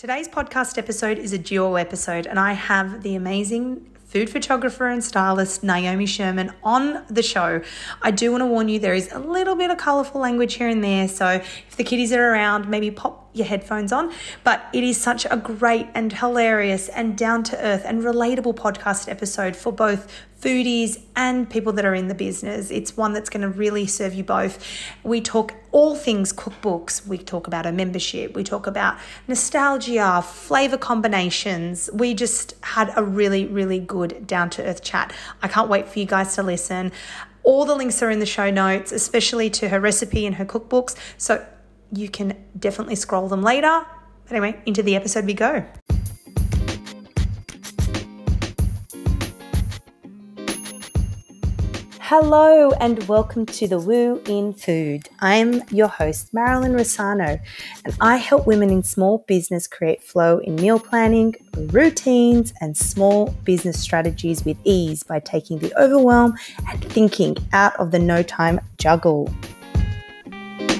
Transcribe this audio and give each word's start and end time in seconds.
Today's 0.00 0.28
podcast 0.28 0.78
episode 0.78 1.18
is 1.18 1.34
a 1.34 1.38
duo 1.38 1.74
episode, 1.74 2.26
and 2.26 2.38
I 2.38 2.54
have 2.54 3.02
the 3.02 3.16
amazing 3.16 3.86
food 4.06 4.30
photographer 4.30 4.88
and 4.88 5.04
stylist 5.04 5.62
Naomi 5.62 6.06
Sherman 6.06 6.54
on 6.62 7.04
the 7.10 7.22
show. 7.22 7.60
I 8.00 8.10
do 8.10 8.30
want 8.30 8.40
to 8.40 8.46
warn 8.46 8.70
you 8.70 8.78
there 8.78 8.94
is 8.94 9.12
a 9.12 9.18
little 9.18 9.56
bit 9.56 9.70
of 9.70 9.76
colorful 9.76 10.18
language 10.22 10.54
here 10.54 10.70
and 10.70 10.82
there, 10.82 11.06
so 11.06 11.28
if 11.28 11.76
the 11.76 11.84
kiddies 11.84 12.14
are 12.14 12.32
around, 12.32 12.66
maybe 12.66 12.90
pop 12.90 13.28
your 13.34 13.46
headphones 13.46 13.92
on. 13.92 14.10
But 14.42 14.64
it 14.72 14.84
is 14.84 14.96
such 14.96 15.26
a 15.30 15.36
great 15.36 15.86
and 15.92 16.14
hilarious 16.14 16.88
and 16.88 17.14
down 17.14 17.42
to 17.44 17.62
earth 17.62 17.82
and 17.84 18.02
relatable 18.02 18.54
podcast 18.54 19.06
episode 19.06 19.54
for 19.54 19.70
both 19.70 20.10
foodies 20.40 21.00
and 21.16 21.48
people 21.48 21.72
that 21.74 21.84
are 21.84 21.94
in 21.94 22.08
the 22.08 22.14
business. 22.14 22.70
It's 22.70 22.96
one 22.96 23.12
that's 23.12 23.28
going 23.28 23.42
to 23.42 23.48
really 23.48 23.86
serve 23.86 24.14
you 24.14 24.24
both. 24.24 24.64
We 25.02 25.20
talk 25.20 25.54
all 25.70 25.94
things 25.94 26.32
cookbooks. 26.32 27.06
We 27.06 27.18
talk 27.18 27.46
about 27.46 27.66
a 27.66 27.72
membership. 27.72 28.34
We 28.34 28.42
talk 28.42 28.66
about 28.66 28.98
nostalgia, 29.28 30.22
flavor 30.22 30.78
combinations. 30.78 31.90
We 31.92 32.14
just 32.14 32.54
had 32.62 32.92
a 32.96 33.04
really, 33.04 33.46
really 33.46 33.78
good 33.78 34.26
down 34.26 34.50
to 34.50 34.64
earth 34.64 34.82
chat. 34.82 35.12
I 35.42 35.48
can't 35.48 35.68
wait 35.68 35.88
for 35.88 35.98
you 35.98 36.06
guys 36.06 36.34
to 36.36 36.42
listen. 36.42 36.92
All 37.42 37.64
the 37.64 37.74
links 37.74 38.02
are 38.02 38.10
in 38.10 38.18
the 38.18 38.26
show 38.26 38.50
notes, 38.50 38.92
especially 38.92 39.50
to 39.50 39.68
her 39.68 39.80
recipe 39.80 40.26
and 40.26 40.36
her 40.36 40.44
cookbooks. 40.44 40.96
So 41.18 41.44
you 41.92 42.08
can 42.08 42.36
definitely 42.58 42.96
scroll 42.96 43.28
them 43.28 43.42
later. 43.42 43.84
But 44.26 44.36
Anyway, 44.36 44.60
into 44.64 44.82
the 44.82 44.96
episode 44.96 45.26
we 45.26 45.34
go. 45.34 45.64
Hello 52.12 52.72
and 52.80 53.06
welcome 53.06 53.46
to 53.46 53.68
the 53.68 53.78
Woo 53.78 54.20
in 54.26 54.52
Food. 54.52 55.08
I'm 55.20 55.62
your 55.70 55.86
host, 55.86 56.34
Marylin 56.34 56.74
Rossano, 56.74 57.40
and 57.84 57.96
I 58.00 58.16
help 58.16 58.48
women 58.48 58.68
in 58.68 58.82
small 58.82 59.24
business 59.28 59.68
create 59.68 60.02
flow 60.02 60.38
in 60.38 60.56
meal 60.56 60.80
planning, 60.80 61.36
routines, 61.56 62.52
and 62.60 62.76
small 62.76 63.28
business 63.44 63.78
strategies 63.78 64.44
with 64.44 64.56
ease 64.64 65.04
by 65.04 65.20
taking 65.20 65.60
the 65.60 65.72
overwhelm 65.80 66.34
and 66.68 66.84
thinking 66.86 67.36
out 67.52 67.76
of 67.76 67.92
the 67.92 68.00
no 68.00 68.24
time 68.24 68.58
juggle. 68.76 69.32
I'm 70.26 70.72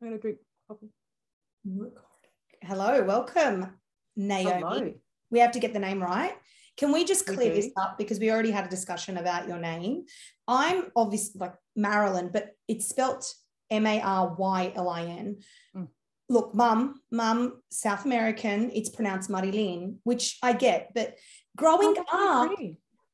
going 0.00 0.12
to 0.12 0.18
drink 0.18 0.38
coffee. 0.68 0.90
Hello, 2.62 3.02
welcome, 3.02 3.70
Naomi. 4.14 4.52
Hello. 4.52 4.94
We 5.32 5.40
have 5.40 5.50
to 5.50 5.58
get 5.58 5.72
the 5.72 5.80
name 5.80 6.00
right. 6.00 6.36
Can 6.78 6.92
we 6.92 7.04
just 7.04 7.26
clear 7.26 7.52
we 7.52 7.60
this 7.60 7.70
up 7.76 7.98
because 7.98 8.20
we 8.20 8.30
already 8.30 8.52
had 8.52 8.64
a 8.64 8.70
discussion 8.70 9.16
about 9.16 9.48
your 9.48 9.58
name? 9.58 10.04
I'm 10.46 10.84
obviously 10.94 11.40
like 11.40 11.54
Marilyn, 11.74 12.30
but 12.32 12.52
it's 12.68 12.88
spelt 12.88 13.34
M 13.68 13.86
A 13.86 14.00
R 14.00 14.34
Y 14.38 14.72
L 14.76 14.88
I 14.88 15.02
N. 15.02 15.40
Mm. 15.76 15.88
Look, 16.28 16.54
mum, 16.54 17.00
mum, 17.10 17.60
South 17.70 18.04
American, 18.04 18.70
it's 18.72 18.90
pronounced 18.90 19.28
Marilyn, 19.28 19.98
which 20.04 20.38
I 20.42 20.52
get, 20.52 20.90
but 20.94 21.16
growing 21.56 21.94
oh, 22.12 22.52
up, 22.52 22.58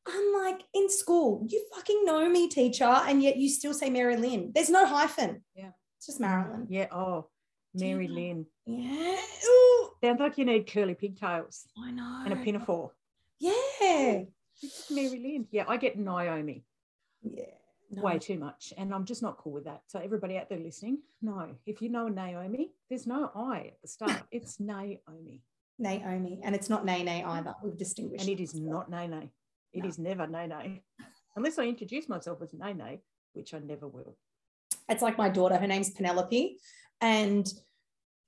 I'm 0.07 0.35
like 0.35 0.61
in 0.75 0.91
school, 0.91 1.47
you 1.49 1.65
fucking 1.75 2.05
know 2.05 2.29
me, 2.29 2.49
teacher, 2.49 2.85
and 2.85 3.23
yet 3.23 3.37
you 3.37 3.49
still 3.49 3.73
say 3.73 3.89
Mary 3.89 4.17
Lynn. 4.17 4.53
There's 4.55 4.69
no 4.69 4.85
hyphen. 4.85 5.43
Yeah. 5.55 5.71
It's 5.97 6.07
just 6.07 6.21
Marilyn. 6.21 6.67
Yeah. 6.69 6.89
Oh, 6.91 7.29
Mary 7.73 8.09
Lynn. 8.09 8.47
Yeah. 8.67 9.17
Ooh. 9.49 9.91
Sounds 10.03 10.21
like 10.21 10.37
you 10.37 10.45
need 10.45 10.71
curly 10.71 10.95
pigtails. 10.95 11.65
I 11.83 11.91
know. 11.93 12.23
And 12.25 12.33
a 12.35 12.37
pinafore. 12.37 12.93
Yeah. 13.41 14.23
Mary 14.91 15.19
Lynn. 15.19 15.47
Yeah, 15.51 15.65
I 15.69 15.77
get 15.77 15.99
Naomi. 15.99 16.65
Yeah. 17.23 17.45
No. 17.91 18.03
Way 18.03 18.19
too 18.19 18.39
much. 18.39 18.73
And 18.77 18.93
I'm 18.95 19.05
just 19.05 19.23
not 19.23 19.37
cool 19.37 19.53
with 19.53 19.65
that. 19.65 19.83
So, 19.87 20.01
everybody 20.01 20.37
out 20.37 20.49
there 20.49 20.59
listening, 20.59 20.99
no, 21.23 21.55
if 21.67 21.81
you 21.81 21.91
know 21.91 22.09
Naomi, 22.09 22.73
there's 22.89 23.07
no 23.07 23.31
I 23.35 23.73
at 23.73 23.83
the 23.83 23.89
start. 23.89 24.23
It's 24.33 24.59
Naomi. 24.59 25.43
Naomi. 25.79 26.41
And 26.43 26.55
it's 26.55 26.71
not 26.71 26.85
Nay 26.85 27.03
Nay 27.03 27.23
either. 27.23 27.55
We've 27.63 27.77
distinguished. 27.77 28.25
And 28.25 28.31
it 28.31 28.43
is 28.43 28.55
not 28.55 28.91
Nay 28.91 29.07
Nay. 29.07 29.31
It 29.73 29.83
no. 29.83 29.89
is 29.89 29.99
never 29.99 30.27
Nay 30.27 30.47
Nay. 30.47 30.83
Unless 31.37 31.59
I 31.59 31.65
introduce 31.65 32.09
myself 32.09 32.41
as 32.43 32.55
Nay 32.55 32.73
Nay, 32.73 33.01
which 33.33 33.55
I 33.55 33.59
never 33.59 33.87
will. 33.87 34.17
It's 34.89 35.03
like 35.03 35.19
my 35.19 35.29
daughter, 35.29 35.57
her 35.57 35.67
name's 35.67 35.91
Penelope. 35.91 36.59
And 37.01 37.47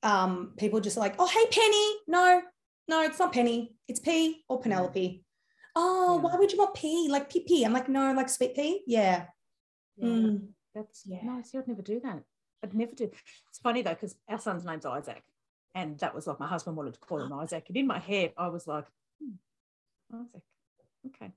um, 0.03 0.55
people 0.57 0.81
just 0.81 0.97
like, 0.97 1.15
oh, 1.19 1.27
hey, 1.27 1.47
Penny. 1.51 1.95
No, 2.09 2.43
no, 2.89 3.03
it's 3.03 3.19
not 3.19 3.33
Penny. 3.33 3.75
It's 3.89 4.01
P 4.01 4.45
or 4.49 4.61
Penelope. 4.61 5.25
Oh, 5.75 6.17
yeah. 6.17 6.23
why 6.23 6.37
would 6.37 6.53
you 6.53 6.59
want 6.59 6.75
P? 6.75 7.09
Like 7.11 7.31
PP? 7.31 7.65
I'm 7.65 7.73
like, 7.73 7.89
no, 7.89 8.13
like 8.13 8.29
sweet 8.29 8.55
pea. 8.55 8.83
Yeah. 8.87 9.27
yeah. 9.97 10.09
Mm. 10.09 10.49
That's 10.75 11.03
yeah. 11.07 11.19
No, 11.23 11.43
see, 11.43 11.59
I'd 11.59 11.69
never 11.69 11.83
do 11.83 12.01
that. 12.01 12.23
I'd 12.63 12.75
never 12.75 12.93
do. 12.95 13.11
It's 13.51 13.59
funny 13.63 13.83
though, 13.83 13.91
because 13.91 14.15
our 14.29 14.39
son's 14.39 14.65
name's 14.65 14.87
Isaac. 14.87 15.23
And 15.75 15.99
that 15.99 16.15
was 16.15 16.27
like 16.27 16.41
my 16.41 16.47
husband 16.47 16.77
wanted 16.77 16.95
to 16.95 17.01
call 17.01 17.21
him 17.21 17.33
Isaac. 17.41 17.67
And 17.69 17.77
in 17.77 17.87
my 17.87 17.99
head, 17.99 18.33
I 18.39 18.49
was 18.49 18.67
like, 18.67 18.87
hmm, 19.21 20.17
Isaac. 20.17 20.43
Okay. 21.07 21.33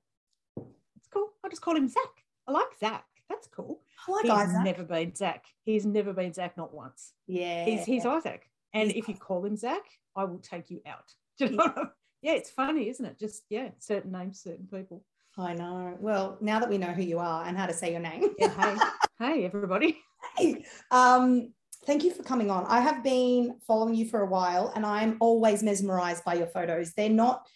It's 0.96 1.08
cool. 1.12 1.30
I'll 1.44 1.50
just 1.50 1.62
call 1.62 1.76
him 1.76 1.88
Zach. 1.88 2.24
I 2.48 2.52
like 2.52 2.68
Zach. 2.80 3.06
That's 3.30 3.48
cool. 3.48 3.82
I 4.08 4.12
like 4.12 4.24
he's 4.24 4.32
Isaac. 4.32 4.64
never 4.64 4.84
been 4.84 5.16
Zach. 5.16 5.46
He's 5.64 5.86
never 5.86 6.14
been 6.14 6.34
Zach, 6.34 6.58
not 6.58 6.74
once. 6.74 7.14
Yeah. 7.28 7.66
He's, 7.66 7.86
he's 7.86 8.06
Isaac. 8.06 8.50
And 8.74 8.92
he's 8.92 9.04
if 9.04 9.10
you 9.10 9.16
call 9.16 9.46
him 9.46 9.56
Zach, 9.56 9.84
I 10.16 10.24
will 10.24 10.40
take 10.40 10.70
you 10.70 10.82
out. 10.86 11.14
you 11.50 11.50
know 11.52 11.74
yeah. 11.76 11.84
yeah, 12.22 12.34
it's 12.34 12.50
funny, 12.50 12.90
isn't 12.90 13.06
it? 13.06 13.20
Just 13.20 13.44
yeah, 13.50 13.70
certain 13.80 14.12
names, 14.12 14.42
certain 14.42 14.68
people. 14.68 15.04
I 15.38 15.54
know. 15.54 15.96
Well, 16.00 16.38
now 16.42 16.60
that 16.60 16.70
we 16.70 16.78
know 16.78 16.92
who 16.92 17.04
you 17.04 17.20
are 17.20 17.46
and 17.46 17.58
how 17.58 17.66
to 17.66 17.74
say 17.74 17.92
your 17.92 18.02
name. 18.02 18.30
yeah, 18.38 18.50
hey, 18.50 18.78
hey, 19.20 19.46
everybody. 19.46 19.98
Hey, 20.38 20.66
um, 20.92 21.54
thank 21.86 22.04
you 22.04 22.14
for 22.14 22.24
coming 22.24 22.52
on. 22.52 22.66
I 22.66 22.82
have 22.82 23.04
been 23.04 23.56
following 23.66 23.96
you 23.96 24.06
for 24.06 24.22
a 24.22 24.26
while, 24.26 24.74
and 24.76 24.86
I'm 24.86 25.18
always 25.22 25.64
mesmerized 25.64 26.26
by 26.26 26.34
your 26.34 26.48
photos. 26.48 26.94
They're 26.94 27.10
not 27.10 27.48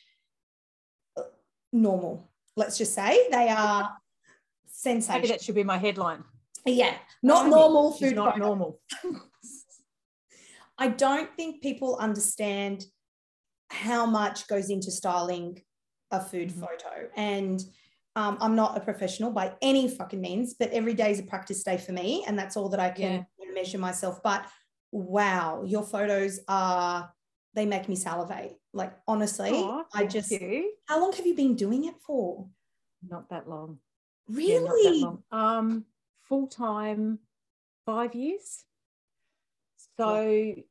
uh, 1.18 1.24
normal. 1.74 2.32
Let's 2.56 2.78
just 2.78 2.94
say 2.94 3.28
they 3.32 3.50
are 3.50 3.92
sensational. 4.68 5.18
Maybe 5.18 5.28
that 5.30 5.42
should 5.42 5.56
be 5.56 5.64
my 5.64 5.78
headline. 5.78 6.24
Yeah, 6.66 6.96
not 7.22 7.48
normal 7.50 7.92
food. 7.92 8.16
Not 8.16 8.38
normal. 8.38 8.80
I 10.78 10.88
don't 10.88 11.30
think 11.36 11.62
people 11.62 11.98
understand 11.98 12.86
how 13.74 14.06
much 14.06 14.48
goes 14.48 14.70
into 14.70 14.92
styling 14.92 15.62
a 16.12 16.22
food 16.22 16.50
mm-hmm. 16.50 16.62
photo. 16.62 17.10
And 17.18 17.62
um, 18.16 18.38
I'm 18.40 18.56
not 18.56 18.78
a 18.78 18.80
professional 18.80 19.32
by 19.32 19.54
any 19.62 19.90
fucking 19.90 20.22
means, 20.22 20.54
but 20.54 20.70
every 20.70 20.94
day 20.94 21.12
is 21.12 21.20
a 21.20 21.24
practice 21.24 21.64
day 21.64 21.78
for 21.78 21.92
me. 21.92 22.24
And 22.28 22.38
that's 22.38 22.56
all 22.56 22.70
that 22.70 22.80
I 22.80 22.92
can 22.92 23.26
yeah. 23.40 23.54
measure 23.54 23.80
myself. 23.80 24.22
But 24.24 24.46
wow, 24.92 25.64
your 25.66 25.84
photos 25.84 26.40
are, 26.48 27.12
they 27.56 27.66
make 27.66 27.90
me 27.90 27.96
salivate. 27.96 28.54
Like, 28.74 28.94
honestly, 29.08 29.52
I 29.94 30.06
just, 30.06 30.32
you. 30.32 30.74
how 30.88 31.02
long 31.02 31.14
have 31.14 31.26
you 31.26 31.36
been 31.36 31.56
doing 31.56 31.86
it 31.86 31.96
for? 32.06 32.48
Not 33.08 33.30
that 33.30 33.50
long. 33.50 33.80
Really? 34.30 35.00
Yeah, 35.00 35.06
long. 35.06 35.24
Um, 35.32 35.86
full 36.24 36.48
time, 36.48 37.20
five 37.86 38.14
years. 38.14 38.64
So, 39.98 40.22
yeah. 40.22 40.64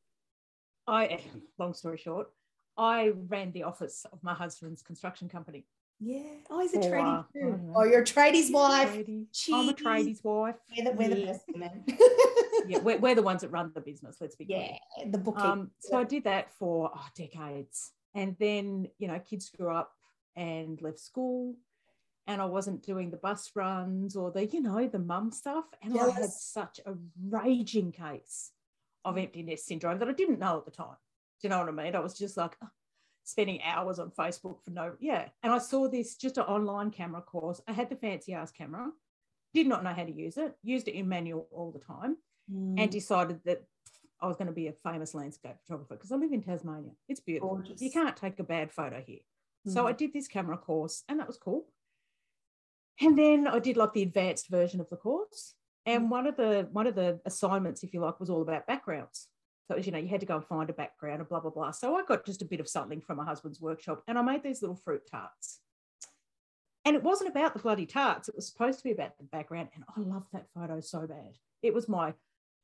I, 0.86 1.20
long 1.58 1.74
story 1.74 1.98
short, 1.98 2.28
I 2.76 3.12
ran 3.28 3.52
the 3.52 3.64
office 3.64 4.06
of 4.12 4.22
my 4.22 4.34
husband's 4.34 4.82
construction 4.82 5.28
company. 5.28 5.66
Yeah. 6.00 6.22
Oh, 6.50 6.60
he's 6.60 6.74
a 6.74 6.78
tradie 6.78 7.24
too. 7.32 7.72
Oh, 7.76 7.84
you're 7.84 8.00
a 8.00 8.04
tradie's 8.04 8.50
wife. 8.50 8.92
Tradie. 8.92 9.26
I'm 9.52 9.68
a 9.68 9.72
tradie's 9.72 10.22
wife. 10.24 10.56
We're 10.76 10.84
the, 10.84 10.92
we're 10.92 11.08
yeah. 11.08 11.14
the 11.14 11.26
best 11.26 11.44
women. 11.48 11.84
yeah, 12.66 12.78
we're, 12.78 12.98
we're 12.98 13.14
the 13.14 13.22
ones 13.22 13.42
that 13.42 13.50
run 13.50 13.70
the 13.72 13.80
business. 13.80 14.16
Let's 14.20 14.34
be 14.34 14.46
clear. 14.46 14.70
Yeah, 14.98 15.04
the 15.10 15.18
bookkeeping. 15.18 15.50
Um, 15.50 15.70
so 15.78 15.96
I 15.96 16.04
did 16.04 16.24
that 16.24 16.52
for 16.58 16.90
oh, 16.92 17.06
decades. 17.16 17.92
And 18.14 18.36
then, 18.40 18.88
you 18.98 19.08
know, 19.08 19.18
kids 19.20 19.50
grew 19.50 19.70
up 19.70 19.92
and 20.34 20.80
left 20.82 20.98
school 20.98 21.54
and 22.26 22.40
I 22.40 22.46
wasn't 22.46 22.82
doing 22.82 23.10
the 23.10 23.16
bus 23.16 23.50
runs 23.54 24.16
or 24.16 24.30
the, 24.30 24.46
you 24.46 24.60
know, 24.60 24.86
the 24.86 24.98
mum 24.98 25.30
stuff. 25.30 25.64
And 25.82 25.94
yes. 25.94 26.08
I 26.08 26.20
had 26.20 26.30
such 26.30 26.80
a 26.84 26.94
raging 27.28 27.92
case 27.92 28.50
of 29.04 29.18
empty 29.18 29.42
nest 29.42 29.66
syndrome 29.66 29.98
that 30.00 30.08
I 30.08 30.12
didn't 30.12 30.38
know 30.38 30.58
at 30.58 30.64
the 30.64 30.70
time. 30.70 30.96
Do 31.42 31.48
you 31.48 31.50
know 31.50 31.58
what 31.58 31.68
I 31.68 31.72
mean? 31.72 31.96
I 31.96 32.00
was 32.00 32.16
just 32.16 32.36
like 32.36 32.56
spending 33.24 33.60
hours 33.62 33.98
on 33.98 34.10
Facebook 34.10 34.62
for 34.62 34.70
no, 34.70 34.92
yeah. 35.00 35.28
And 35.42 35.52
I 35.52 35.58
saw 35.58 35.88
this 35.88 36.14
just 36.14 36.38
an 36.38 36.44
online 36.44 36.90
camera 36.92 37.20
course. 37.20 37.60
I 37.66 37.72
had 37.72 37.90
the 37.90 37.96
fancy 37.96 38.32
ass 38.32 38.52
camera, 38.52 38.90
did 39.52 39.66
not 39.66 39.82
know 39.82 39.92
how 39.92 40.04
to 40.04 40.12
use 40.12 40.36
it, 40.36 40.54
used 40.62 40.86
it 40.86 40.94
in 40.94 41.08
manual 41.08 41.48
all 41.50 41.72
the 41.72 41.80
time, 41.80 42.16
mm. 42.50 42.80
and 42.80 42.90
decided 42.90 43.40
that 43.44 43.64
I 44.20 44.28
was 44.28 44.36
going 44.36 44.46
to 44.46 44.52
be 44.52 44.68
a 44.68 44.72
famous 44.72 45.14
landscape 45.14 45.56
photographer 45.66 45.96
because 45.96 46.12
I 46.12 46.16
live 46.16 46.32
in 46.32 46.42
Tasmania. 46.42 46.92
It's 47.08 47.20
beautiful. 47.20 47.56
Gorgeous. 47.56 47.82
You 47.82 47.90
can't 47.90 48.16
take 48.16 48.38
a 48.38 48.44
bad 48.44 48.72
photo 48.72 49.02
here. 49.04 49.18
Mm. 49.66 49.72
So 49.72 49.86
I 49.86 49.92
did 49.92 50.12
this 50.12 50.28
camera 50.28 50.56
course 50.56 51.02
and 51.08 51.18
that 51.18 51.26
was 51.26 51.38
cool. 51.38 51.66
And 53.00 53.18
then 53.18 53.48
I 53.48 53.58
did 53.58 53.76
like 53.76 53.94
the 53.94 54.02
advanced 54.02 54.48
version 54.48 54.80
of 54.80 54.88
the 54.90 54.96
course. 54.96 55.54
And 55.86 56.04
mm. 56.04 56.08
one 56.10 56.28
of 56.28 56.36
the 56.36 56.68
one 56.70 56.86
of 56.86 56.94
the 56.94 57.20
assignments, 57.24 57.82
if 57.82 57.92
you 57.92 58.00
like, 58.00 58.20
was 58.20 58.30
all 58.30 58.42
about 58.42 58.68
backgrounds. 58.68 59.26
So 59.72 59.76
it 59.76 59.78
was, 59.78 59.86
you 59.86 59.92
know, 59.92 59.98
you 59.98 60.08
had 60.08 60.20
to 60.20 60.26
go 60.26 60.36
and 60.36 60.44
find 60.44 60.68
a 60.68 60.74
background 60.74 61.20
and 61.20 61.28
blah, 61.30 61.40
blah, 61.40 61.50
blah. 61.50 61.70
So 61.70 61.96
I 61.96 62.02
got 62.02 62.26
just 62.26 62.42
a 62.42 62.44
bit 62.44 62.60
of 62.60 62.68
something 62.68 63.00
from 63.00 63.16
my 63.16 63.24
husband's 63.24 63.58
workshop 63.58 64.02
and 64.06 64.18
I 64.18 64.22
made 64.22 64.42
these 64.42 64.60
little 64.60 64.76
fruit 64.76 65.00
tarts. 65.10 65.60
And 66.84 66.94
it 66.94 67.02
wasn't 67.02 67.30
about 67.30 67.54
the 67.54 67.60
bloody 67.60 67.86
tarts. 67.86 68.28
It 68.28 68.36
was 68.36 68.46
supposed 68.48 68.76
to 68.80 68.84
be 68.84 68.92
about 68.92 69.16
the 69.16 69.24
background. 69.24 69.68
And 69.74 69.82
I 69.96 70.00
love 70.00 70.26
that 70.34 70.44
photo 70.54 70.80
so 70.80 71.06
bad. 71.06 71.38
It 71.62 71.72
was 71.72 71.88
my 71.88 72.12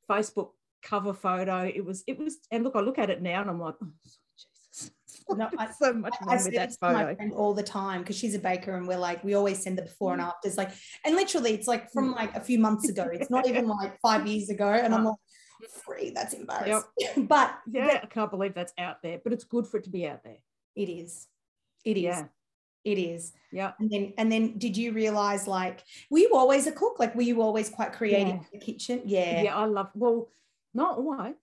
Facebook 0.07 0.51
cover 0.83 1.15
photo. 1.15 1.63
It 1.63 1.83
was, 1.83 2.03
it 2.05 2.19
was, 2.19 2.37
and 2.51 2.63
look, 2.63 2.75
I 2.75 2.81
look 2.81 2.99
at 2.99 3.09
it 3.09 3.23
now 3.23 3.41
and 3.41 3.49
I'm 3.49 3.59
like, 3.59 3.73
oh, 3.81 3.87
Jesus. 4.03 4.91
No, 5.35 5.49
I- 5.57 5.71
so 5.71 5.93
much 5.93 6.15
I 6.21 6.25
wrong 6.25 6.39
say 6.39 6.45
with 6.45 6.55
that 6.55 6.75
photo. 6.79 7.15
friend 7.15 7.33
all 7.33 7.55
the 7.55 7.63
time 7.63 8.01
because 8.01 8.17
she's 8.17 8.35
a 8.35 8.39
baker 8.39 8.75
and 8.75 8.87
we're 8.87 8.97
like 8.97 9.23
we 9.23 9.35
always 9.35 9.61
send 9.61 9.77
the 9.77 9.83
before 9.83 10.13
and 10.13 10.21
mm. 10.23 10.27
afters 10.27 10.57
like 10.57 10.71
and 11.05 11.15
literally 11.15 11.53
it's 11.53 11.67
like 11.67 11.91
from 11.91 12.13
mm. 12.13 12.15
like 12.15 12.35
a 12.35 12.41
few 12.41 12.57
months 12.57 12.89
ago 12.89 13.07
it's 13.11 13.29
not 13.29 13.47
even 13.47 13.67
like 13.67 13.99
five 14.01 14.25
years 14.25 14.49
ago 14.49 14.67
and 14.67 14.91
I'm 14.91 15.03
like 15.03 15.15
free 15.67 16.11
that's 16.11 16.33
embarrassing 16.33 16.83
but 17.27 17.59
Yeah, 17.71 17.99
I 18.03 18.05
can't 18.05 18.31
believe 18.31 18.53
that's 18.53 18.73
out 18.77 19.01
there, 19.03 19.19
but 19.23 19.33
it's 19.33 19.43
good 19.43 19.67
for 19.67 19.77
it 19.77 19.83
to 19.85 19.89
be 19.89 20.07
out 20.07 20.23
there. 20.23 20.37
it 20.75 20.89
is. 20.89 21.27
It 21.85 21.97
is. 21.97 22.03
Yeah, 22.03 22.23
it 22.85 22.97
is. 22.97 23.33
Yeah. 23.51 23.71
and 23.79 23.89
then 23.89 24.13
and 24.17 24.31
then 24.31 24.57
did 24.57 24.75
you 24.77 24.91
realize 24.93 25.47
like 25.47 25.83
were 26.09 26.19
you 26.19 26.31
always 26.33 26.67
a 26.67 26.71
cook? 26.71 26.97
Like 26.99 27.15
were 27.15 27.21
you 27.23 27.41
always 27.41 27.69
quite 27.69 27.93
creative 27.93 28.27
Yeah. 28.27 28.33
in 28.35 28.45
the 28.53 28.59
kitchen? 28.59 29.01
Yeah. 29.05 29.41
Yeah 29.43 29.55
i 29.57 29.65
love 29.65 29.89
well 29.95 30.29
not 30.73 30.97
always. 30.97 31.35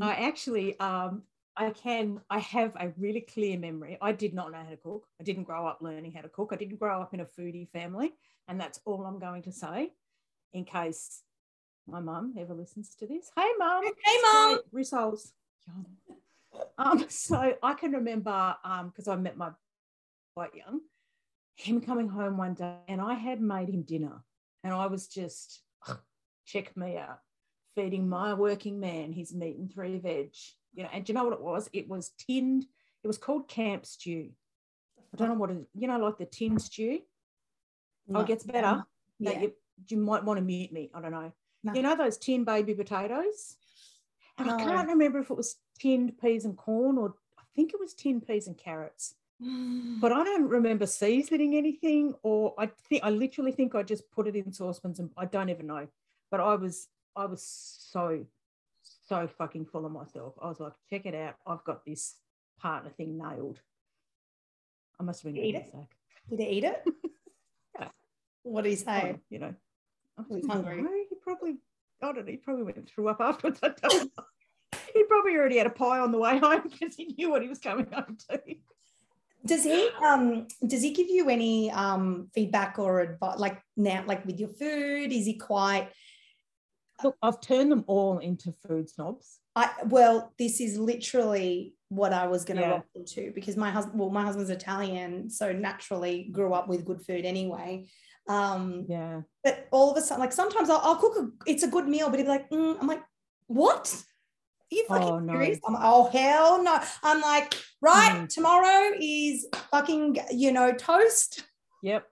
Mm. 0.00 0.04
i 0.04 0.14
actually 0.28 0.78
um 0.80 1.22
i 1.56 1.70
can 1.70 2.20
i 2.30 2.38
have 2.38 2.72
a 2.76 2.92
really 2.98 3.20
clear 3.22 3.58
memory. 3.58 3.96
I 4.00 4.12
did 4.12 4.34
not 4.34 4.50
know 4.52 4.58
how 4.62 4.70
to 4.70 4.76
cook. 4.76 5.06
I 5.20 5.24
didn't 5.24 5.44
grow 5.44 5.66
up 5.66 5.78
learning 5.80 6.12
how 6.12 6.22
to 6.22 6.28
cook. 6.28 6.50
I 6.52 6.56
didn't 6.56 6.78
grow 6.78 7.00
up 7.00 7.14
in 7.14 7.20
a 7.20 7.24
foodie 7.26 7.68
family 7.70 8.14
and 8.48 8.60
that's 8.60 8.80
all 8.84 9.04
i'm 9.04 9.18
going 9.18 9.42
to 9.42 9.52
say 9.52 9.92
in 10.52 10.64
case 10.64 11.22
my 11.86 12.00
mum 12.00 12.34
ever 12.38 12.54
listens 12.54 12.94
to 12.96 13.06
this. 13.06 13.30
Hey 13.36 13.50
mum. 13.58 13.84
Hey 13.84 14.18
mom 14.22 14.58
results 14.72 15.32
um 16.78 17.04
so 17.08 17.54
i 17.62 17.74
can 17.74 17.92
remember 17.92 18.56
um 18.64 18.88
because 18.88 19.08
i 19.08 19.16
met 19.16 19.36
my 19.36 19.50
quite 20.34 20.54
young 20.54 20.80
him 21.56 21.80
coming 21.80 22.08
home 22.08 22.36
one 22.36 22.54
day 22.54 22.76
and 22.88 23.00
i 23.00 23.14
had 23.14 23.40
made 23.40 23.68
him 23.68 23.82
dinner 23.82 24.22
and 24.62 24.72
i 24.72 24.86
was 24.86 25.08
just 25.08 25.62
check 26.46 26.76
me 26.76 26.96
out. 26.96 27.18
Feeding 27.74 28.08
my 28.08 28.32
working 28.32 28.80
man 28.80 29.12
his 29.12 29.34
meat 29.34 29.58
and 29.58 29.70
three 29.70 29.98
veg 29.98 30.34
you 30.74 30.82
know 30.82 30.88
and 30.92 31.04
do 31.04 31.12
you 31.12 31.14
know 31.14 31.24
what 31.24 31.34
it 31.34 31.42
was? 31.42 31.68
It 31.72 31.88
was 31.88 32.12
tinned 32.26 32.64
it 33.04 33.06
was 33.06 33.18
called 33.18 33.48
camp 33.48 33.84
stew. 33.84 34.30
I 35.12 35.16
don't 35.16 35.28
know 35.28 35.34
what 35.34 35.50
it 35.50 35.66
you 35.74 35.86
know 35.86 35.98
like 35.98 36.16
the 36.16 36.24
tin 36.24 36.58
stew? 36.58 37.00
Oh 38.14 38.20
it 38.20 38.26
gets 38.26 38.44
better. 38.44 38.84
Yeah. 39.18 39.40
you, 39.40 39.52
you 39.88 39.98
might 39.98 40.24
want 40.24 40.38
to 40.38 40.44
mute 40.44 40.72
me. 40.72 40.90
I 40.94 41.00
don't 41.00 41.10
know 41.10 41.32
No. 41.64 41.74
you 41.74 41.82
know 41.82 41.96
those 41.96 42.16
tin 42.16 42.44
baby 42.44 42.74
potatoes 42.74 43.56
and 44.38 44.50
i 44.50 44.54
oh. 44.54 44.58
can't 44.58 44.88
remember 44.88 45.18
if 45.18 45.30
it 45.30 45.36
was 45.36 45.56
tinned 45.78 46.18
peas 46.18 46.44
and 46.44 46.56
corn 46.56 46.98
or 46.98 47.14
i 47.38 47.42
think 47.54 47.72
it 47.72 47.80
was 47.80 47.94
tinned 47.94 48.26
peas 48.26 48.46
and 48.46 48.56
carrots 48.56 49.14
mm. 49.42 50.00
but 50.00 50.12
I 50.12 50.24
don't 50.24 50.48
remember 50.48 50.86
seasoning 50.86 51.56
anything, 51.56 52.14
or 52.22 52.54
I 52.58 52.70
think 52.88 53.04
I 53.04 53.10
literally 53.10 53.52
think 53.52 53.74
I 53.74 53.82
just 53.82 54.10
put 54.10 54.26
it 54.26 54.36
in 54.36 54.52
saucepans, 54.52 54.98
and 54.98 55.10
I 55.16 55.26
don't 55.26 55.50
even 55.50 55.66
know. 55.66 55.88
But 56.30 56.40
I 56.40 56.54
was 56.54 56.88
I 57.14 57.26
was 57.26 57.42
so 57.42 58.24
so 59.08 59.26
fucking 59.26 59.66
full 59.66 59.86
of 59.86 59.92
myself. 59.92 60.34
I 60.42 60.48
was 60.48 60.60
like, 60.60 60.72
check 60.90 61.06
it 61.06 61.14
out, 61.14 61.36
I've 61.46 61.64
got 61.64 61.84
this 61.84 62.16
partner 62.60 62.90
thing 62.90 63.18
nailed. 63.18 63.60
I 64.98 65.02
must 65.02 65.22
have 65.22 65.32
been 65.32 65.42
Eat 65.42 65.48
eating 65.56 65.62
it? 65.62 66.36
did 66.36 66.40
he 66.40 66.56
eat 66.56 66.64
it 66.64 66.82
Yeah. 67.78 67.88
what 68.42 68.64
did 68.64 68.70
he 68.70 68.76
say 68.76 69.12
Oh, 69.14 69.20
you 69.28 69.38
know, 69.38 69.54
I 70.18 70.22
was 70.28 70.44
don't 70.44 70.50
hungry. 70.50 71.05
Probably 71.26 71.56
I 72.02 72.12
don't 72.12 72.26
know. 72.26 72.30
He 72.30 72.36
probably 72.36 72.62
went 72.62 72.76
and 72.76 72.88
threw 72.88 73.08
up 73.08 73.20
afterwards. 73.20 73.58
I 73.62 73.68
don't 73.68 74.10
know. 74.16 74.24
He 74.92 75.02
probably 75.04 75.34
already 75.36 75.58
had 75.58 75.66
a 75.66 75.70
pie 75.70 75.98
on 75.98 76.12
the 76.12 76.18
way 76.18 76.38
home 76.38 76.62
because 76.70 76.94
he 76.94 77.14
knew 77.18 77.30
what 77.30 77.42
he 77.42 77.48
was 77.48 77.58
coming 77.58 77.86
home 77.90 78.16
to. 78.30 78.40
Does 79.44 79.64
he 79.64 79.88
um 80.04 80.46
does 80.66 80.82
he 80.82 80.92
give 80.92 81.08
you 81.08 81.28
any 81.28 81.70
um 81.70 82.28
feedback 82.34 82.78
or 82.78 83.00
advice 83.00 83.38
like 83.38 83.60
now 83.76 84.04
like 84.06 84.24
with 84.26 84.38
your 84.38 84.48
food? 84.48 85.12
Is 85.12 85.26
he 85.26 85.34
quite 85.34 85.90
Look, 87.04 87.16
I've 87.22 87.42
turned 87.42 87.70
them 87.70 87.84
all 87.88 88.18
into 88.18 88.52
food 88.66 88.88
snobs. 88.88 89.38
I 89.54 89.70
well, 89.84 90.32
this 90.38 90.60
is 90.60 90.78
literally 90.78 91.74
what 91.88 92.12
I 92.12 92.26
was 92.26 92.44
gonna 92.44 92.62
Yeah. 92.62 92.70
rock 92.70 92.86
into 92.94 93.32
because 93.32 93.56
my 93.56 93.70
husband 93.70 93.98
well, 93.98 94.10
my 94.10 94.22
husband's 94.22 94.50
Italian, 94.50 95.30
so 95.30 95.52
naturally 95.52 96.28
grew 96.32 96.52
up 96.52 96.68
with 96.68 96.84
good 96.84 97.02
food 97.02 97.24
anyway. 97.24 97.86
Um, 98.28 98.86
Yeah. 98.88 99.22
but 99.44 99.68
all 99.70 99.90
of 99.90 99.96
a 99.96 100.00
sudden, 100.00 100.20
like 100.20 100.32
sometimes 100.32 100.68
I'll, 100.70 100.80
I'll 100.82 100.96
cook 100.96 101.16
a 101.16 101.30
it's 101.50 101.62
a 101.62 101.68
good 101.68 101.86
meal, 101.88 102.10
but 102.10 102.18
he'd 102.18 102.24
be 102.24 102.28
like, 102.28 102.50
"Mm," 102.50 102.76
I'm 102.80 102.86
like, 102.86 103.02
what? 103.46 103.94
Are 104.72 104.74
you 104.74 104.84
fucking 104.88 105.08
Oh, 105.08 105.18
no. 105.20 105.32
serious? 105.32 105.60
I'm 105.66 105.74
like, 105.74 105.82
oh 105.84 106.08
hell 106.10 106.62
no. 106.62 106.80
I'm 107.04 107.20
like, 107.20 107.54
right, 107.80 108.22
Mm. 108.24 108.28
tomorrow 108.28 108.96
is 109.00 109.46
fucking, 109.70 110.16
you 110.32 110.50
know, 110.50 110.72
toast. 110.72 111.44
Yep. 111.82 112.04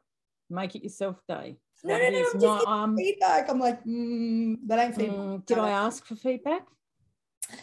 Make 0.51 0.77
it 0.77 0.85
yourself 0.85 1.17
day. 1.29 1.57
No, 1.83 1.97
no, 1.99 2.09
no, 2.11 2.19
is. 2.19 2.35
I'm 2.35 2.41
No, 2.41 2.49
just 2.55 2.67
um, 2.69 2.97
feedback. 2.97 3.51
I'm 3.51 3.59
like, 3.59 3.85
mm, 3.85 4.57
that 4.67 4.79
ain't 4.79 4.95
feedback. 4.95 5.19
mm, 5.19 5.47
did 5.47 5.59
I 5.59 5.71
ask 5.71 6.07
for 6.07 6.15
feedback? 6.15 6.63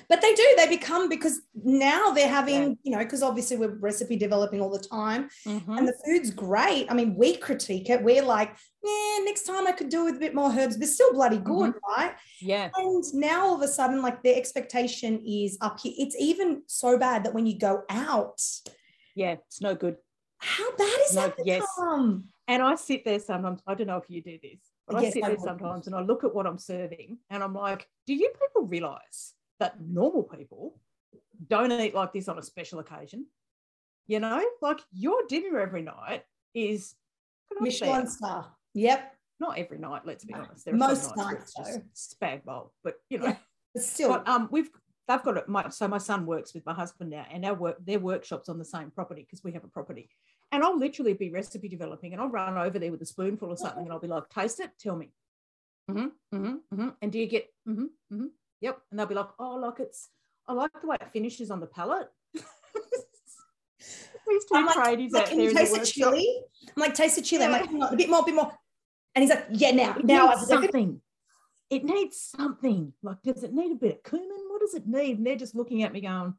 But 0.09 0.21
they 0.21 0.33
do. 0.33 0.53
They 0.57 0.67
become 0.67 1.09
because 1.09 1.41
now 1.55 2.11
they're 2.11 2.27
having, 2.27 2.61
Yeah. 2.61 2.75
you 2.83 2.91
know, 2.91 2.99
because 2.99 3.23
obviously 3.23 3.57
we're 3.57 3.75
recipe 3.75 4.15
developing 4.17 4.61
all 4.61 4.69
the 4.69 4.79
time, 4.79 5.29
Mhm. 5.45 5.77
and 5.77 5.87
the 5.87 5.95
food's 6.05 6.31
great. 6.31 6.89
I 6.89 6.93
mean, 6.93 7.15
we 7.15 7.37
critique 7.37 7.89
it. 7.89 8.03
We're 8.03 8.23
like, 8.23 8.55
yeah, 8.83 9.19
next 9.23 9.43
time 9.43 9.67
I 9.67 9.71
could 9.71 9.89
do 9.89 10.05
with 10.05 10.15
a 10.15 10.19
bit 10.19 10.33
more 10.35 10.51
herbs, 10.51 10.77
but 10.77 10.87
still 10.87 11.13
bloody 11.13 11.37
good, 11.37 11.73
right? 11.95 12.15
Yeah. 12.39 12.69
And 12.75 13.03
now 13.13 13.45
all 13.47 13.55
of 13.55 13.61
a 13.61 13.67
sudden, 13.67 14.01
like 14.01 14.23
the 14.23 14.35
expectation 14.35 15.21
is 15.25 15.57
up 15.61 15.79
here. 15.79 15.93
It's 15.97 16.15
even 16.19 16.63
so 16.67 16.97
bad 16.97 17.23
that 17.23 17.33
when 17.33 17.45
you 17.45 17.57
go 17.57 17.83
out, 17.89 18.41
Yeah. 19.15 19.33
It's 19.47 19.61
no 19.61 19.75
good. 19.75 19.97
how 20.37 20.75
bad 20.75 20.99
is 21.07 21.15
No, 21.15 21.21
that 21.27 21.35
yes. 21.45 21.61
become? 21.77 22.29
And 22.47 22.63
I 22.63 22.75
sit 22.75 23.05
there 23.05 23.19
sometimes. 23.19 23.61
I 23.67 23.75
don't 23.75 23.87
know 23.87 23.97
if 23.97 24.09
you 24.09 24.21
do 24.21 24.39
this, 24.41 24.59
but 24.87 24.95
I 24.97 25.09
sit 25.11 25.23
I 25.23 25.29
there 25.29 25.37
sometimes 25.37 25.85
and 25.87 25.95
I 25.95 26.01
look 26.01 26.23
at 26.23 26.33
what 26.33 26.47
I'm 26.47 26.57
serving 26.57 27.19
and 27.29 27.43
I'm 27.43 27.53
like, 27.53 27.87
do 28.07 28.13
you 28.15 28.29
people 28.29 28.67
realize 28.67 29.33
that 29.61 29.79
normal 29.79 30.23
people 30.23 30.79
don't 31.47 31.71
eat 31.71 31.95
like 31.95 32.11
this 32.11 32.27
on 32.27 32.37
a 32.37 32.41
special 32.41 32.79
occasion? 32.79 33.27
You 34.07 34.19
know, 34.19 34.43
like 34.61 34.79
your 34.91 35.21
dinner 35.29 35.59
every 35.59 35.83
night 35.83 36.23
is 36.53 36.95
Michelin 37.59 38.07
star. 38.07 38.51
Yep. 38.73 39.15
Not 39.39 39.57
every 39.57 39.77
night, 39.77 40.01
let's 40.05 40.25
be 40.25 40.33
No. 40.33 40.39
honest. 40.41 40.65
There 40.65 40.73
are 40.73 40.77
Most 40.77 41.15
nights 41.15 41.55
nights, 41.57 41.81
just 41.93 42.19
spag 42.19 42.43
bowl, 42.43 42.73
but 42.83 42.95
you 43.09 43.19
know. 43.19 43.27
Yeah. 43.27 43.37
But 43.73 43.83
still, 43.83 44.09
But 44.09 44.27
um, 44.27 44.49
we've 44.51 44.69
they've 45.07 45.23
got 45.23 45.37
it. 45.37 45.47
My, 45.47 45.69
so 45.69 45.87
my 45.87 45.97
son 45.97 46.25
works 46.25 46.53
with 46.53 46.65
my 46.65 46.73
husband 46.73 47.11
now, 47.11 47.25
and 47.31 47.45
our 47.45 47.53
work 47.53 47.77
their 47.85 47.99
workshops 47.99 48.49
on 48.49 48.57
the 48.59 48.65
same 48.65 48.91
property 48.91 49.21
because 49.21 49.43
we 49.43 49.53
have 49.53 49.63
a 49.63 49.67
property. 49.67 50.09
And 50.51 50.63
I'll 50.63 50.77
literally 50.77 51.13
be 51.13 51.29
recipe 51.29 51.69
developing, 51.69 52.11
and 52.13 52.21
I'll 52.21 52.29
run 52.29 52.57
over 52.57 52.77
there 52.77 52.91
with 52.91 53.01
a 53.01 53.05
spoonful 53.05 53.51
of 53.51 53.59
something, 53.59 53.83
and 53.83 53.93
I'll 53.93 53.99
be 53.99 54.07
like, 54.07 54.27
"Taste 54.29 54.59
it, 54.59 54.71
tell 54.79 54.95
me." 54.95 55.13
Mm-hmm, 55.89 56.35
mm-hmm, 56.35 56.55
mm-hmm. 56.73 56.89
And 57.01 57.11
do 57.11 57.19
you 57.19 57.27
get? 57.27 57.47
Mm-hmm, 57.67 57.85
mm-hmm. 58.13 58.25
Yep. 58.61 58.81
And 58.89 58.99
they'll 58.99 59.07
be 59.07 59.15
like, 59.15 59.29
"Oh, 59.39 59.55
like 59.55 59.79
it's. 59.79 60.09
I 60.47 60.53
like 60.53 60.71
the 60.79 60.87
way 60.87 60.97
it 60.99 61.11
finishes 61.11 61.51
on 61.51 61.59
the 61.59 61.67
palate." 61.67 62.07
These 64.27 64.45
two 64.45 64.55
I'm 64.55 64.65
like, 64.65 64.75
tradies 64.77 65.11
like, 65.11 65.23
out 65.23 65.29
can 65.29 65.37
there 65.37 65.45
you 65.45 65.49
in 65.49 65.55
the 65.55 65.61
taste 65.61 65.79
the 65.79 65.85
chili? 65.85 66.43
I'm 66.75 66.81
like, 66.81 66.93
taste 66.93 67.15
the 67.15 67.21
chili. 67.21 67.43
I'm 67.45 67.51
like, 67.51 67.65
"Hang 67.65 67.81
on, 67.81 67.93
a 67.93 67.97
bit 67.97 68.09
more, 68.09 68.19
a 68.19 68.23
bit 68.23 68.35
more. 68.35 68.51
And 69.15 69.23
he's 69.23 69.29
like, 69.29 69.47
yeah, 69.49 69.71
now, 69.71 69.97
It 69.97 70.05
now. 70.05 70.27
needs 70.29 70.37
I 70.37 70.45
said, 70.45 70.61
something. 70.61 71.01
It 71.69 71.83
needs 71.83 72.17
something. 72.17 72.93
Like, 73.01 73.21
does 73.23 73.43
it 73.43 73.53
need 73.53 73.71
a 73.71 73.75
bit 73.75 73.97
of 73.97 74.03
cumin? 74.03 74.27
What 74.49 74.61
does 74.61 74.73
it 74.73 74.87
need? 74.87 75.17
And 75.17 75.25
they're 75.25 75.35
just 75.35 75.55
looking 75.55 75.83
at 75.83 75.91
me 75.91 76.01
going, 76.01 76.33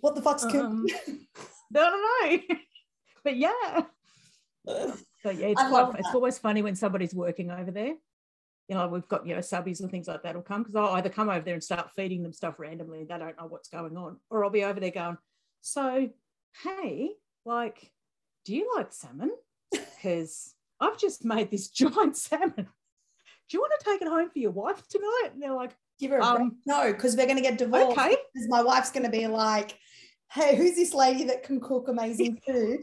what 0.00 0.14
the 0.14 0.22
fuck's 0.22 0.44
um, 0.44 0.86
I 1.06 1.18
don't 1.72 2.48
know. 2.48 2.56
but 3.24 3.36
yeah. 3.36 3.82
So 4.66 5.30
yeah, 5.30 5.46
it's 5.48 5.62
quite 5.62 5.94
it's 5.98 6.14
always 6.14 6.38
funny 6.38 6.62
when 6.62 6.76
somebody's 6.76 7.14
working 7.14 7.50
over 7.50 7.70
there. 7.70 7.94
You 8.70 8.76
know, 8.76 8.86
we've 8.86 9.08
got, 9.08 9.26
you 9.26 9.34
know, 9.34 9.40
subbies 9.40 9.80
and 9.80 9.90
things 9.90 10.06
like 10.06 10.22
that 10.22 10.36
will 10.36 10.42
come 10.42 10.62
because 10.62 10.76
I'll 10.76 10.94
either 10.94 11.08
come 11.08 11.28
over 11.28 11.40
there 11.40 11.54
and 11.54 11.62
start 11.64 11.90
feeding 11.96 12.22
them 12.22 12.32
stuff 12.32 12.54
randomly 12.58 13.00
and 13.00 13.08
they 13.08 13.18
don't 13.18 13.36
know 13.36 13.46
what's 13.48 13.68
going 13.68 13.96
on. 13.96 14.16
Or 14.30 14.44
I'll 14.44 14.50
be 14.50 14.62
over 14.62 14.78
there 14.78 14.92
going, 14.92 15.18
So, 15.60 16.08
hey, 16.62 17.10
like, 17.44 17.90
do 18.44 18.54
you 18.54 18.72
like 18.76 18.92
salmon? 18.92 19.32
Because 20.02 20.54
I've 20.80 20.98
just 20.98 21.24
made 21.24 21.50
this 21.50 21.68
giant 21.80 22.16
salmon. 22.16 22.54
Do 22.56 23.56
you 23.56 23.60
want 23.60 23.72
to 23.80 23.84
take 23.84 24.02
it 24.02 24.08
home 24.08 24.30
for 24.30 24.38
your 24.38 24.52
wife 24.52 24.86
tonight? 24.88 25.30
And 25.34 25.42
they're 25.42 25.52
like, 25.52 25.72
Give 25.98 26.12
her 26.12 26.18
a 26.18 26.24
Um. 26.24 26.56
No, 26.64 26.92
because 26.92 27.16
we're 27.16 27.26
going 27.26 27.36
to 27.36 27.42
get 27.42 27.58
divorced. 27.58 27.98
okay. 27.98 28.16
Because 28.32 28.48
my 28.48 28.62
wife's 28.62 28.90
going 28.92 29.04
to 29.04 29.10
be 29.10 29.26
like, 29.26 29.76
hey, 30.32 30.56
who's 30.56 30.76
this 30.76 30.94
lady 30.94 31.24
that 31.24 31.42
can 31.42 31.60
cook 31.60 31.88
amazing 31.88 32.40
food? 32.46 32.80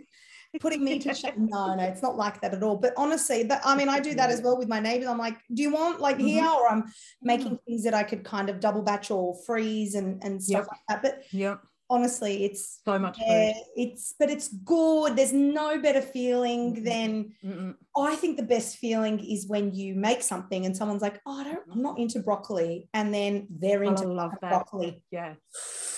Putting 0.60 0.84
me 0.84 1.00
to 1.00 1.14
shame. 1.14 1.48
No, 1.50 1.76
no, 1.76 1.84
it's 1.84 2.02
not 2.02 2.16
like 2.18 2.42
that 2.42 2.54
at 2.54 2.64
all. 2.64 2.78
But 2.78 2.94
honestly, 2.98 3.44
that 3.44 3.62
I 3.66 3.76
mean, 3.76 3.90
I 3.90 4.00
do 4.00 4.14
that 4.16 4.30
as 4.30 4.42
well 4.42 4.58
with 4.58 4.68
my 4.68 4.80
neighbors. 4.80 5.08
I'm 5.08 5.18
like, 5.18 5.38
do 5.54 5.62
you 5.62 5.72
want 5.72 6.00
like 6.02 6.18
here? 6.20 6.44
Mhm. 6.44 6.56
Or 6.56 6.70
I'm 6.70 6.84
making 7.22 7.60
things 7.68 7.84
that 7.84 7.94
I 7.94 8.04
could 8.04 8.24
kind 8.24 8.50
of 8.50 8.60
double 8.60 8.82
batch 8.82 9.12
or 9.12 9.36
freeze 9.46 9.96
and, 9.96 10.24
and 10.24 10.42
stuff 10.44 10.66
Yep. 10.66 10.68
like 10.72 10.80
that. 10.90 11.02
But 11.02 11.24
yeah 11.32 11.58
honestly, 11.90 12.44
it's 12.44 12.82
So 12.84 13.00
much 13.00 13.18
yeah, 13.18 13.54
food. 13.54 13.64
it's 13.78 14.14
but 14.20 14.30
it's 14.30 14.50
good. 14.50 15.16
There's 15.16 15.32
no 15.32 15.80
better 15.80 16.02
feeling 16.02 16.76
Mhm. 16.76 16.84
than 16.84 17.34
Mm-mm. 17.42 17.76
I 17.96 18.16
think 18.18 18.36
the 18.36 18.44
best 18.44 18.76
feeling 18.78 19.20
is 19.22 19.48
when 19.48 19.74
you 19.74 19.96
make 19.96 20.22
something 20.22 20.66
and 20.66 20.76
someone's 20.76 21.02
like, 21.02 21.22
"Oh, 21.26 21.40
I 21.40 21.44
don't, 21.46 21.64
I'm 21.72 21.82
not 21.82 21.98
into 21.98 22.20
broccoli," 22.20 22.90
and 22.94 23.14
then 23.14 23.48
they're 23.50 23.84
into 23.86 24.06
love 24.06 24.32
that. 24.42 24.50
broccoli. 24.50 25.02
Yeah. 25.12 25.36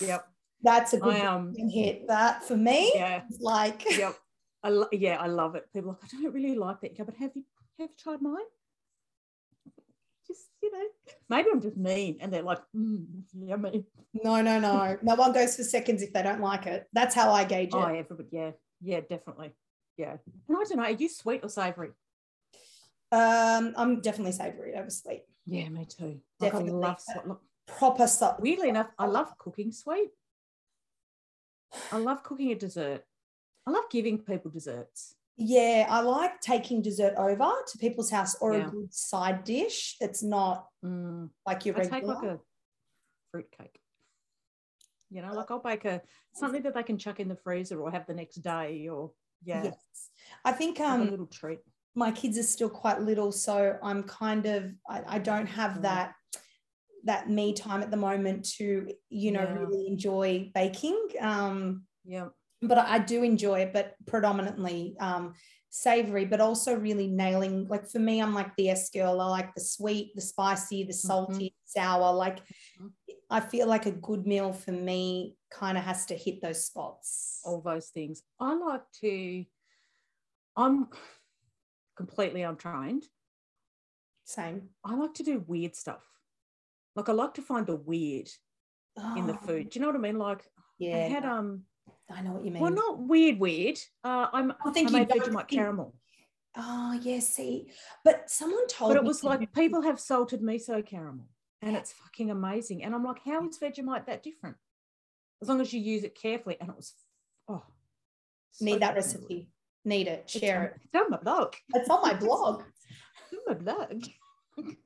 Yep. 0.00 0.24
That's 0.62 0.92
a 0.92 0.98
good 1.00 1.16
I 1.16 1.26
um 1.26 1.54
hit. 1.56 2.06
That 2.06 2.44
for 2.44 2.56
me, 2.56 2.92
yeah. 2.94 3.22
like, 3.40 3.82
yep. 3.98 4.14
I 4.62 4.68
lo- 4.70 4.88
yeah, 4.92 5.16
I 5.20 5.26
love 5.26 5.54
it. 5.54 5.72
People 5.72 5.90
are 5.90 5.98
like, 6.02 6.14
I 6.14 6.22
don't 6.22 6.34
really 6.34 6.54
like 6.54 6.80
that. 6.80 6.92
You 6.92 6.98
go, 6.98 7.04
but 7.04 7.14
have 7.16 7.32
you 7.34 7.44
have 7.78 7.88
you 7.88 7.94
tried 7.96 8.22
mine? 8.22 8.36
just 10.30 10.48
you 10.62 10.70
know, 10.72 10.86
maybe 11.28 11.48
I'm 11.52 11.60
just 11.60 11.76
mean, 11.76 12.18
and 12.20 12.32
they're 12.32 12.42
like, 12.42 12.60
mm, 12.76 13.06
yummy. 13.34 13.84
No, 14.12 14.40
no, 14.42 14.58
no. 14.58 14.96
no 15.02 15.14
one 15.14 15.32
goes 15.32 15.56
for 15.56 15.62
seconds 15.62 16.02
if 16.02 16.12
they 16.12 16.22
don't 16.22 16.40
like 16.40 16.66
it. 16.66 16.86
That's 16.92 17.14
how 17.14 17.32
I 17.32 17.44
gauge 17.44 17.68
it. 17.68 17.76
Oh, 17.76 17.84
everybody, 17.86 18.28
yeah, 18.30 18.50
yeah, 18.80 19.00
definitely, 19.00 19.52
yeah. 19.96 20.16
And 20.48 20.56
I 20.56 20.64
don't 20.64 20.76
know, 20.76 20.82
are 20.84 20.90
you 20.90 21.08
sweet 21.08 21.40
or 21.42 21.48
savory? 21.48 21.90
Um, 23.12 23.72
I'm 23.76 24.00
definitely 24.00 24.32
savory 24.32 24.74
over 24.74 24.90
sweet. 24.90 25.24
Yeah, 25.46 25.68
me 25.68 25.84
too. 25.84 26.20
Like, 26.38 26.52
Definitely. 26.52 26.84
I 26.84 26.88
love 26.88 27.00
sweet. 27.00 27.26
Look, 27.26 27.42
Proper 27.66 28.06
stuff. 28.06 28.40
weirdly 28.40 28.68
enough, 28.68 28.88
I 28.98 29.06
love 29.06 29.36
cooking 29.38 29.72
sweet. 29.72 30.10
I 31.92 31.98
love 31.98 32.22
cooking 32.22 32.52
a 32.52 32.54
dessert. 32.56 33.04
I 33.66 33.70
love 33.70 33.84
giving 33.90 34.18
people 34.18 34.50
desserts. 34.50 35.14
Yeah, 35.36 35.86
I 35.88 36.00
like 36.00 36.40
taking 36.40 36.82
dessert 36.82 37.14
over 37.16 37.50
to 37.68 37.78
people's 37.78 38.10
house 38.10 38.34
or 38.40 38.52
Yeah. 38.54 38.66
a 38.66 38.70
good 38.70 38.92
side 38.92 39.44
dish 39.44 39.96
that's 40.00 40.22
not 40.22 40.68
Mm. 40.84 41.30
like 41.46 41.64
your 41.66 41.76
I 41.78 41.84
take 41.86 42.04
like 42.04 42.22
a 42.24 42.40
fruit 43.30 43.50
cake. 43.50 43.80
You 45.10 45.22
know, 45.22 45.32
like 45.34 45.50
I'll 45.50 45.58
bake 45.60 45.84
a 45.86 46.02
something 46.32 46.62
that 46.62 46.74
they 46.74 46.82
can 46.82 46.98
chuck 46.98 47.20
in 47.20 47.28
the 47.28 47.36
freezer 47.36 47.80
or 47.80 47.90
have 47.90 48.06
the 48.06 48.14
next 48.14 48.36
day, 48.36 48.88
or 48.88 49.12
yeah, 49.42 49.64
Yes. 49.64 50.10
I 50.44 50.52
think 50.52 50.78
like 50.78 50.88
a 50.88 50.92
um 50.92 51.10
little 51.10 51.26
treat. 51.26 51.60
my 51.94 52.12
kids 52.12 52.38
are 52.38 52.42
still 52.44 52.70
quite 52.70 53.00
little, 53.00 53.32
so 53.32 53.78
I'm 53.82 54.02
kind 54.04 54.46
of 54.46 54.72
I, 54.88 55.16
I 55.16 55.18
don't 55.18 55.46
have 55.46 55.78
Mm. 55.78 55.82
that 55.82 56.14
that 57.04 57.28
me 57.30 57.54
time 57.54 57.82
at 57.82 57.90
the 57.90 57.96
moment 57.96 58.44
to 58.58 58.92
you 59.08 59.32
know 59.32 59.42
Yeah. 59.42 59.52
really 59.54 59.86
enjoy 59.88 60.50
baking. 60.54 61.08
Um, 61.20 61.86
Yeah, 62.04 62.28
but 62.62 62.78
I, 62.78 62.98
do 62.98 63.22
enjoy 63.22 63.60
it, 63.60 63.72
but 63.72 63.94
predominantly 64.06 64.96
um, 65.00 65.34
savory, 65.70 66.24
but 66.26 66.40
also 66.40 66.74
really 66.76 67.06
nailing. 67.06 67.66
Like 67.68 67.88
for 67.88 67.98
me, 67.98 68.20
I'm 68.20 68.34
like 68.34 68.54
the 68.56 68.70
S 68.70 68.90
girl. 68.90 69.20
I 69.20 69.26
like 69.28 69.54
the 69.54 69.60
sweet, 69.62 70.12
the 70.14 70.20
spicy, 70.20 70.84
the 70.84 70.92
salty, 70.92 71.54
sour. 71.64 72.12
Like 72.12 72.40
Mhm. 72.80 72.90
I 73.30 73.40
feel 73.40 73.68
like 73.68 73.86
a 73.86 73.92
good 73.92 74.26
meal 74.26 74.52
for 74.52 74.72
me 74.72 75.36
kind 75.50 75.78
of 75.78 75.84
has 75.84 76.06
to 76.06 76.16
hit 76.16 76.42
those 76.42 76.64
spots. 76.66 77.40
all 77.44 77.60
those 77.60 77.88
things. 77.88 78.22
I 78.38 78.54
like 78.54 78.82
to. 79.00 79.44
I'm 80.56 80.88
completely 81.96 82.42
untrained. 82.42 83.04
Same. 84.24 84.70
I 84.84 84.94
like 84.94 85.14
to 85.14 85.22
do 85.22 85.44
weird 85.46 85.74
stuff. 85.76 86.04
Like 86.96 87.08
I 87.08 87.12
like 87.12 87.34
to 87.34 87.42
find 87.42 87.66
the 87.66 87.76
weird 87.76 88.28
in 89.16 89.26
the 89.26 89.34
Oh, 89.34 89.46
food. 89.46 89.70
Do 89.70 89.78
you 89.78 89.80
know 89.80 89.88
what 89.88 89.96
I 89.96 90.00
mean? 90.00 90.18
Like 90.18 90.44
Yeah, 90.78 90.96
I 90.96 91.00
had 91.00 91.24
um, 91.24 91.62
I 92.12 92.22
know 92.22 92.32
what 92.32 92.44
you 92.44 92.50
mean. 92.50 92.62
well, 92.62 92.72
not 92.72 92.98
weird, 93.00 93.38
weird. 93.38 93.78
Uh, 94.04 94.26
I'm 94.32 94.50
I 94.52 94.54
I 94.66 94.72
think 94.72 94.90
you 94.90 94.96
made 94.96 95.08
don't 95.08 95.20
Vegemite 95.20 95.48
caramel. 95.48 95.94
Oh 96.56 96.98
yeah, 97.02 97.20
see, 97.20 97.70
but 98.04 98.28
someone 98.28 98.66
told 98.66 98.90
me. 98.90 98.96
but 98.96 99.04
it 99.04 99.06
was 99.06 99.22
like 99.22 99.52
people 99.52 99.82
have 99.82 100.00
salted 100.00 100.42
miso 100.42 100.84
caramel 100.84 101.26
and 101.62 101.76
it's 101.76 101.92
fucking 101.92 102.30
amazing 102.30 102.82
and 102.82 102.94
i'm 102.94 103.04
like 103.04 103.20
how 103.24 103.46
is 103.46 103.58
vegemite 103.58 104.06
that 104.06 104.22
different 104.22 104.56
as 105.42 105.48
long 105.48 105.60
as 105.60 105.72
you 105.74 105.78
use 105.78 106.04
it 106.04 106.14
carefully 106.20 106.56
and 106.58 106.70
it 106.70 106.74
was 106.76 106.94
oh 107.48 107.62
so 108.52 108.64
need 108.64 108.80
that 108.80 108.94
recipe. 108.94 109.48
Need 109.84 110.08
it. 110.08 110.22
It's 110.24 110.32
Share 110.38 110.58
on- 110.58 110.64
it. 110.64 110.72
it's 110.84 110.94
on 111.04 111.10
my 111.10 111.16
blog 111.18 111.54
It's 111.74 111.88
on 111.90 112.00
my 112.02 112.14
blog. 112.14 112.62
It's 113.30 113.32
on 113.32 113.40
my 113.46 113.54
blog 113.54 114.04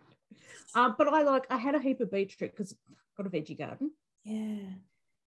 uh, 0.74 0.92
but 0.98 1.08
i 1.08 1.22
like 1.22 1.46
i 1.50 1.56
had 1.56 1.74
a 1.74 1.80
heap 1.80 2.00
of 2.00 2.10
beetroot 2.10 2.50
because 2.50 2.72
i've 2.90 3.16
got 3.16 3.26
a 3.26 3.30
veggie 3.36 3.56
garden 3.56 3.90
Yeah. 4.24 4.58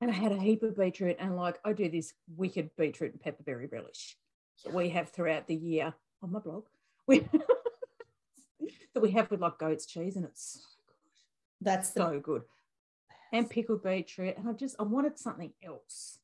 And 0.01 0.11
i 0.11 0.15
had 0.15 0.33
a 0.33 0.41
heap 0.41 0.63
of 0.63 0.77
beetroot 0.77 1.17
and 1.19 1.37
like 1.37 1.59
i 1.65 1.73
do 1.73 1.89
this 1.89 2.13
wicked 2.37 2.71
beetroot 2.77 3.13
and 3.13 3.23
pepperberry 3.23 3.71
relish 3.71 4.17
that 4.65 4.75
we 4.75 4.89
have 4.89 5.11
throughout 5.11 5.47
the 5.47 5.55
year 5.55 5.95
on 6.23 6.33
my 6.33 6.39
blog 6.39 6.65
we 7.07 7.21
that 8.95 9.01
we 9.01 9.11
have 9.13 9.31
with 9.31 9.41
like 9.41 9.59
goat's 9.59 9.87
cheese 9.87 10.17
and 10.17 10.25
it's 10.25 10.67
That's 11.61 11.91
the 11.91 12.01
so 12.01 12.21
good. 12.21 12.43
And 13.33 13.49
pickled 13.49 13.83
beetroot. 13.83 14.37
And 14.39 14.49
I 14.49 14.53
just 14.53 14.77
I 14.79 14.85
wanted 14.85 15.19
something 15.19 15.53
else. 15.63 16.19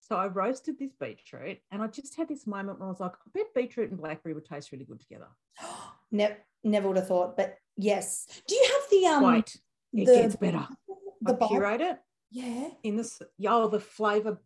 So 0.00 0.16
I 0.16 0.26
roasted 0.26 0.78
this 0.78 0.92
beetroot 0.98 1.58
and 1.70 1.82
I 1.82 1.86
just 1.86 2.16
had 2.16 2.28
this 2.28 2.46
moment 2.46 2.78
where 2.78 2.88
I 2.88 2.90
was 2.90 3.00
like, 3.00 3.12
I 3.12 3.30
bet 3.34 3.54
beetroot 3.54 3.90
and 3.90 4.00
blackberry 4.00 4.34
would 4.34 4.46
taste 4.46 4.72
really 4.72 4.84
good 4.84 5.00
together. 5.00 5.28
never 6.10 6.36
never 6.64 6.88
would 6.88 6.96
have 6.96 7.08
thought, 7.08 7.36
but 7.36 7.56
yes. 7.76 8.26
Do 8.46 8.54
you 8.54 8.68
have 8.72 8.90
the 8.90 9.06
um 9.06 9.34
Wait, 9.34 9.56
it 9.92 10.06
the, 10.06 10.14
gets 10.14 10.36
better. 10.36 10.66
The 11.22 11.34
I 11.34 11.36
pureed 11.36 11.80
it 11.80 11.98
Yeah. 12.30 12.68
in 12.82 12.96
this 12.96 13.20
oh 13.46 13.68
the 13.68 13.80
flavor 13.80 14.38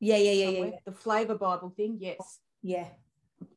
Yeah, 0.00 0.16
yeah, 0.16 0.30
yeah, 0.30 0.32
yeah, 0.32 0.46
somewhere, 0.46 0.70
yeah. 0.70 0.78
the 0.86 0.92
flavor 0.92 1.34
Bible 1.34 1.70
thing. 1.76 1.98
Yes. 2.00 2.40
Yeah. 2.62 2.86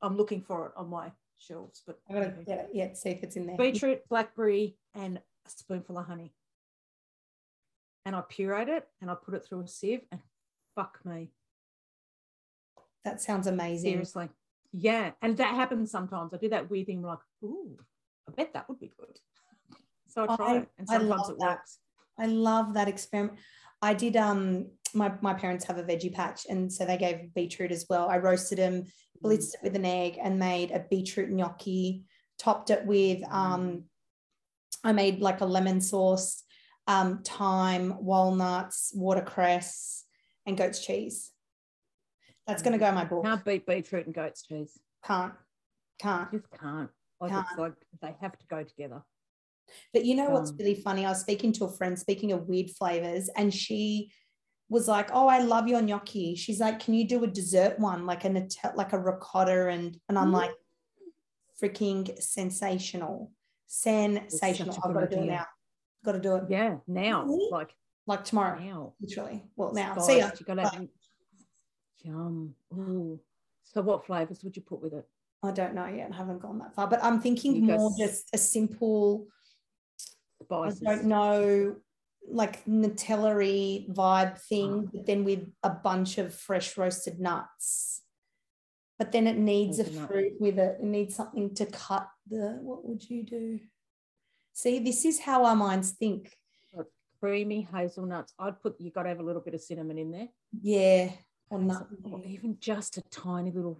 I'm 0.02 0.18
looking 0.18 0.42
for 0.42 0.68
it 0.68 0.72
on 0.76 0.90
my 0.90 1.12
shelves. 1.38 1.82
But 1.86 2.00
I 2.10 2.14
gotta 2.14 2.34
get 2.46 2.60
it. 2.60 2.70
Yeah, 2.74 2.94
see 2.94 3.10
if 3.10 3.24
it's 3.24 3.36
in 3.36 3.48
there. 3.48 3.58
beetroot, 3.58 4.08
blackberry, 4.10 4.78
and 4.94 5.18
a 5.18 5.50
spoonful 5.50 5.98
of 5.98 6.06
honey. 6.06 6.34
And 8.06 8.16
I 8.16 8.22
pureed 8.22 8.68
it 8.68 8.88
and 9.02 9.10
I 9.12 9.16
put 9.16 9.36
it 9.36 9.46
through 9.46 9.62
a 9.62 9.68
sieve 9.68 10.02
and 10.12 10.22
fuck 10.76 11.00
me. 11.06 11.32
That 13.06 13.22
sounds 13.22 13.48
amazing. 13.48 13.92
Seriously. 13.92 14.30
Yeah. 14.74 15.12
And 15.22 15.38
that 15.38 15.56
happens 15.56 15.92
sometimes. 15.92 16.34
I 16.34 16.38
do 16.38 16.50
that 16.50 16.70
weird 16.70 16.88
thing 16.88 17.02
like, 17.02 17.20
ooh, 17.44 17.78
I 18.28 18.32
bet 18.32 18.54
that 18.54 18.70
would 18.70 18.80
be 18.80 18.92
good. 18.98 19.20
So 20.08 20.26
I 20.28 20.36
try 20.36 20.58
it 20.58 20.68
and 20.78 20.90
sometimes 20.90 21.30
it 21.30 21.40
that. 21.40 21.60
works. 21.60 21.80
I 22.20 22.26
love 22.26 22.74
that 22.74 22.90
experiment. 22.90 23.40
I 23.82 23.94
did 23.94 24.16
um 24.16 24.68
my 24.94 25.12
my 25.22 25.34
parents 25.34 25.66
have 25.66 25.78
a 25.78 25.84
veggie 25.84 26.14
patch 26.14 26.46
and 26.50 26.72
so 26.72 26.86
they 26.86 26.98
gave 26.98 27.34
beetroot 27.34 27.72
as 27.72 27.86
well. 27.90 28.10
I 28.10 28.18
roasted 28.18 28.58
them, 28.58 28.86
blitzed 29.24 29.56
it 29.56 29.64
with 29.64 29.76
an 29.76 29.86
egg 29.86 30.18
and 30.22 30.38
made 30.38 30.72
a 30.72 30.86
beetroot 30.90 31.30
gnocchi, 31.30 32.04
topped 32.38 32.70
it 32.70 32.86
with 32.86 33.24
um 33.30 33.86
I 34.84 34.92
made 34.92 35.20
like 35.20 35.42
a 35.42 35.46
lemon 35.46 35.82
sauce, 35.82 36.44
um 36.88 37.24
thyme, 37.24 38.04
walnuts, 38.04 38.92
watercress 38.96 40.04
and 40.46 40.58
goat's 40.58 40.86
cheese. 40.86 41.32
That's 42.48 42.64
going 42.64 42.74
to 42.74 42.80
go 42.80 42.88
in 42.88 42.96
my 42.96 43.06
book. 43.06 43.24
Can't 43.24 43.46
beat 43.46 43.66
beetroot 43.66 44.08
and 44.08 44.16
goat's 44.16 44.42
cheese. 44.42 44.78
Can't. 45.06 45.34
Can't. 46.00 46.32
Just 46.32 46.52
can't. 46.60 46.90
Like 47.20 47.32
Can't. 47.32 47.48
it's 47.50 47.60
like 47.60 47.74
they 48.02 48.16
have 48.20 48.38
to 48.38 48.46
go 48.50 48.64
together. 48.64 49.04
But 49.94 50.06
you 50.06 50.16
know 50.16 50.30
what's 50.32 50.52
Um, 50.52 50.58
really 50.58 50.76
funny? 50.76 51.06
I 51.06 51.10
was 51.10 51.22
speaking 51.22 51.52
to 51.54 51.66
a 51.66 51.72
friend, 51.72 51.98
speaking 51.98 52.32
of 52.32 52.48
weird 52.48 52.70
flavors, 52.72 53.30
and 53.36 53.54
she 53.54 54.12
was 54.70 54.88
like, 54.88 55.10
"Oh, 55.14 55.28
I 55.28 55.40
love 55.40 55.68
your 55.68 55.82
gnocchi." 55.82 56.36
She's 56.36 56.60
like, 56.60 56.80
"Can 56.80 56.94
you 56.94 57.08
do 57.08 57.24
a 57.24 57.28
dessert 57.28 57.78
one, 57.80 58.06
like 58.06 58.24
a 58.26 58.48
like 58.76 58.94
a 58.94 59.00
ricotta?" 59.00 59.68
And 59.70 60.00
and 60.10 60.18
I'm 60.18 60.30
Mm. 60.32 60.34
like, 60.34 60.52
"Freaking 61.62 62.22
sensational, 62.22 63.32
sensational!" 63.68 64.76
I've 64.84 64.94
got 64.94 65.02
to 65.02 65.08
do 65.16 65.22
it 65.24 65.26
now. 65.28 65.46
Got 66.04 66.14
to 66.14 66.20
do 66.20 66.36
it 66.36 66.44
Yeah. 66.50 66.78
Now. 66.88 67.24
Really? 67.26 67.50
Like 67.52 67.76
like 68.08 68.24
tomorrow, 68.24 68.58
now. 68.60 68.94
literally. 69.00 69.44
Well, 69.56 69.74
now, 69.74 69.96
see 69.98 70.18
ya. 70.20 70.32
You 70.40 70.46
gotta 70.46 70.88
yum. 72.04 72.56
Ooh. 72.74 73.20
So 73.64 73.82
what 73.82 74.06
flavors 74.06 74.44
would 74.44 74.56
you 74.56 74.64
put 74.64 74.82
with 74.82 74.94
it? 74.94 75.08
I 75.44 75.52
don't 75.52 75.74
know 75.76 75.86
yet. 75.88 76.12
I 76.12 76.16
haven't 76.16 76.40
gone 76.42 76.60
that 76.60 76.74
far, 76.76 76.88
but 76.88 77.04
I'm 77.04 77.20
thinking 77.22 77.56
You 77.56 77.62
more 77.64 77.92
just 77.98 78.30
a 78.34 78.38
simple. 78.38 79.28
Spices. 80.46 80.84
I 80.88 80.96
don't 80.96 81.06
know, 81.06 81.76
like 82.30 82.64
Nutella 82.66 83.88
vibe 83.94 84.38
thing, 84.40 84.86
Ah. 84.88 84.90
but 84.94 85.06
then 85.06 85.24
with 85.24 85.48
a 85.64 85.70
bunch 85.70 86.18
of 86.18 86.34
fresh 86.34 86.78
roasted 86.78 87.20
nuts. 87.20 88.02
But 89.00 89.12
then 89.12 89.26
it 89.26 89.38
needs 89.38 89.80
a 89.80 89.84
fruit 89.86 90.34
with 90.40 90.60
it. 90.60 90.78
It 90.80 90.84
needs 90.86 91.16
something 91.16 91.56
to 91.56 91.66
cut 91.66 92.08
the. 92.30 92.60
What 92.62 92.86
would 92.86 93.10
you 93.10 93.24
do? 93.24 93.60
See, 94.54 94.78
this 94.80 95.06
is 95.06 95.20
how 95.20 95.46
our 95.46 95.56
minds 95.56 95.92
think. 95.92 96.38
Creamy 97.20 97.68
hazelnuts. 97.72 98.34
I'd 98.40 98.60
put 98.62 98.80
you 98.82 98.90
gotta 98.90 99.10
have 99.10 99.20
a 99.20 99.24
little 99.24 99.42
bit 99.44 99.54
of 99.54 99.62
cinnamon 99.62 99.98
in 100.00 100.12
there. 100.12 100.28
Yeah, 100.62 101.12
or 101.52 101.60
nut. 101.60 101.88
or 102.04 102.24
even 102.26 102.58
just 102.60 102.98
a 102.98 103.02
tiny 103.12 103.52
little 103.52 103.78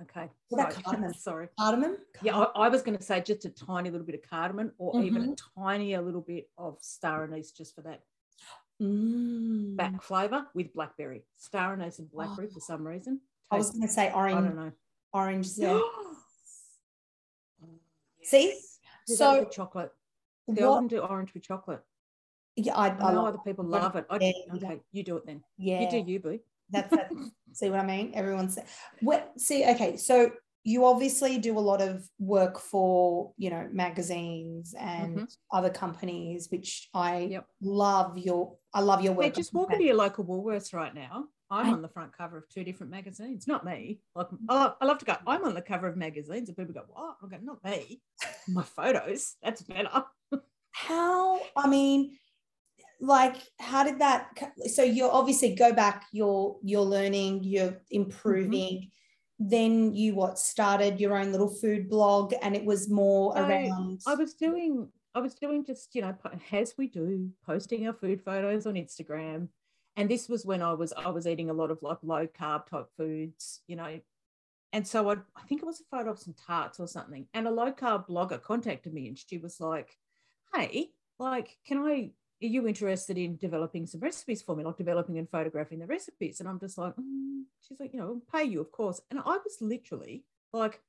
okay. 0.00 0.28
What 0.48 0.60
about 0.60 0.72
sorry. 0.72 0.82
cardamom? 0.84 1.14
Sorry. 1.14 1.48
Cardamom. 1.58 1.96
Yeah, 2.22 2.38
I, 2.38 2.66
I 2.66 2.68
was 2.68 2.82
going 2.82 2.96
to 2.96 3.02
say 3.04 3.20
just 3.20 3.44
a 3.44 3.50
tiny 3.50 3.90
little 3.90 4.06
bit 4.06 4.14
of 4.14 4.22
cardamom 4.28 4.72
or 4.78 5.00
even 5.02 5.22
Mm-hmm. 5.22 5.32
a 5.60 5.64
tiny 5.64 5.94
a 5.94 6.02
little 6.02 6.20
bit 6.22 6.48
of 6.58 6.78
star 6.80 7.24
anise 7.24 7.50
just 7.52 7.74
for 7.74 7.82
that 7.82 8.02
Mm. 8.80 9.76
back 9.76 10.02
flavour 10.02 10.46
with 10.54 10.72
blackberry. 10.74 11.22
Star 11.36 11.74
anise 11.74 12.00
and 12.00 12.10
blackberry 12.10 12.48
for 12.48 12.58
some 12.58 12.84
reason. 12.84 13.20
I 13.50 13.56
was 13.58 13.70
going 13.70 13.82
to 13.82 13.88
say 13.88 14.10
orange. 14.12 14.36
I 14.36 14.40
don't 14.40 14.56
know. 14.56 14.72
Orange 15.12 15.46
zest. 15.46 15.82
Yes. 17.60 18.28
See? 18.30 18.58
Do 19.06 19.14
So 19.14 19.40
with 19.40 19.50
chocolate. 19.52 19.92
They 20.48 20.62
what? 20.64 20.72
wouldn't 20.82 20.90
do 20.90 20.98
orange 20.98 21.32
with 21.34 21.44
chocolate. 21.44 21.82
Yeah, 22.56 22.74
I, 22.74 22.88
I 22.88 23.10
I 23.10 23.12
know 23.14 23.26
other 23.26 23.38
people 23.46 23.64
love 23.64 23.94
it. 23.96 24.04
I, 24.10 24.18
yeah, 24.20 24.32
okay, 24.56 24.80
you 24.90 25.02
do 25.04 25.16
it 25.16 25.26
then. 25.26 25.42
yeah. 25.56 25.82
You 25.82 25.90
do 26.02 26.10
you, 26.10 26.18
boo. 26.20 26.38
That's 26.72 26.90
that. 26.96 27.10
see 27.52 27.70
what 27.70 27.80
I 27.80 27.86
mean? 27.86 28.12
Everyone's 28.14 28.58
what 29.00 29.32
see, 29.38 29.64
okay, 29.70 29.96
so 29.96 30.32
you 30.64 30.84
obviously 30.86 31.38
do 31.38 31.58
a 31.58 31.60
lot 31.60 31.82
of 31.82 32.08
work 32.18 32.58
for 32.58 33.32
you 33.36 33.50
know 33.50 33.68
magazines 33.72 34.74
and 34.78 35.20
Mhm. 35.20 35.36
other 35.52 35.70
companies, 35.70 36.48
which 36.50 36.88
I 36.94 37.18
Yep. 37.30 37.46
love 37.60 38.18
your 38.18 38.56
I 38.72 38.80
love 38.80 39.02
your 39.02 39.12
work. 39.12 39.26
Yeah, 39.26 39.32
just 39.32 39.52
walk 39.54 39.72
into 39.72 39.84
your 39.84 39.96
local 39.96 40.24
Woolworths 40.24 40.72
right 40.72 40.94
now. 40.94 41.26
I'm 41.50 41.66
I- 41.66 41.72
on 41.72 41.82
the 41.82 41.88
front 41.88 42.16
cover 42.16 42.38
of 42.38 42.48
two 42.48 42.64
different 42.64 42.90
magazines. 42.90 43.46
Not 43.46 43.62
me. 43.66 44.00
Like, 44.14 44.28
oh, 44.48 44.74
I 44.80 44.84
love 44.86 44.98
to 45.00 45.04
go. 45.04 45.16
I'm 45.26 45.44
on 45.44 45.52
the 45.54 45.60
cover 45.60 45.86
of 45.86 45.96
magazines, 45.98 46.48
and 46.48 46.56
people 46.56 46.72
go, 46.72 46.84
"What?" 46.88 47.16
I 47.22 47.26
go, 47.28 47.36
"Not 47.42 47.62
me. 47.62 48.00
My 48.48 48.62
photos. 48.62 49.36
That's 49.42 49.60
better." 49.62 50.04
how 50.74 51.38
i 51.54 51.68
mean 51.68 52.16
like 53.02 53.34
how 53.58 53.82
did 53.82 53.98
that 53.98 54.28
so 54.72 54.82
you 54.82 55.10
obviously 55.10 55.56
go 55.56 55.72
back 55.72 56.06
you're 56.12 56.56
you're 56.62 56.82
learning 56.82 57.42
you're 57.42 57.76
improving. 57.90 58.78
Mm-hmm. 58.78 59.48
then 59.48 59.94
you 59.94 60.14
what 60.14 60.38
started 60.38 61.00
your 61.00 61.16
own 61.16 61.32
little 61.32 61.52
food 61.52 61.90
blog 61.90 62.32
and 62.42 62.54
it 62.54 62.64
was 62.64 62.88
more 62.88 63.36
so 63.36 63.42
around 63.42 64.00
i 64.06 64.14
was 64.14 64.34
doing 64.34 64.88
i 65.16 65.20
was 65.20 65.34
doing 65.34 65.64
just 65.64 65.96
you 65.96 66.00
know 66.00 66.16
as 66.52 66.74
we 66.78 66.86
do 66.86 67.28
posting 67.44 67.86
our 67.88 67.92
food 67.92 68.22
photos 68.24 68.66
on 68.66 68.74
instagram. 68.74 69.48
And 69.94 70.08
this 70.08 70.26
was 70.26 70.46
when 70.46 70.62
i 70.62 70.72
was 70.72 70.92
i 70.96 71.10
was 71.10 71.26
eating 71.26 71.50
a 71.50 71.54
lot 71.54 71.72
of 71.72 71.82
like 71.82 71.98
low 72.02 72.26
carb 72.26 72.66
type 72.66 72.88
foods 72.96 73.60
you 73.66 73.76
know. 73.76 74.00
And 74.74 74.86
so 74.86 75.10
I, 75.10 75.16
I 75.36 75.42
think 75.46 75.60
it 75.60 75.66
was 75.66 75.82
a 75.82 75.94
photo 75.94 76.12
of 76.12 76.18
some 76.18 76.34
tarts 76.46 76.80
or 76.80 76.88
something. 76.88 77.26
And 77.34 77.46
a 77.46 77.50
low 77.50 77.72
carb 77.72 78.08
blogger 78.08 78.42
contacted 78.42 78.94
me 78.94 79.06
and 79.08 79.18
she 79.18 79.36
was 79.36 79.60
like 79.60 79.98
hey 80.54 80.92
like 81.18 81.58
can 81.66 81.78
i 81.78 82.10
are 82.42 82.46
you 82.46 82.66
interested 82.66 83.16
in 83.16 83.36
developing 83.36 83.86
some 83.86 84.00
recipes 84.00 84.42
for 84.42 84.56
me, 84.56 84.64
like 84.64 84.76
developing 84.76 85.18
and 85.18 85.28
photographing 85.28 85.78
the 85.78 85.86
recipes? 85.86 86.40
And 86.40 86.48
I'm 86.48 86.58
just 86.58 86.78
like, 86.78 86.94
mm. 86.96 87.42
she's 87.66 87.78
like, 87.78 87.92
you 87.92 88.00
know, 88.00 88.20
pay 88.32 88.44
you, 88.44 88.60
of 88.60 88.72
course. 88.72 89.00
And 89.10 89.20
I 89.20 89.38
was 89.38 89.58
literally 89.60 90.24
like, 90.52 90.80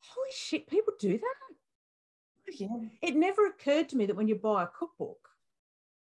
holy 0.00 0.30
shit, 0.32 0.68
people 0.68 0.94
do 0.98 1.18
that. 1.18 2.56
Yeah. 2.56 2.68
It 3.02 3.16
never 3.16 3.46
occurred 3.46 3.88
to 3.90 3.96
me 3.96 4.06
that 4.06 4.16
when 4.16 4.28
you 4.28 4.36
buy 4.36 4.62
a 4.62 4.66
cookbook, 4.66 5.28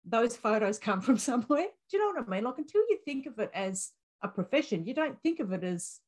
those 0.04 0.36
photos 0.36 0.78
come 0.78 1.00
from 1.00 1.18
somewhere. 1.30 1.66
Do 1.90 1.96
you 1.96 1.98
know 1.98 2.18
what 2.18 2.26
I 2.26 2.30
mean? 2.30 2.44
Like 2.44 2.58
until 2.58 2.82
you 2.88 2.98
think 3.04 3.26
of 3.26 3.38
it 3.38 3.50
as 3.54 3.90
a 4.22 4.28
profession, 4.28 4.86
you 4.86 4.94
don't 4.94 5.20
think 5.22 5.40
of 5.40 5.52
it 5.52 5.64
as. 5.64 6.00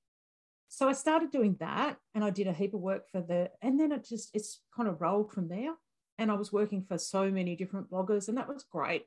So 0.68 0.88
I 0.88 0.92
started 0.92 1.30
doing 1.30 1.56
that, 1.60 1.98
and 2.14 2.24
I 2.24 2.30
did 2.30 2.48
a 2.48 2.52
heap 2.52 2.74
of 2.74 2.80
work 2.80 3.08
for 3.08 3.20
the, 3.20 3.50
and 3.62 3.78
then 3.78 3.92
it 3.92 4.04
just 4.08 4.30
it's 4.34 4.60
kind 4.74 4.88
of 4.88 5.00
rolled 5.00 5.30
from 5.30 5.46
there 5.46 5.74
and 6.18 6.30
I 6.30 6.34
was 6.34 6.52
working 6.52 6.82
for 6.82 6.98
so 6.98 7.30
many 7.30 7.56
different 7.56 7.90
bloggers, 7.90 8.28
and 8.28 8.36
that 8.38 8.48
was 8.48 8.64
great. 8.64 9.06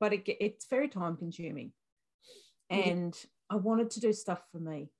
But 0.00 0.12
it, 0.12 0.22
it's 0.26 0.66
very 0.66 0.88
time 0.88 1.16
consuming, 1.16 1.72
and 2.70 3.14
yeah. 3.14 3.56
I 3.56 3.56
wanted 3.56 3.90
to 3.92 4.00
do 4.00 4.12
stuff 4.12 4.42
for 4.52 4.58
me, 4.58 4.90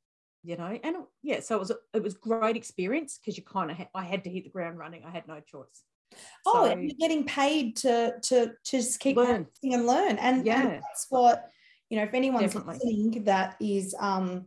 you 0.43 0.57
know. 0.57 0.79
And 0.83 0.97
yeah, 1.23 1.41
so 1.41 1.57
it 1.57 1.59
was 1.59 1.73
it 1.93 2.03
was 2.03 2.15
great 2.15 2.57
experience 2.57 3.19
because 3.19 3.37
you 3.37 3.45
kind 3.45 3.71
of 3.71 3.77
ha- 3.77 3.91
I 3.95 4.05
had 4.05 4.25
to 4.25 4.31
hit 4.31 4.45
the 4.45 4.51
ground 4.51 4.79
running. 4.79 5.05
I 5.05 5.11
had 5.11 5.29
no 5.29 5.41
choice. 5.41 5.83
Oh, 6.47 6.65
so, 6.65 6.71
and 6.71 6.83
you're 6.85 6.97
getting 6.99 7.25
paid 7.25 7.77
to 7.79 8.15
to 8.23 8.47
to 8.47 8.77
just 8.77 9.01
keep 9.01 9.17
learn. 9.17 9.47
and 9.63 9.87
learn, 9.87 10.17
and 10.19 10.47
yeah, 10.47 10.63
and 10.63 10.71
that's 10.71 11.07
what 11.11 11.51
you 11.91 11.99
know. 11.99 12.05
If 12.05 12.15
anyone's 12.15 12.55
Definitely. 12.55 12.75
listening, 12.75 13.25
that 13.25 13.57
is 13.61 13.95
um 13.99 14.47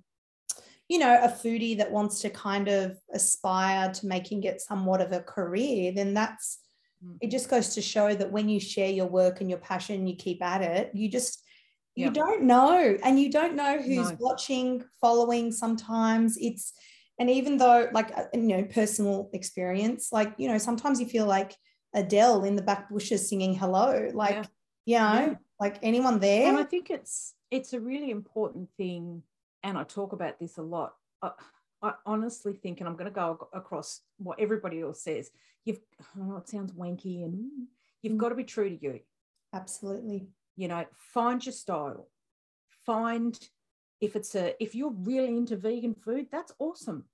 you 0.89 0.97
know, 0.97 1.19
a 1.21 1.27
foodie 1.27 1.77
that 1.77 1.91
wants 1.91 2.19
to 2.21 2.31
kind 2.31 2.67
of 2.67 2.97
aspire 3.13 3.91
to 3.91 4.07
making 4.07 4.43
it 4.43 4.59
somewhat 4.59 5.01
of 5.01 5.11
a 5.11 5.21
career, 5.21 5.91
then 5.91 6.13
that's. 6.13 6.57
It 7.22 7.32
just 7.32 7.50
goes 7.50 7.75
to 7.75 7.82
show 7.82 8.13
that 8.13 8.32
when 8.32 8.50
you 8.50 8.60
share 8.60 8.89
your 8.89 9.08
work 9.08 9.41
and 9.41 9.50
your 9.50 9.60
passion 9.60 10.08
you 10.08 10.15
keep 10.15 10.44
at 10.44 10.62
it 10.62 10.91
you 10.94 11.10
just 11.10 11.44
you 11.96 12.06
yeah. 12.06 12.12
don't 12.12 12.44
know 12.44 12.98
and 13.03 13.20
you 13.20 13.32
don't 13.32 13.56
know 13.56 13.77
who's 13.77 14.12
no. 14.12 14.18
watching 14.20 14.84
following 15.01 15.51
sometimes 15.51 16.38
it's 16.38 16.74
and 17.20 17.29
even 17.29 17.58
though 17.58 17.89
like 17.94 18.15
uh, 18.18 18.25
you 18.34 18.48
know 18.48 18.63
personal 18.63 19.29
experience 19.34 20.10
like 20.12 20.34
you 20.38 20.48
know 20.48 20.58
sometimes 20.58 21.00
you 21.00 21.06
feel 21.06 21.25
like 21.25 21.56
adele 21.96 22.44
in 22.44 22.56
the 22.56 22.62
back 22.62 22.89
bushes 22.89 23.27
singing 23.27 23.53
hello 23.56 24.10
like 24.13 24.46
yeah. 24.86 25.13
you 25.13 25.22
know 25.22 25.32
yeah. 25.32 25.36
like 25.60 25.79
anyone 25.82 26.20
there 26.20 26.48
and 26.48 26.58
i 26.58 26.63
think 26.63 26.89
it's 26.89 27.34
it's 27.51 27.74
a 27.74 27.79
really 27.79 28.12
important 28.12 28.70
thing 28.77 29.24
and 29.63 29.77
i 29.77 29.84
talk 29.84 30.13
about 30.13 30.39
this 30.39 30.58
a 30.58 30.62
lot 30.62 30.94
uh, 31.22 31.32
I 31.81 31.93
honestly 32.05 32.53
think, 32.53 32.79
and 32.79 32.89
I'm 32.89 32.95
going 32.95 33.05
to 33.05 33.12
go 33.12 33.48
across 33.53 34.01
what 34.17 34.39
everybody 34.39 34.81
else 34.81 35.01
says, 35.01 35.31
you've, 35.65 35.79
know 36.15 36.38
it 36.38 36.50
sounds 36.50 36.74
wanky 36.74 37.24
and 37.24 37.50
you've 38.01 38.13
mm. 38.13 38.17
got 38.17 38.29
to 38.29 38.36
be 38.36 38.43
true 38.43 38.69
to 38.69 38.83
you. 38.83 39.00
Absolutely. 39.53 40.27
You 40.57 40.67
know, 40.67 40.86
find 40.93 41.45
your 41.45 41.53
style. 41.53 42.09
Find 42.86 43.38
if 44.01 44.15
it's 44.15 44.36
a, 44.36 44.62
if 44.62 44.75
you're 44.75 44.93
really 44.93 45.38
into 45.38 45.55
vegan 45.55 45.96
food, 45.96 46.27
that's 46.31 46.53
awesome. 46.59 47.05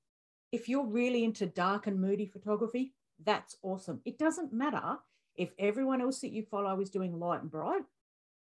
If 0.52 0.70
you're 0.70 0.86
really 0.86 1.24
into 1.24 1.46
dark 1.46 1.88
and 1.88 2.00
moody 2.00 2.26
photography, 2.26 2.94
that's 3.24 3.58
awesome. 3.62 4.02
It 4.06 4.18
doesn't 4.18 4.54
matter 4.54 4.98
if 5.36 5.52
everyone 5.60 6.02
else 6.02 6.22
that 6.22 6.32
you 6.32 6.44
follow 6.44 6.80
is 6.80 6.90
doing 6.90 7.20
light 7.20 7.42
and 7.42 7.52
bright 7.52 7.84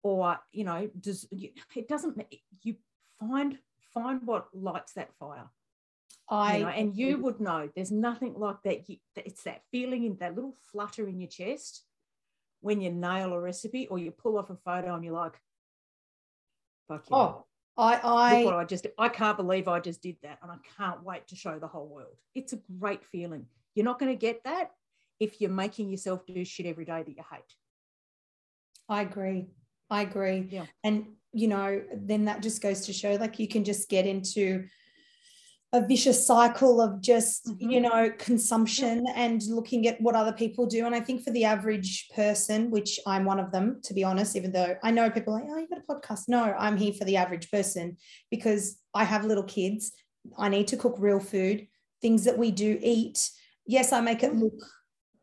or, 0.03 0.39
you 0.53 0.65
know, 0.65 0.91
does, 1.01 1.27
it 1.31 1.89
doesn't, 1.89 2.23
you 2.63 2.77
find, 3.19 3.59
find 3.95 4.21
what 4.25 4.49
lights 4.53 4.93
that 4.95 5.15
fire 5.19 5.49
I 6.33 6.57
you 6.57 6.65
know, 6.65 6.71
and 6.71 6.97
you 6.97 7.19
would 7.19 7.41
know 7.41 7.69
there's 7.77 7.93
nothing 7.93 8.35
like 8.39 8.57
that. 8.65 8.89
You, 8.89 8.97
it's 9.17 9.43
that 9.43 9.63
feeling 9.71 10.05
in 10.05 10.17
that 10.21 10.35
little 10.35 10.57
flutter 10.73 11.07
in 11.07 11.21
your 11.21 11.29
chest 11.29 11.85
when 12.63 12.81
you 12.81 12.91
nail 12.91 13.35
a 13.35 13.41
recipe 13.41 13.87
or 13.89 13.99
you 13.99 14.11
pull 14.11 14.39
off 14.39 14.49
a 14.49 14.57
photo 14.57 14.95
and 14.95 15.05
you're 15.05 15.15
like, 15.15 15.35
fuck 16.89 17.05
yeah. 17.11 17.17
Oh, 17.17 17.45
I 17.77 17.95
I 17.97 18.61
I 18.61 18.65
just 18.65 18.87
I 18.99 19.11
can't 19.11 19.37
believe 19.37 19.69
I 19.69 19.81
just 19.81 20.01
did 20.01 20.17
that 20.23 20.39
and 20.43 20.51
I 20.51 20.57
can't 20.79 21.05
wait 21.05 21.29
to 21.29 21.37
show 21.37 21.59
the 21.59 21.67
whole 21.67 21.87
world. 21.87 22.17
It's 22.35 22.55
a 22.55 22.61
great 22.79 23.05
feeling. 23.05 23.47
You're 23.75 23.85
not 23.85 23.99
going 23.99 24.13
to 24.13 24.19
get 24.19 24.43
that 24.45 24.71
if 25.21 25.39
you're 25.41 25.51
making 25.51 25.91
yourself 25.91 26.25
do 26.27 26.45
shit 26.47 26.67
every 26.67 26.87
day 26.87 27.03
that 27.03 27.17
you 27.17 27.23
hate. 27.31 27.43
I 28.89 29.03
agree. 29.03 29.49
I 29.91 30.03
agree. 30.03 30.49
Yeah. 30.51 30.65
And 30.83 31.09
you 31.35 31.49
know, 31.49 31.83
then 31.95 32.25
that 32.25 32.43
just 32.43 32.63
goes 32.63 32.87
to 32.87 32.95
show 32.95 33.17
like 33.17 33.39
you 33.39 33.49
can 33.49 33.65
just 33.65 33.91
get 33.91 34.07
into 34.07 34.65
a 35.75 35.87
vicious 35.87 36.27
cycle 36.27 36.81
of 36.81 37.01
just 37.01 37.47
mm-hmm. 37.47 37.71
you 37.71 37.81
know 37.81 38.11
consumption 38.19 39.05
and 39.15 39.43
looking 39.49 39.87
at 39.87 40.01
what 40.01 40.15
other 40.15 40.33
people 40.33 40.67
do 40.67 40.85
and 40.85 40.95
i 40.95 41.01
think 41.01 41.23
for 41.23 41.31
the 41.31 41.45
average 41.45 42.09
person 42.15 42.71
which 42.71 43.01
i'm 43.07 43.25
one 43.25 43.41
of 43.41 43.51
them 43.53 43.81
to 43.83 43.95
be 43.95 44.05
honest 44.05 44.37
even 44.37 44.53
though 44.53 44.77
i 44.83 44.91
know 44.91 45.11
people 45.11 45.33
like 45.33 45.45
oh 45.49 45.57
you've 45.57 45.71
got 45.71 45.79
a 45.79 45.93
podcast 45.93 46.29
no 46.29 46.55
i'm 46.59 46.77
here 46.77 46.93
for 46.93 47.05
the 47.05 47.17
average 47.17 47.51
person 47.51 47.97
because 48.31 48.79
i 48.95 49.05
have 49.05 49.25
little 49.25 49.45
kids 49.45 49.93
i 50.39 50.49
need 50.49 50.69
to 50.69 50.77
cook 50.77 50.97
real 50.99 51.21
food 51.21 51.67
things 52.03 52.25
that 52.25 52.39
we 52.39 52.51
do 52.51 52.79
eat 52.83 53.31
yes 53.67 53.93
i 53.93 54.01
make 54.01 54.23
it 54.23 54.35
look 54.35 54.63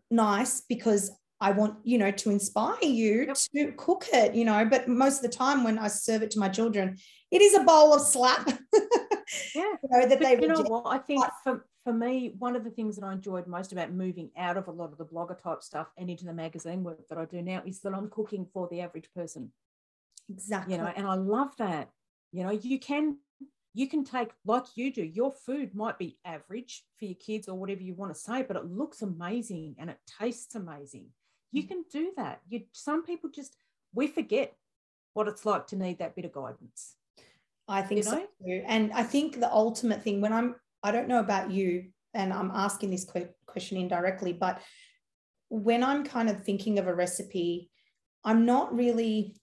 nice 0.09 0.61
because 0.61 1.11
I 1.41 1.51
want, 1.51 1.77
you 1.83 1.97
know, 1.97 2.11
to 2.11 2.31
inspire 2.31 2.75
you 2.81 3.27
yep. 3.27 3.37
to 3.55 3.71
cook 3.77 4.07
it, 4.11 4.35
you 4.35 4.43
know, 4.43 4.65
but 4.65 4.89
most 4.89 5.17
of 5.17 5.21
the 5.21 5.37
time 5.37 5.63
when 5.63 5.79
I 5.79 5.87
serve 5.87 6.21
it 6.21 6.31
to 6.31 6.39
my 6.39 6.49
children, 6.49 6.97
it 7.31 7.41
is 7.41 7.53
a 7.53 7.63
bowl 7.63 7.93
of 7.93 8.01
slap. 8.01 8.51
yeah. 9.55 9.61
you 9.83 9.89
know, 9.89 10.07
that 10.07 10.09
but 10.09 10.19
they 10.19 10.39
you 10.39 10.47
know 10.47 10.61
what? 10.61 10.83
I 10.87 10.97
think 10.97 11.23
for, 11.43 11.65
for 11.83 11.93
me, 11.93 12.33
one 12.37 12.55
of 12.55 12.63
the 12.63 12.69
things 12.69 12.95
that 12.95 13.05
I 13.05 13.13
enjoyed 13.13 13.47
most 13.47 13.71
about 13.71 13.91
moving 13.91 14.31
out 14.37 14.57
of 14.57 14.67
a 14.67 14.71
lot 14.71 14.91
of 14.91 14.97
the 14.97 15.05
blogger 15.05 15.41
type 15.41 15.63
stuff 15.63 15.87
and 15.97 16.09
into 16.09 16.25
the 16.25 16.33
magazine 16.33 16.83
work 16.83 17.07
that 17.09 17.17
I 17.17 17.25
do 17.25 17.41
now 17.41 17.61
is 17.65 17.81
that 17.81 17.93
I'm 17.93 18.09
cooking 18.09 18.47
for 18.53 18.67
the 18.69 18.81
average 18.81 19.09
person. 19.15 19.51
Exactly. 20.29 20.75
You 20.75 20.81
know, 20.81 20.91
and 20.95 21.07
I 21.07 21.15
love 21.15 21.55
that. 21.57 21.89
You 22.31 22.43
know, 22.43 22.51
you 22.51 22.79
can 22.79 23.17
you 23.73 23.87
can 23.87 24.03
take 24.03 24.29
like 24.45 24.65
you 24.75 24.91
do 24.91 25.03
your 25.03 25.31
food 25.31 25.73
might 25.75 25.97
be 25.97 26.17
average 26.25 26.83
for 26.97 27.05
your 27.05 27.15
kids 27.15 27.47
or 27.47 27.55
whatever 27.55 27.81
you 27.81 27.93
want 27.93 28.11
to 28.11 28.19
say 28.19 28.41
but 28.41 28.57
it 28.57 28.65
looks 28.65 29.03
amazing 29.03 29.75
and 29.77 29.91
it 29.91 29.97
tastes 30.19 30.55
amazing 30.55 31.05
you 31.51 31.63
mm. 31.63 31.67
can 31.67 31.85
do 31.91 32.11
that. 32.17 32.41
You 32.47 32.63
some 32.71 33.03
people 33.03 33.29
just 33.29 33.55
we 33.93 34.07
forget 34.07 34.53
what 35.13 35.27
it's 35.27 35.45
like 35.45 35.67
to 35.67 35.75
need 35.75 35.99
that 35.99 36.15
bit 36.15 36.25
of 36.25 36.31
guidance. 36.31 36.95
I 37.69 37.81
think 37.81 38.03
you 38.03 38.11
know? 38.11 38.17
so 38.17 38.25
too. 38.45 38.63
And 38.67 38.91
I 38.93 39.03
think 39.03 39.39
the 39.39 39.51
ultimate 39.51 40.03
thing 40.03 40.21
when 40.21 40.33
I'm 40.33 40.55
I 40.83 40.91
don't 40.91 41.07
know 41.07 41.19
about 41.19 41.51
you 41.51 41.89
and 42.13 42.33
I'm 42.33 42.51
asking 42.53 42.89
this 42.89 43.05
question 43.45 43.77
indirectly, 43.77 44.33
but 44.33 44.61
when 45.49 45.83
I'm 45.83 46.03
kind 46.03 46.29
of 46.29 46.43
thinking 46.43 46.79
of 46.79 46.87
a 46.87 46.93
recipe, 46.93 47.69
I'm 48.23 48.45
not 48.45 48.75
really 48.75 49.35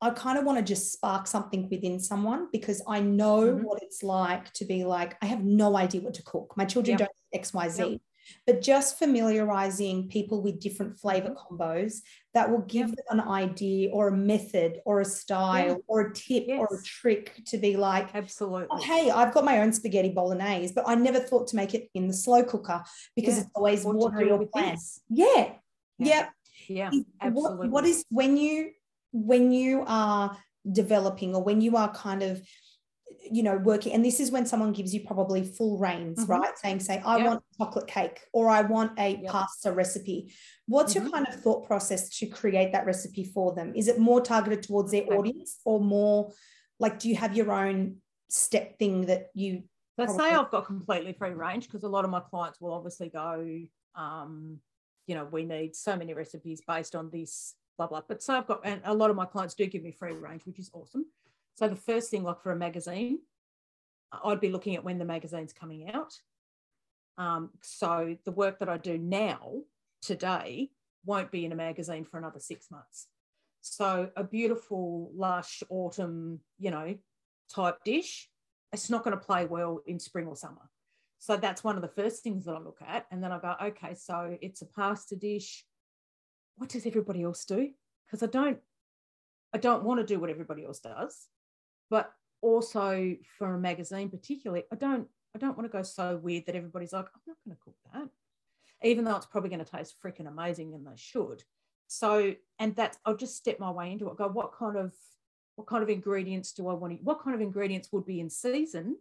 I 0.00 0.10
kind 0.10 0.38
of 0.38 0.44
want 0.44 0.58
to 0.58 0.64
just 0.64 0.92
spark 0.92 1.26
something 1.26 1.68
within 1.68 1.98
someone 1.98 2.48
because 2.52 2.80
I 2.86 3.00
know 3.00 3.40
mm-hmm. 3.40 3.64
what 3.64 3.82
it's 3.82 4.04
like 4.04 4.52
to 4.52 4.64
be 4.64 4.84
like, 4.84 5.16
I 5.20 5.26
have 5.26 5.42
no 5.42 5.76
idea 5.76 6.02
what 6.02 6.14
to 6.14 6.22
cook. 6.22 6.54
My 6.56 6.64
children 6.66 6.98
yep. 6.98 7.10
don't 7.32 7.42
XYZ. 7.42 7.92
Yep 7.92 8.00
but 8.46 8.62
just 8.62 8.98
familiarizing 8.98 10.08
people 10.08 10.42
with 10.42 10.60
different 10.60 10.98
flavor 10.98 11.30
mm-hmm. 11.30 11.54
combos 11.54 12.00
that 12.34 12.50
will 12.50 12.62
give 12.62 12.88
them 12.88 13.06
an 13.10 13.20
idea 13.20 13.90
or 13.90 14.08
a 14.08 14.16
method 14.16 14.80
or 14.84 15.00
a 15.00 15.04
style 15.04 15.68
yeah. 15.68 15.74
or 15.86 16.00
a 16.00 16.14
tip 16.14 16.44
yes. 16.46 16.58
or 16.60 16.78
a 16.78 16.82
trick 16.82 17.42
to 17.46 17.58
be 17.58 17.76
like 17.76 18.14
absolutely 18.14 18.66
oh, 18.70 18.82
hey 18.82 19.10
i've 19.10 19.32
got 19.32 19.44
my 19.44 19.60
own 19.60 19.72
spaghetti 19.72 20.10
bolognese 20.10 20.72
but 20.74 20.84
i 20.86 20.94
never 20.94 21.18
thought 21.18 21.46
to 21.48 21.56
make 21.56 21.74
it 21.74 21.88
in 21.94 22.06
the 22.06 22.14
slow 22.14 22.42
cooker 22.42 22.82
because 23.16 23.36
yeah. 23.36 23.40
it's 23.42 23.50
always 23.54 23.84
watery 23.84 24.30
or 24.30 24.46
bland 24.52 24.78
yeah 25.08 25.52
yeah 25.98 26.28
yeah, 26.68 26.90
yeah. 26.92 27.00
absolutely 27.20 27.68
what, 27.68 27.70
what 27.70 27.84
is 27.84 28.04
when 28.10 28.36
you 28.36 28.70
when 29.12 29.50
you 29.52 29.84
are 29.86 30.36
developing 30.70 31.34
or 31.34 31.42
when 31.42 31.60
you 31.60 31.76
are 31.76 31.92
kind 31.92 32.22
of 32.22 32.42
you 33.30 33.42
know 33.42 33.56
working 33.56 33.92
and 33.92 34.04
this 34.04 34.20
is 34.20 34.30
when 34.30 34.46
someone 34.46 34.72
gives 34.72 34.94
you 34.94 35.00
probably 35.00 35.42
full 35.44 35.78
reins 35.78 36.20
mm-hmm. 36.20 36.32
right 36.32 36.58
saying 36.58 36.80
say 36.80 37.02
i 37.04 37.18
yep. 37.18 37.26
want 37.26 37.42
chocolate 37.56 37.86
cake 37.86 38.20
or 38.32 38.48
i 38.48 38.62
want 38.62 38.92
a 38.98 39.16
yep. 39.16 39.30
pasta 39.30 39.72
recipe 39.72 40.32
what's 40.66 40.94
mm-hmm. 40.94 41.04
your 41.04 41.12
kind 41.12 41.26
of 41.28 41.34
thought 41.40 41.66
process 41.66 42.08
to 42.08 42.26
create 42.26 42.72
that 42.72 42.86
recipe 42.86 43.24
for 43.24 43.54
them 43.54 43.72
is 43.74 43.88
it 43.88 43.98
more 43.98 44.20
targeted 44.20 44.62
towards 44.62 44.92
their 44.92 45.04
audience 45.12 45.58
or 45.64 45.80
more 45.80 46.30
like 46.78 46.98
do 46.98 47.08
you 47.08 47.16
have 47.16 47.36
your 47.36 47.52
own 47.52 47.96
step 48.28 48.78
thing 48.78 49.06
that 49.06 49.28
you 49.34 49.62
let's 49.98 50.14
probably- 50.14 50.30
say 50.30 50.36
i've 50.36 50.50
got 50.50 50.64
completely 50.64 51.12
free 51.12 51.30
range 51.30 51.66
because 51.66 51.82
a 51.82 51.88
lot 51.88 52.04
of 52.04 52.10
my 52.10 52.20
clients 52.20 52.60
will 52.60 52.72
obviously 52.72 53.08
go 53.08 53.60
um 53.94 54.58
you 55.08 55.14
know, 55.14 55.24
we 55.24 55.44
need 55.44 55.74
so 55.74 55.96
many 55.96 56.14
recipes 56.14 56.60
based 56.68 56.94
on 56.94 57.10
this, 57.10 57.54
blah, 57.78 57.86
blah. 57.86 58.02
But 58.06 58.22
so 58.22 58.34
I've 58.34 58.46
got, 58.46 58.60
and 58.62 58.80
a 58.84 58.94
lot 58.94 59.10
of 59.10 59.16
my 59.16 59.24
clients 59.24 59.54
do 59.54 59.66
give 59.66 59.82
me 59.82 59.90
free 59.90 60.12
range, 60.12 60.42
which 60.44 60.58
is 60.58 60.70
awesome. 60.74 61.06
So 61.58 61.66
the 61.66 61.74
first 61.74 62.08
thing, 62.08 62.22
like 62.22 62.40
for 62.40 62.52
a 62.52 62.56
magazine, 62.56 63.18
I'd 64.24 64.38
be 64.38 64.52
looking 64.52 64.76
at 64.76 64.84
when 64.84 64.98
the 64.98 65.04
magazine's 65.04 65.52
coming 65.52 65.90
out. 65.90 66.14
Um, 67.18 67.50
so 67.62 68.16
the 68.24 68.30
work 68.30 68.60
that 68.60 68.68
I 68.68 68.76
do 68.76 68.96
now, 68.96 69.54
today, 70.00 70.70
won't 71.04 71.32
be 71.32 71.44
in 71.44 71.50
a 71.50 71.56
magazine 71.56 72.04
for 72.04 72.16
another 72.16 72.38
six 72.38 72.70
months. 72.70 73.08
So 73.60 74.08
a 74.16 74.22
beautiful, 74.22 75.10
lush 75.16 75.64
autumn, 75.68 76.38
you 76.60 76.70
know, 76.70 76.94
type 77.52 77.82
dish, 77.84 78.30
it's 78.72 78.88
not 78.88 79.02
going 79.02 79.18
to 79.18 79.24
play 79.24 79.44
well 79.44 79.80
in 79.84 79.98
spring 79.98 80.28
or 80.28 80.36
summer. 80.36 80.70
So 81.18 81.36
that's 81.36 81.64
one 81.64 81.74
of 81.74 81.82
the 81.82 81.88
first 81.88 82.22
things 82.22 82.44
that 82.44 82.54
I 82.54 82.60
look 82.60 82.78
at. 82.86 83.06
And 83.10 83.20
then 83.20 83.32
I 83.32 83.40
go, 83.40 83.56
okay, 83.60 83.96
so 83.96 84.38
it's 84.40 84.62
a 84.62 84.66
pasta 84.66 85.16
dish. 85.16 85.64
What 86.56 86.68
does 86.68 86.86
everybody 86.86 87.24
else 87.24 87.44
do? 87.44 87.70
Because 88.06 88.22
I 88.22 88.26
don't, 88.26 88.58
I 89.52 89.58
don't 89.58 89.82
want 89.82 89.98
to 89.98 90.06
do 90.06 90.20
what 90.20 90.30
everybody 90.30 90.64
else 90.64 90.78
does. 90.78 91.26
But 91.90 92.12
also 92.40 93.16
for 93.38 93.54
a 93.54 93.58
magazine 93.58 94.08
particularly, 94.10 94.64
I 94.72 94.76
don't, 94.76 95.08
I 95.34 95.38
don't 95.38 95.56
want 95.56 95.70
to 95.70 95.76
go 95.76 95.82
so 95.82 96.16
weird 96.16 96.46
that 96.46 96.56
everybody's 96.56 96.92
like, 96.92 97.06
I'm 97.14 97.20
not 97.26 97.36
going 97.44 97.56
to 97.56 97.62
cook 97.62 97.76
that. 97.92 98.08
Even 98.88 99.04
though 99.04 99.16
it's 99.16 99.26
probably 99.26 99.50
going 99.50 99.64
to 99.64 99.70
taste 99.70 99.96
freaking 100.04 100.28
amazing 100.28 100.74
and 100.74 100.86
they 100.86 100.96
should. 100.96 101.42
So, 101.88 102.34
and 102.58 102.76
that's 102.76 102.98
I'll 103.04 103.16
just 103.16 103.36
step 103.36 103.58
my 103.58 103.70
way 103.70 103.90
into 103.90 104.08
it. 104.08 104.16
Go, 104.16 104.28
what 104.28 104.52
kind 104.52 104.76
of 104.76 104.92
what 105.56 105.66
kind 105.66 105.82
of 105.82 105.88
ingredients 105.88 106.52
do 106.52 106.68
I 106.68 106.74
want 106.74 106.96
to, 106.96 107.02
what 107.02 107.20
kind 107.20 107.34
of 107.34 107.40
ingredients 107.40 107.88
would 107.90 108.06
be 108.06 108.20
in 108.20 108.30
season 108.30 108.96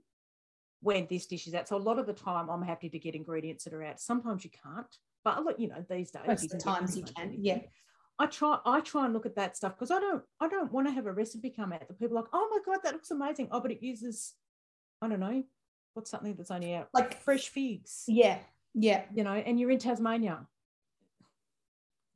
when 0.81 1.05
this 1.07 1.27
dish 1.27 1.45
is 1.45 1.53
out? 1.53 1.67
So 1.67 1.75
a 1.75 1.77
lot 1.77 1.99
of 1.99 2.07
the 2.07 2.13
time 2.13 2.49
I'm 2.49 2.63
happy 2.63 2.89
to 2.89 2.97
get 2.97 3.13
ingredients 3.13 3.65
that 3.65 3.73
are 3.73 3.83
out. 3.83 3.99
Sometimes 3.99 4.43
you 4.43 4.49
can't, 4.49 4.97
but 5.23 5.59
you 5.59 5.67
know, 5.67 5.85
these 5.87 6.09
days 6.09 6.23
most 6.25 6.49
the 6.49 6.57
times 6.57 6.97
you 6.97 7.03
can. 7.03 7.35
Yeah. 7.37 7.59
I 8.19 8.25
try 8.25 8.57
I 8.65 8.81
try 8.81 9.05
and 9.05 9.13
look 9.13 9.25
at 9.25 9.35
that 9.35 9.55
stuff 9.55 9.75
because 9.75 9.91
I 9.91 9.99
don't 9.99 10.23
I 10.39 10.47
don't 10.47 10.71
want 10.71 10.87
to 10.87 10.93
have 10.93 11.05
a 11.05 11.11
recipe 11.11 11.49
come 11.49 11.71
out 11.71 11.87
that 11.87 11.99
people 11.99 12.17
are 12.17 12.21
like, 12.21 12.29
oh 12.33 12.47
my 12.51 12.59
God, 12.65 12.81
that 12.83 12.93
looks 12.93 13.11
amazing. 13.11 13.49
Oh, 13.51 13.59
but 13.59 13.71
it 13.71 13.83
uses, 13.83 14.33
I 15.01 15.07
don't 15.07 15.19
know, 15.19 15.43
what's 15.93 16.09
something 16.09 16.35
that's 16.35 16.51
only 16.51 16.73
out? 16.73 16.89
Like 16.93 17.21
fresh 17.21 17.49
figs. 17.49 18.05
Yeah. 18.07 18.39
Yeah. 18.73 19.03
You 19.13 19.23
know, 19.23 19.33
and 19.33 19.59
you're 19.59 19.71
in 19.71 19.79
Tasmania. 19.79 20.47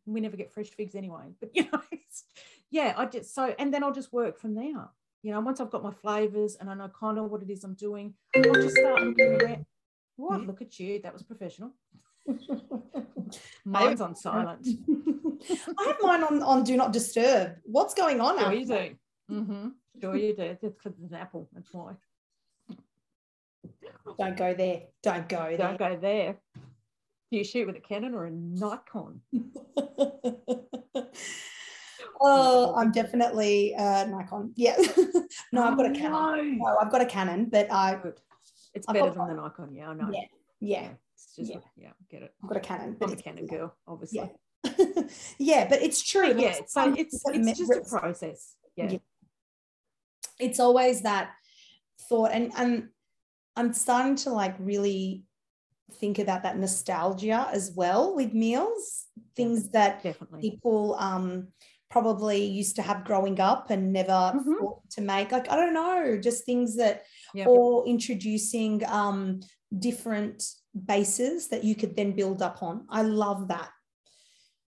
We 0.07 0.21
never 0.21 0.37
get 0.37 0.51
fresh 0.51 0.69
figs 0.69 0.95
anyway. 0.95 1.33
But 1.39 1.51
you 1.55 1.67
know, 1.71 1.81
yeah, 2.71 2.93
I 2.97 3.05
just 3.05 3.35
so 3.35 3.53
and 3.59 3.73
then 3.73 3.83
I'll 3.83 3.93
just 3.93 4.11
work 4.11 4.39
from 4.39 4.55
there. 4.55 4.89
You 5.23 5.31
know, 5.31 5.39
once 5.41 5.59
I've 5.59 5.69
got 5.69 5.83
my 5.83 5.91
flavors 5.91 6.55
and 6.55 6.67
I 6.67 6.73
know 6.73 6.89
kind 6.99 7.19
of 7.19 7.29
what 7.29 7.43
it 7.43 7.49
is 7.51 7.63
I'm 7.63 7.75
doing, 7.75 8.15
I'll 8.35 8.53
just 8.53 8.75
start 8.75 9.03
looking 9.03 9.39
around. 9.39 9.65
What? 10.15 10.39
Mm-hmm. 10.39 10.47
Look 10.47 10.61
at 10.63 10.79
you. 10.79 10.99
That 10.99 11.13
was 11.13 11.21
professional. 11.21 11.73
Mine's 13.65 14.01
on 14.01 14.15
silent. 14.15 14.67
I 15.79 15.83
have 15.85 15.97
mine 16.01 16.23
on, 16.23 16.41
on 16.43 16.63
do 16.63 16.77
not 16.77 16.93
disturb. 16.93 17.55
What's 17.63 17.93
going 17.93 18.21
on? 18.21 18.39
Sure 18.39 18.53
you 18.53 18.65
do. 18.65 18.95
Mm-hmm. 19.31 19.67
Sure 19.99 20.15
you 20.15 20.35
do. 20.35 20.57
That's 20.61 20.75
because 20.75 20.93
it's 21.01 21.11
an 21.11 21.17
apple. 21.17 21.49
That's 21.53 21.73
why. 21.73 21.93
Don't 24.19 24.37
go 24.37 24.53
there. 24.53 24.83
Don't 25.03 25.27
go 25.27 25.47
there. 25.49 25.57
Don't 25.57 25.79
go 25.79 25.97
there. 25.99 26.37
Do 27.31 27.37
you 27.37 27.43
shoot 27.43 27.65
with 27.65 27.77
a 27.77 27.79
Canon 27.79 28.13
or 28.13 28.25
a 28.25 28.31
Nikon? 28.31 29.21
oh, 32.21 32.75
I'm 32.75 32.91
definitely 32.91 33.73
uh, 33.75 34.05
Nikon. 34.05 34.51
Yeah. 34.55 34.75
no, 35.53 35.63
I've 35.63 35.77
got 35.77 35.85
a 35.85 35.93
Canon. 35.93 36.11
No. 36.11 36.65
no. 36.65 36.77
I've 36.81 36.91
got 36.91 37.01
a 37.01 37.05
Canon, 37.05 37.45
but 37.45 37.71
I. 37.71 37.99
It's 38.73 38.87
I've 38.87 38.95
better 38.95 39.11
than 39.11 39.27
the 39.27 39.33
Nikon. 39.35 39.73
Yeah, 39.73 39.89
I 39.89 39.93
know. 39.93 40.09
Yeah. 40.11 40.25
Yeah. 40.59 40.89
It's 41.25 41.35
just, 41.35 41.51
yeah, 41.51 41.59
yeah 41.77 41.91
get 42.09 42.23
it. 42.23 42.33
I've 42.43 42.49
got 42.49 42.57
a 42.57 42.61
Canon. 42.61 42.97
I'm 43.01 43.11
a 43.11 43.15
Canon 43.15 43.47
girl, 43.47 43.75
obviously. 43.87 44.31
Yeah. 44.63 44.85
yeah, 45.37 45.67
but 45.67 45.81
it's 45.81 46.01
true. 46.01 46.35
yeah, 46.37 46.59
so 46.67 46.93
it's, 46.97 47.21
it's 47.25 47.59
just 47.59 47.71
a 47.71 47.99
process. 47.99 48.55
Yeah. 48.75 48.91
yeah. 48.91 48.97
It's 50.39 50.59
always 50.59 51.01
that 51.01 51.31
thought, 52.09 52.31
and 52.31 52.51
and 52.57 52.89
I'm 53.55 53.73
starting 53.73 54.15
to 54.17 54.31
like 54.31 54.55
really 54.59 55.23
think 55.99 56.19
about 56.19 56.43
that 56.43 56.57
nostalgia 56.57 57.47
as 57.51 57.71
well 57.75 58.15
with 58.15 58.33
meals, 58.33 59.07
things 59.35 59.69
that 59.69 60.03
Definitely. 60.03 60.41
people 60.41 60.95
um, 60.99 61.47
probably 61.89 62.43
used 62.45 62.77
to 62.77 62.81
have 62.81 63.03
growing 63.03 63.39
up 63.39 63.69
and 63.69 63.91
never 63.91 64.09
mm-hmm. 64.09 64.53
thought 64.59 64.89
to 64.91 65.01
make. 65.01 65.31
Like, 65.31 65.51
I 65.51 65.55
don't 65.55 65.73
know, 65.73 66.17
just 66.21 66.45
things 66.45 66.77
that, 66.77 67.03
yep. 67.33 67.47
or 67.47 67.85
introducing 67.85 68.83
um, 68.87 69.41
different 69.77 70.43
bases 70.85 71.47
that 71.49 71.63
you 71.63 71.75
could 71.75 71.95
then 71.95 72.11
build 72.11 72.41
up 72.41 72.61
on. 72.61 72.85
I 72.89 73.01
love 73.03 73.47
that. 73.49 73.69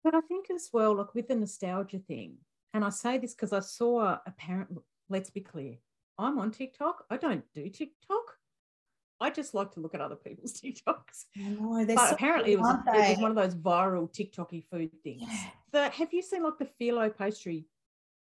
But 0.03 0.15
I 0.15 0.21
think 0.21 0.49
as 0.49 0.69
well, 0.73 0.95
look, 0.95 1.15
with 1.15 1.27
the 1.27 1.35
nostalgia 1.35 1.99
thing, 1.99 2.35
and 2.73 2.83
I 2.83 2.89
say 2.89 3.17
this 3.17 3.33
because 3.33 3.53
I 3.53 3.59
saw 3.59 4.17
a 4.25 4.33
parent, 4.37 4.69
let's 5.09 5.29
be 5.29 5.41
clear, 5.41 5.75
I'm 6.17 6.39
on 6.39 6.51
TikTok. 6.51 7.05
I 7.09 7.17
don't 7.17 7.43
do 7.53 7.69
TikTok. 7.69 8.37
I 9.21 9.29
just 9.29 9.53
like 9.53 9.71
to 9.73 9.79
look 9.79 9.95
at 9.95 10.01
other 10.01 10.15
people's 10.15 10.53
TikToks. 10.61 11.25
Know, 11.35 11.85
but 11.87 12.09
so 12.09 12.15
apparently 12.15 12.53
it 12.53 12.59
was, 12.59 12.77
it 12.87 13.09
was 13.09 13.17
one 13.19 13.31
of 13.31 13.37
those 13.37 13.55
viral 13.55 14.11
TikToky 14.11 14.65
food 14.69 14.91
things. 15.03 15.23
Yeah. 15.25 15.49
The, 15.71 15.89
have 15.89 16.13
you 16.13 16.21
seen 16.21 16.43
like 16.43 16.57
the 16.59 16.67
phyllo 16.79 17.15
pastry 17.15 17.65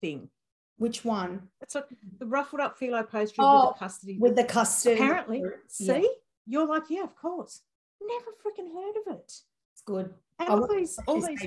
thing? 0.01 0.29
Which 0.77 1.05
one? 1.05 1.47
It's 1.61 1.75
like 1.75 1.85
the 2.17 2.25
ruffled 2.25 2.61
up 2.61 2.79
phyllo 2.79 3.09
pastry 3.09 3.37
oh, 3.39 3.67
with 3.67 3.75
the 3.75 3.79
custard. 3.79 4.15
With 4.19 4.35
the 4.35 4.43
custard. 4.43 4.93
Apparently, 4.97 5.43
see, 5.67 5.85
yeah. 5.85 6.01
You're 6.45 6.67
like, 6.67 6.83
yeah, 6.89 7.03
of 7.03 7.15
course. 7.15 7.61
Never 8.01 8.31
freaking 8.43 8.73
heard 8.73 8.95
of 9.01 9.19
it. 9.19 9.31
It's 9.73 9.81
good. 9.85 10.13
And 10.39 10.49
all 10.49 10.67
these, 10.67 10.97
all 11.07 11.21
these, 11.21 11.45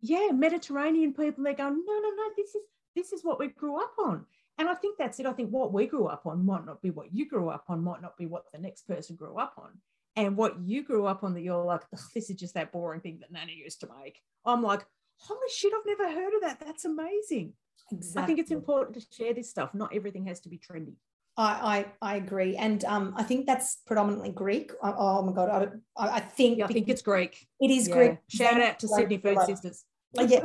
yeah, 0.00 0.30
Mediterranean 0.32 1.12
people, 1.12 1.44
they're 1.44 1.54
going, 1.54 1.82
no, 1.86 1.98
no, 2.00 2.10
no, 2.10 2.24
this 2.36 2.54
is 2.54 2.62
this 2.94 3.12
is 3.12 3.24
what 3.24 3.38
we 3.38 3.48
grew 3.48 3.80
up 3.80 3.92
on. 3.98 4.26
And 4.58 4.68
I 4.68 4.74
think 4.74 4.98
that's 4.98 5.18
it. 5.20 5.26
I 5.26 5.32
think 5.32 5.50
what 5.50 5.72
we 5.72 5.86
grew 5.86 6.06
up 6.06 6.26
on 6.26 6.44
might 6.44 6.66
not 6.66 6.82
be 6.82 6.90
what 6.90 7.14
you 7.14 7.28
grew 7.28 7.48
up 7.48 7.64
on, 7.68 7.82
might 7.82 8.02
not 8.02 8.16
be 8.16 8.26
what 8.26 8.44
the 8.52 8.58
next 8.58 8.86
person 8.86 9.16
grew 9.16 9.36
up 9.38 9.54
on. 9.56 9.70
And 10.16 10.36
what 10.36 10.60
you 10.60 10.82
grew 10.82 11.06
up 11.06 11.22
on 11.22 11.34
that 11.34 11.42
you're 11.42 11.64
like, 11.64 11.82
this 12.14 12.28
is 12.28 12.36
just 12.36 12.54
that 12.54 12.72
boring 12.72 13.00
thing 13.00 13.20
that 13.20 13.32
Nana 13.32 13.52
used 13.52 13.80
to 13.80 13.88
make. 14.02 14.20
I'm 14.44 14.62
like, 14.62 14.84
holy 15.16 15.40
shit, 15.54 15.72
I've 15.72 15.86
never 15.86 16.12
heard 16.12 16.34
of 16.34 16.42
that. 16.42 16.60
That's 16.60 16.84
amazing. 16.84 17.54
Exactly. 17.92 18.22
I 18.22 18.26
think 18.26 18.38
it's 18.38 18.50
important 18.50 19.00
to 19.00 19.14
share 19.14 19.32
this 19.32 19.48
stuff. 19.48 19.72
Not 19.72 19.94
everything 19.94 20.26
has 20.26 20.40
to 20.40 20.48
be 20.48 20.58
trendy. 20.58 20.94
I, 21.40 21.86
I, 22.02 22.12
I 22.12 22.16
agree, 22.16 22.56
and 22.56 22.84
um, 22.84 23.14
I 23.16 23.22
think 23.22 23.46
that's 23.46 23.78
predominantly 23.86 24.30
Greek. 24.30 24.72
Oh, 24.82 24.94
oh 24.96 25.22
my 25.22 25.32
god, 25.32 25.72
I, 25.96 26.08
I 26.08 26.20
think 26.20 26.58
yeah, 26.58 26.66
I 26.66 26.68
think 26.68 26.88
it's 26.88 27.00
Greek. 27.00 27.46
It 27.60 27.70
is 27.70 27.88
yeah. 27.88 27.94
Greek. 27.94 28.18
Shout 28.28 28.60
out 28.60 28.78
to 28.80 28.88
Sydney 28.88 29.16
Food 29.16 29.38
Sisters. 29.46 29.84
yeah, 30.14 30.44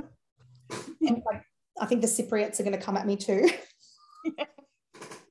and 1.01 1.21
like, 1.25 1.43
I 1.81 1.85
think 1.85 1.99
the 2.01 2.07
Cypriots 2.07 2.61
are 2.61 2.63
going 2.63 2.77
to 2.77 2.83
come 2.83 2.95
at 2.95 3.05
me 3.05 3.17
too. 3.17 3.49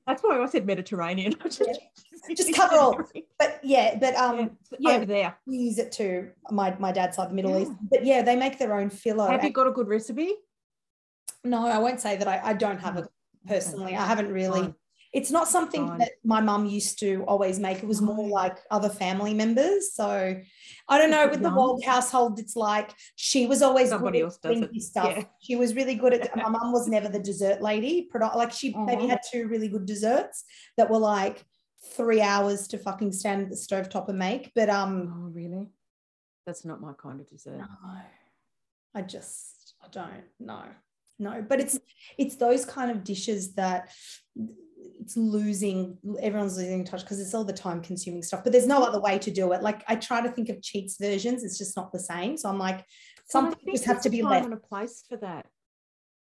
That's 0.05 0.21
why 0.21 0.39
I 0.39 0.45
said 0.45 0.67
Mediterranean. 0.67 1.33
just, 1.45 1.63
yeah. 2.29 2.35
just 2.35 2.53
cover 2.53 2.75
all. 2.75 3.01
But 3.39 3.59
yeah, 3.63 3.97
but 3.99 4.13
um, 4.15 4.57
yeah, 4.77 4.91
over 4.91 5.05
there. 5.05 5.35
We 5.47 5.57
use 5.57 5.79
it 5.79 5.91
to 5.93 6.29
my 6.51 6.75
my 6.77 6.91
dad's 6.91 7.15
side, 7.15 7.23
of 7.23 7.29
the 7.29 7.35
Middle 7.35 7.51
yeah. 7.51 7.61
East. 7.61 7.71
But 7.89 8.05
yeah, 8.05 8.21
they 8.21 8.35
make 8.35 8.59
their 8.59 8.77
own 8.77 8.91
phyllo. 8.91 9.31
Have 9.31 9.43
you 9.43 9.49
got 9.49 9.65
a 9.65 9.71
good 9.71 9.87
recipe? 9.87 10.35
No, 11.43 11.65
I 11.65 11.79
won't 11.79 12.01
say 12.01 12.17
that. 12.17 12.27
I, 12.27 12.39
I 12.43 12.53
don't 12.53 12.79
have 12.79 12.97
it 12.97 13.07
personally. 13.47 13.95
I 13.95 14.05
haven't 14.05 14.31
really. 14.31 14.75
It's 15.15 15.31
not 15.31 15.47
something 15.47 15.87
Fine. 15.87 15.99
that 15.99 16.11
my 16.25 16.41
mum 16.41 16.65
used 16.65 16.99
to 16.99 17.23
always 17.25 17.57
make. 17.57 17.77
It 17.77 17.87
was 17.87 18.01
more 18.01 18.27
like 18.27 18.57
other 18.69 18.89
family 18.89 19.33
members. 19.33 19.93
So 19.93 20.35
I 20.89 20.97
don't 20.97 21.09
know. 21.09 21.29
With 21.29 21.41
the 21.41 21.51
Wald 21.51 21.85
household, 21.85 22.37
it's 22.37 22.57
like 22.57 22.91
she 23.15 23.47
was 23.47 23.61
always 23.61 23.89
somebody 23.89 24.19
else 24.19 24.37
does 24.37 24.59
it. 24.59 24.81
Stuff. 24.81 25.13
Yeah. 25.15 25.23
She 25.39 25.55
was 25.55 25.73
really 25.73 25.95
good 25.95 26.13
at. 26.13 26.35
my 26.35 26.49
mum 26.49 26.73
was 26.73 26.89
never 26.89 27.07
the 27.07 27.19
dessert 27.19 27.61
lady. 27.61 28.09
Like 28.13 28.51
she 28.51 28.73
uh-huh. 28.73 28.83
maybe 28.83 29.07
had 29.07 29.21
two 29.31 29.47
really 29.47 29.69
good 29.69 29.85
desserts 29.85 30.43
that 30.75 30.89
were 30.89 30.99
like 30.99 31.45
three 31.95 32.21
hours 32.21 32.67
to 32.67 32.77
fucking 32.77 33.13
stand 33.13 33.43
at 33.43 33.49
the 33.49 33.55
stove 33.55 33.87
top 33.87 34.09
and 34.09 34.19
make. 34.19 34.51
But 34.53 34.69
um, 34.69 35.13
oh 35.15 35.29
really? 35.29 35.69
That's 36.45 36.65
not 36.65 36.81
my 36.81 36.91
kind 36.91 37.21
of 37.21 37.29
dessert. 37.29 37.59
No, 37.59 37.67
I 38.93 39.01
just 39.01 39.75
I 39.81 39.87
don't 39.87 40.25
know 40.41 40.65
no 41.17 41.41
but 41.47 41.61
it's 41.61 41.79
it's 42.17 42.35
those 42.35 42.65
kind 42.65 42.91
of 42.91 43.03
dishes 43.03 43.53
that 43.53 43.89
it's 44.99 45.17
losing 45.17 45.97
everyone's 46.21 46.57
losing 46.57 46.83
touch 46.83 47.01
because 47.01 47.19
it's 47.19 47.33
all 47.33 47.43
the 47.43 47.53
time 47.53 47.81
consuming 47.81 48.23
stuff 48.23 48.43
but 48.43 48.51
there's 48.51 48.67
no 48.67 48.83
other 48.83 48.99
way 48.99 49.17
to 49.19 49.31
do 49.31 49.51
it. 49.53 49.61
Like 49.61 49.83
i 49.87 49.95
try 49.95 50.21
to 50.21 50.29
think 50.29 50.49
of 50.49 50.61
cheats 50.61 50.97
versions 50.99 51.43
it's 51.43 51.57
just 51.57 51.77
not 51.77 51.91
the 51.91 51.99
same. 51.99 52.37
So 52.37 52.49
i'm 52.49 52.59
like 52.59 52.85
something 53.27 53.59
just 53.71 53.85
has 53.85 54.01
to 54.03 54.09
be 54.09 54.21
left 54.21 54.45
on 54.45 54.53
a 54.53 54.57
place 54.57 55.03
for 55.07 55.17
that. 55.17 55.45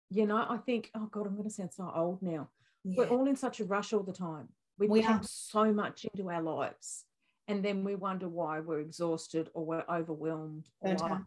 You 0.10 0.26
know 0.26 0.46
i 0.50 0.58
think 0.58 0.92
oh 0.96 1.08
god 1.12 1.28
i'm 1.28 1.36
going 1.36 1.50
to 1.50 1.54
sound 1.54 1.74
so 1.74 1.92
old 1.94 2.22
now. 2.22 2.50
Yeah. 2.84 2.96
we're 2.98 3.10
all 3.10 3.28
in 3.28 3.36
such 3.36 3.60
a 3.60 3.66
rush 3.66 3.94
all 3.94 4.04
the 4.04 4.14
time. 4.14 4.50
We, 4.78 4.88
we 4.88 5.08
so 5.22 5.72
much 5.72 6.06
into 6.06 6.30
our 6.30 6.42
lives 6.42 7.06
and 7.48 7.64
then 7.64 7.84
we 7.84 7.96
wonder 7.96 8.28
why 8.28 8.60
we're 8.60 8.80
exhausted 8.80 9.50
or 9.54 9.66
we're 9.66 9.84
overwhelmed 9.90 10.68
burnt 10.82 11.02
or, 11.02 11.12
out. 11.12 11.22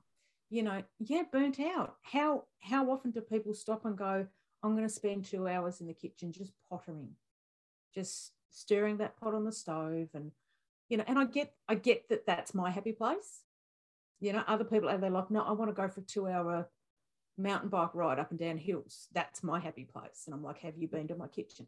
you 0.50 0.62
know 0.62 0.82
yeah 0.98 1.22
burnt 1.30 1.60
out. 1.60 1.94
How 2.02 2.44
how 2.60 2.90
often 2.90 3.10
do 3.10 3.20
people 3.20 3.54
stop 3.54 3.84
and 3.84 3.96
go 3.96 4.26
i'm 4.62 4.74
going 4.74 4.86
to 4.86 4.92
spend 4.92 5.24
two 5.24 5.46
hours 5.46 5.80
in 5.80 5.86
the 5.86 5.94
kitchen 5.94 6.32
just 6.32 6.52
pottering 6.70 7.10
just 7.96 8.32
stirring 8.50 8.98
that 8.98 9.18
pot 9.18 9.34
on 9.34 9.44
the 9.44 9.52
stove 9.52 10.08
and 10.14 10.30
you 10.88 10.96
know 10.96 11.04
and 11.08 11.18
i 11.18 11.24
get 11.24 11.52
i 11.68 11.74
get 11.74 12.08
that 12.08 12.26
that's 12.26 12.54
my 12.54 12.70
happy 12.70 12.92
place 12.92 13.42
You 14.20 14.32
know, 14.32 14.44
other 14.46 14.64
people 14.64 14.88
they're 14.98 15.10
like, 15.10 15.30
no, 15.30 15.42
I 15.42 15.52
want 15.52 15.68
to 15.70 15.82
go 15.82 15.88
for 15.88 16.00
a 16.00 16.04
two-hour 16.04 16.66
mountain 17.36 17.68
bike 17.68 17.94
ride 17.94 18.18
up 18.18 18.30
and 18.30 18.40
down 18.40 18.56
hills. 18.56 19.08
That's 19.12 19.42
my 19.42 19.60
happy 19.60 19.84
place. 19.84 20.22
And 20.24 20.34
I'm 20.34 20.42
like, 20.42 20.58
have 20.60 20.78
you 20.78 20.88
been 20.88 21.08
to 21.08 21.16
my 21.16 21.28
kitchen? 21.28 21.66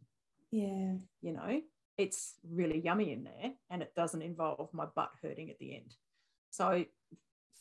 Yeah. 0.50 0.94
You 1.20 1.32
know, 1.34 1.60
it's 1.98 2.36
really 2.50 2.80
yummy 2.80 3.12
in 3.12 3.24
there 3.24 3.52
and 3.68 3.82
it 3.82 3.92
doesn't 3.94 4.22
involve 4.22 4.72
my 4.72 4.86
butt 4.96 5.12
hurting 5.20 5.50
at 5.50 5.58
the 5.58 5.74
end. 5.76 5.94
So 6.50 6.86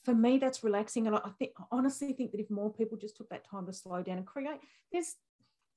for 0.06 0.16
me, 0.16 0.38
that's 0.38 0.64
relaxing. 0.64 1.08
And 1.08 1.18
I 1.18 1.32
think 1.38 1.52
I 1.60 1.64
honestly 1.70 2.14
think 2.14 2.32
that 2.32 2.40
if 2.40 2.50
more 2.50 2.72
people 2.72 2.98
just 2.98 3.18
took 3.18 3.30
that 3.30 3.50
time 3.50 3.66
to 3.66 3.74
slow 3.74 4.02
down 4.02 4.20
and 4.20 4.26
create, 4.26 4.62
there's 4.92 5.16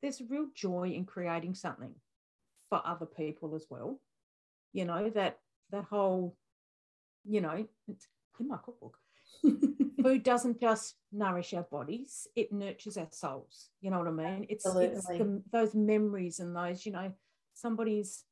there's 0.02 0.22
real 0.30 0.46
joy 0.54 0.92
in 0.94 1.04
creating 1.04 1.54
something 1.56 1.94
for 2.70 2.80
other 2.84 3.06
people 3.06 3.54
as 3.54 3.66
well. 3.68 4.00
You 4.72 4.86
know, 4.86 5.10
that 5.10 5.38
that 5.70 5.84
whole, 5.84 6.36
you 7.24 7.40
know, 7.40 7.66
it's 7.88 8.08
in 8.38 8.48
my 8.48 8.56
cookbook. 8.56 8.96
Food 10.02 10.22
doesn't 10.22 10.60
just 10.60 10.94
nourish 11.12 11.52
our 11.52 11.64
bodies, 11.64 12.26
it 12.34 12.52
nurtures 12.52 12.96
our 12.96 13.08
souls. 13.10 13.68
You 13.80 13.90
know 13.90 13.98
what 13.98 14.08
I 14.08 14.12
mean? 14.12 14.46
It's, 14.48 14.64
it's 14.64 15.06
the, 15.06 15.42
those 15.52 15.74
memories 15.74 16.40
and 16.40 16.56
those, 16.56 16.86
you 16.86 16.92
know, 16.92 17.12
somebody's 17.54 18.24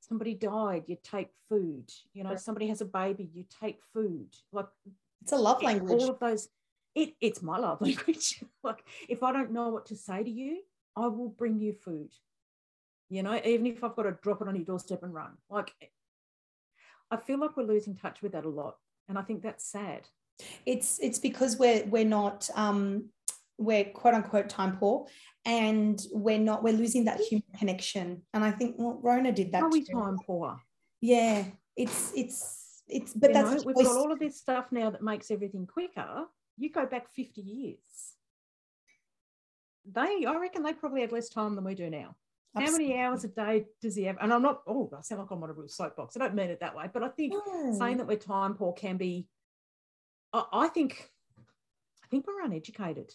somebody 0.00 0.34
died, 0.34 0.84
you 0.86 0.96
take 1.02 1.30
food. 1.48 1.90
You 2.14 2.24
know, 2.24 2.36
somebody 2.36 2.68
has 2.68 2.80
a 2.80 2.86
baby, 2.86 3.30
you 3.32 3.44
take 3.60 3.80
food. 3.92 4.28
Like 4.52 4.66
it's 5.22 5.32
a 5.32 5.36
love 5.36 5.62
language. 5.62 6.02
All 6.02 6.10
of 6.10 6.18
those, 6.18 6.48
it, 6.94 7.14
it's 7.20 7.42
my 7.42 7.58
love 7.58 7.80
language. 7.82 8.42
like 8.62 8.84
if 9.08 9.22
I 9.22 9.32
don't 9.32 9.52
know 9.52 9.68
what 9.68 9.86
to 9.86 9.96
say 9.96 10.22
to 10.22 10.30
you, 10.30 10.60
I 10.96 11.08
will 11.08 11.28
bring 11.28 11.60
you 11.60 11.72
food. 11.72 12.12
You 13.08 13.22
know, 13.22 13.40
even 13.44 13.66
if 13.66 13.84
I've 13.84 13.94
got 13.94 14.02
to 14.04 14.16
drop 14.22 14.42
it 14.42 14.48
on 14.48 14.56
your 14.56 14.64
doorstep 14.64 15.02
and 15.02 15.14
run. 15.14 15.32
Like 15.48 15.72
I 17.10 17.16
feel 17.16 17.38
like 17.38 17.56
we're 17.56 17.64
losing 17.64 17.94
touch 17.94 18.22
with 18.22 18.32
that 18.32 18.44
a 18.44 18.48
lot. 18.48 18.76
And 19.08 19.16
I 19.16 19.22
think 19.22 19.42
that's 19.42 19.64
sad. 19.64 20.02
It's 20.64 20.98
it's 21.00 21.18
because 21.18 21.56
we're 21.56 21.84
we're 21.86 22.04
not 22.04 22.48
um 22.54 23.10
we're 23.58 23.84
quote 23.84 24.14
unquote 24.14 24.48
time 24.48 24.76
poor 24.76 25.06
and 25.44 26.04
we're 26.12 26.38
not 26.38 26.62
we're 26.62 26.74
losing 26.74 27.04
that 27.06 27.18
human 27.20 27.44
connection 27.58 28.20
and 28.34 28.44
i 28.44 28.50
think 28.50 28.74
well 28.76 29.00
rona 29.02 29.32
did 29.32 29.50
that 29.52 29.62
are 29.62 29.70
we 29.70 29.82
time 29.82 30.18
poor 30.26 30.60
yeah 31.00 31.42
it's 31.74 32.12
it's 32.14 32.82
it's 32.86 33.14
but 33.14 33.30
you 33.30 33.34
that's 33.34 33.64
know, 33.64 33.72
we've 33.74 33.86
got 33.86 33.96
all 33.96 34.12
of 34.12 34.18
this 34.18 34.36
stuff 34.36 34.66
now 34.72 34.90
that 34.90 35.02
makes 35.02 35.30
everything 35.30 35.66
quicker 35.66 36.26
you 36.58 36.70
go 36.70 36.84
back 36.84 37.08
50 37.14 37.40
years 37.40 37.78
they 39.90 40.26
i 40.26 40.36
reckon 40.36 40.62
they 40.62 40.74
probably 40.74 41.00
had 41.00 41.12
less 41.12 41.28
time 41.28 41.54
than 41.54 41.64
we 41.64 41.74
do 41.74 41.88
now. 41.88 42.14
How 42.56 42.72
many 42.72 42.98
hours 42.98 43.24
a 43.24 43.28
day 43.28 43.64
does 43.80 43.94
he 43.94 44.04
have 44.04 44.16
and 44.20 44.32
i'm 44.32 44.42
not 44.42 44.62
oh 44.66 44.90
i 44.96 45.00
sound 45.02 45.20
like 45.20 45.30
i'm 45.30 45.42
on 45.42 45.50
a 45.50 45.52
real 45.52 45.68
soapbox 45.68 46.16
i 46.16 46.20
don't 46.20 46.34
mean 46.34 46.50
it 46.50 46.60
that 46.60 46.76
way 46.76 46.88
but 46.92 47.02
i 47.02 47.08
think 47.08 47.32
no. 47.32 47.76
saying 47.78 47.98
that 47.98 48.06
we're 48.06 48.16
time 48.16 48.54
poor 48.54 48.72
can 48.72 48.96
be 48.96 49.26
I, 50.32 50.44
I 50.52 50.68
think 50.68 51.10
i 52.02 52.06
think 52.08 52.26
we're 52.26 52.44
uneducated 52.44 53.12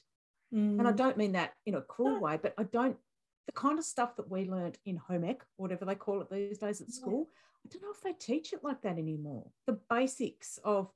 Mm. 0.53 0.79
And 0.79 0.87
I 0.87 0.91
mm. 0.91 0.97
don't 0.97 1.17
mean 1.17 1.33
that 1.33 1.53
in 1.65 1.75
a 1.75 1.81
cruel 1.81 2.19
way, 2.19 2.37
but 2.41 2.53
I 2.57 2.63
don't, 2.63 2.97
the 3.45 3.53
kind 3.53 3.79
of 3.79 3.85
stuff 3.85 4.15
that 4.17 4.29
we 4.29 4.49
learned 4.49 4.77
in 4.85 4.97
home 4.97 5.23
ec, 5.23 5.43
whatever 5.57 5.85
they 5.85 5.95
call 5.95 6.21
it 6.21 6.29
these 6.29 6.57
days 6.57 6.81
at 6.81 6.91
school, 6.91 7.29
I 7.65 7.69
don't 7.69 7.81
know 7.81 7.91
if 7.91 8.01
they 8.01 8.13
teach 8.13 8.53
it 8.53 8.63
like 8.63 8.81
that 8.81 8.97
anymore. 8.97 9.47
The 9.67 9.79
basics 9.89 10.59
of, 10.63 10.91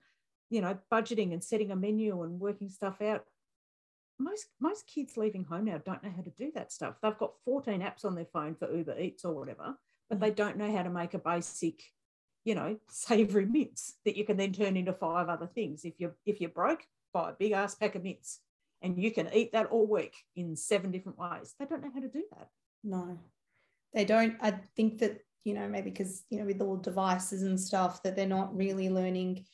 you 0.49 0.61
know, 0.61 0.77
budgeting 0.91 1.33
and 1.33 1.43
setting 1.43 1.71
a 1.71 1.75
menu 1.75 2.21
and 2.23 2.39
working 2.39 2.69
stuff 2.69 3.01
out. 3.01 3.25
Most 4.17 4.47
most 4.59 4.87
kids 4.87 5.17
leaving 5.17 5.43
home 5.43 5.65
now 5.65 5.79
don't 5.83 6.03
know 6.03 6.13
how 6.15 6.21
to 6.21 6.29
do 6.31 6.51
that 6.55 6.71
stuff. 6.71 6.95
They've 7.01 7.17
got 7.17 7.33
14 7.43 7.81
apps 7.81 8.05
on 8.05 8.15
their 8.15 8.25
phone 8.25 8.55
for 8.55 8.73
Uber 8.73 8.99
Eats 8.99 9.25
or 9.25 9.33
whatever, 9.33 9.75
but 10.09 10.19
they 10.19 10.31
mm. 10.31 10.35
don't 10.35 10.57
know 10.57 10.75
how 10.75 10.83
to 10.83 10.89
make 10.89 11.13
a 11.13 11.19
basic, 11.19 11.81
you 12.43 12.55
know, 12.55 12.77
savory 12.89 13.45
mince 13.45 13.95
that 14.05 14.15
you 14.15 14.25
can 14.25 14.37
then 14.37 14.53
turn 14.53 14.77
into 14.77 14.93
five 14.93 15.27
other 15.27 15.47
things. 15.47 15.83
If 15.83 15.95
you're 15.99 16.15
if 16.25 16.39
you're 16.39 16.49
broke, 16.49 16.83
buy 17.13 17.31
a 17.31 17.33
big 17.33 17.51
ass 17.51 17.75
pack 17.75 17.95
of 17.95 18.03
mince 18.03 18.39
and 18.81 19.01
you 19.01 19.11
can 19.11 19.29
eat 19.33 19.51
that 19.53 19.67
all 19.67 19.87
week 19.87 20.15
in 20.35 20.55
seven 20.55 20.91
different 20.91 21.17
ways. 21.17 21.55
They 21.59 21.65
don't 21.65 21.81
know 21.81 21.91
how 21.93 22.01
to 22.01 22.07
do 22.07 22.23
that. 22.37 22.49
No, 22.83 23.17
they 23.93 24.05
don't. 24.05 24.35
I 24.41 24.51
think 24.75 24.99
that, 24.99 25.21
you 25.43 25.53
know, 25.53 25.67
maybe 25.67 25.89
because, 25.89 26.23
you 26.29 26.39
know, 26.39 26.45
with 26.45 26.61
all 26.61 26.77
devices 26.77 27.43
and 27.43 27.59
stuff, 27.59 28.03
that 28.03 28.15
they're 28.15 28.27
not 28.27 28.55
really 28.55 28.89
learning 28.89 29.45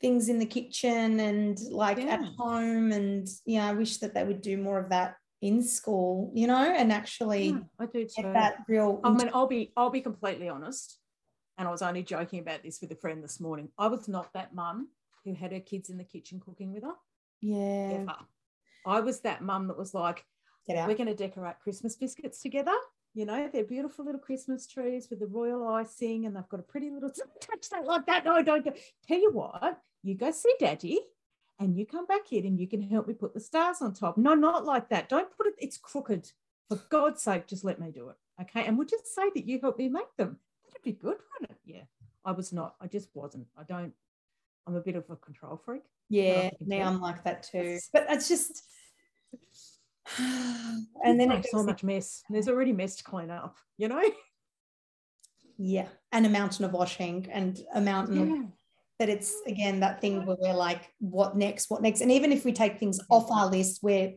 things 0.00 0.28
in 0.28 0.38
the 0.38 0.46
kitchen 0.46 1.20
and 1.20 1.58
like 1.70 1.98
yeah. 1.98 2.14
at 2.14 2.24
home. 2.36 2.92
And, 2.92 3.28
yeah, 3.44 3.68
I 3.68 3.72
wish 3.72 3.98
that 3.98 4.14
they 4.14 4.24
would 4.24 4.42
do 4.42 4.56
more 4.56 4.78
of 4.78 4.90
that 4.90 5.16
in 5.42 5.62
school, 5.62 6.32
you 6.34 6.46
know, 6.46 6.74
and 6.76 6.92
actually 6.92 7.48
yeah, 7.48 7.58
I 7.78 7.86
do 7.86 8.04
too. 8.04 8.22
get 8.22 8.32
that 8.32 8.56
real. 8.68 9.00
I 9.04 9.10
mean, 9.10 9.30
I'll 9.34 9.46
be, 9.46 9.72
I'll 9.76 9.90
be 9.90 10.00
completely 10.00 10.48
honest. 10.48 10.98
And 11.58 11.66
I 11.66 11.70
was 11.70 11.82
only 11.82 12.02
joking 12.02 12.40
about 12.40 12.62
this 12.62 12.80
with 12.80 12.92
a 12.92 12.96
friend 12.96 13.24
this 13.24 13.40
morning. 13.40 13.70
I 13.78 13.86
was 13.88 14.08
not 14.08 14.32
that 14.34 14.54
mum 14.54 14.88
who 15.24 15.34
had 15.34 15.52
her 15.52 15.60
kids 15.60 15.88
in 15.88 15.98
the 15.98 16.04
kitchen 16.04 16.40
cooking 16.40 16.72
with 16.72 16.82
her. 16.82 16.94
Yeah. 17.40 18.00
Ever. 18.02 18.16
I 18.86 19.00
was 19.00 19.20
that 19.20 19.42
mum 19.42 19.68
that 19.68 19.78
was 19.78 19.94
like, 19.94 20.24
we're 20.68 20.94
going 20.94 21.06
to 21.06 21.14
decorate 21.14 21.60
Christmas 21.60 21.96
biscuits 21.96 22.42
together. 22.42 22.74
You 23.16 23.24
know, 23.24 23.48
they're 23.50 23.64
beautiful 23.64 24.04
little 24.04 24.20
Christmas 24.20 24.66
trees 24.66 25.08
with 25.08 25.20
the 25.20 25.26
royal 25.26 25.66
icing, 25.66 26.26
and 26.26 26.36
they've 26.36 26.48
got 26.50 26.60
a 26.60 26.62
pretty 26.62 26.90
little 26.90 27.10
touch 27.40 27.70
that 27.70 27.86
like 27.86 28.04
that. 28.04 28.26
No, 28.26 28.42
don't 28.42 28.62
go. 28.62 28.74
Tell 29.08 29.18
you 29.18 29.32
what, 29.32 29.80
you 30.02 30.14
go 30.14 30.30
see 30.30 30.54
daddy 30.60 31.00
and 31.58 31.78
you 31.78 31.86
come 31.86 32.04
back 32.04 32.30
in 32.30 32.44
and 32.44 32.60
you 32.60 32.68
can 32.68 32.82
help 32.82 33.08
me 33.08 33.14
put 33.14 33.32
the 33.32 33.40
stars 33.40 33.80
on 33.80 33.94
top. 33.94 34.18
No, 34.18 34.34
not 34.34 34.66
like 34.66 34.90
that. 34.90 35.08
Don't 35.08 35.34
put 35.34 35.46
it, 35.46 35.54
it's 35.58 35.78
crooked. 35.78 36.30
For 36.68 36.76
God's 36.90 37.22
sake, 37.22 37.46
just 37.46 37.64
let 37.64 37.80
me 37.80 37.90
do 37.90 38.10
it. 38.10 38.16
Okay. 38.42 38.66
And 38.66 38.76
we'll 38.76 38.86
just 38.86 39.14
say 39.14 39.30
that 39.34 39.46
you 39.46 39.60
helped 39.60 39.78
me 39.78 39.88
make 39.88 40.14
them. 40.18 40.36
That'd 40.66 40.82
be 40.82 40.92
good, 40.92 41.16
wouldn't 41.32 41.50
it? 41.50 41.56
Yeah. 41.64 41.84
I 42.24 42.32
was 42.32 42.52
not. 42.52 42.74
I 42.80 42.86
just 42.86 43.08
wasn't. 43.14 43.46
I 43.56 43.62
don't, 43.62 43.94
I'm 44.66 44.74
a 44.74 44.80
bit 44.80 44.96
of 44.96 45.08
a 45.08 45.16
control 45.16 45.56
freak. 45.64 45.84
Yeah. 46.10 46.50
Now 46.60 46.88
I'm 46.88 47.00
like 47.00 47.24
that 47.24 47.44
too. 47.44 47.78
But 47.92 48.06
it's 48.10 48.28
just, 48.28 48.62
and 50.18 51.20
then 51.20 51.32
it's 51.32 51.50
so 51.50 51.62
much 51.62 51.82
mess. 51.82 52.22
There's 52.30 52.48
already 52.48 52.72
mess 52.72 52.96
to 52.96 53.04
clean 53.04 53.30
up, 53.30 53.56
you 53.76 53.88
know? 53.88 54.02
Yeah. 55.58 55.88
And 56.12 56.26
a 56.26 56.28
mountain 56.28 56.66
of 56.66 56.72
washing 56.72 57.28
and 57.32 57.58
a 57.74 57.80
mountain 57.80 58.36
yeah. 58.36 58.42
that 58.98 59.08
it's 59.08 59.34
again 59.46 59.80
that 59.80 60.02
thing 60.02 60.26
where 60.26 60.36
we're 60.38 60.52
like, 60.52 60.92
what 60.98 61.34
next? 61.34 61.70
What 61.70 61.80
next? 61.80 62.02
And 62.02 62.12
even 62.12 62.30
if 62.30 62.44
we 62.44 62.52
take 62.52 62.78
things 62.78 63.00
off 63.08 63.30
our 63.30 63.46
list, 63.46 63.78
where 63.82 64.12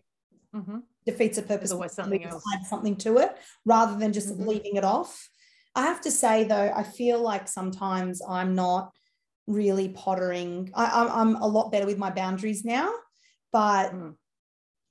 mm-hmm. 0.53 0.79
defeats 1.05 1.37
the 1.37 1.43
purpose. 1.43 1.71
always 1.71 1.93
something 1.93 2.25
else. 2.25 2.43
Add 2.53 2.65
something 2.65 2.95
to 2.97 3.17
it 3.19 3.37
rather 3.65 3.97
than 3.97 4.13
just 4.13 4.33
mm-hmm. 4.33 4.49
leaving 4.49 4.75
it 4.75 4.83
off. 4.83 5.29
I 5.75 5.83
have 5.83 6.01
to 6.01 6.11
say 6.11 6.43
though, 6.43 6.71
I 6.75 6.83
feel 6.83 7.21
like 7.21 7.47
sometimes 7.47 8.21
I'm 8.27 8.55
not 8.55 8.91
really 9.47 9.89
pottering. 9.89 10.71
I, 10.73 11.21
am 11.21 11.35
a 11.35 11.47
lot 11.47 11.71
better 11.71 11.85
with 11.85 11.97
my 11.97 12.09
boundaries 12.09 12.65
now, 12.65 12.91
but 13.51 13.93
mm. 13.93 14.15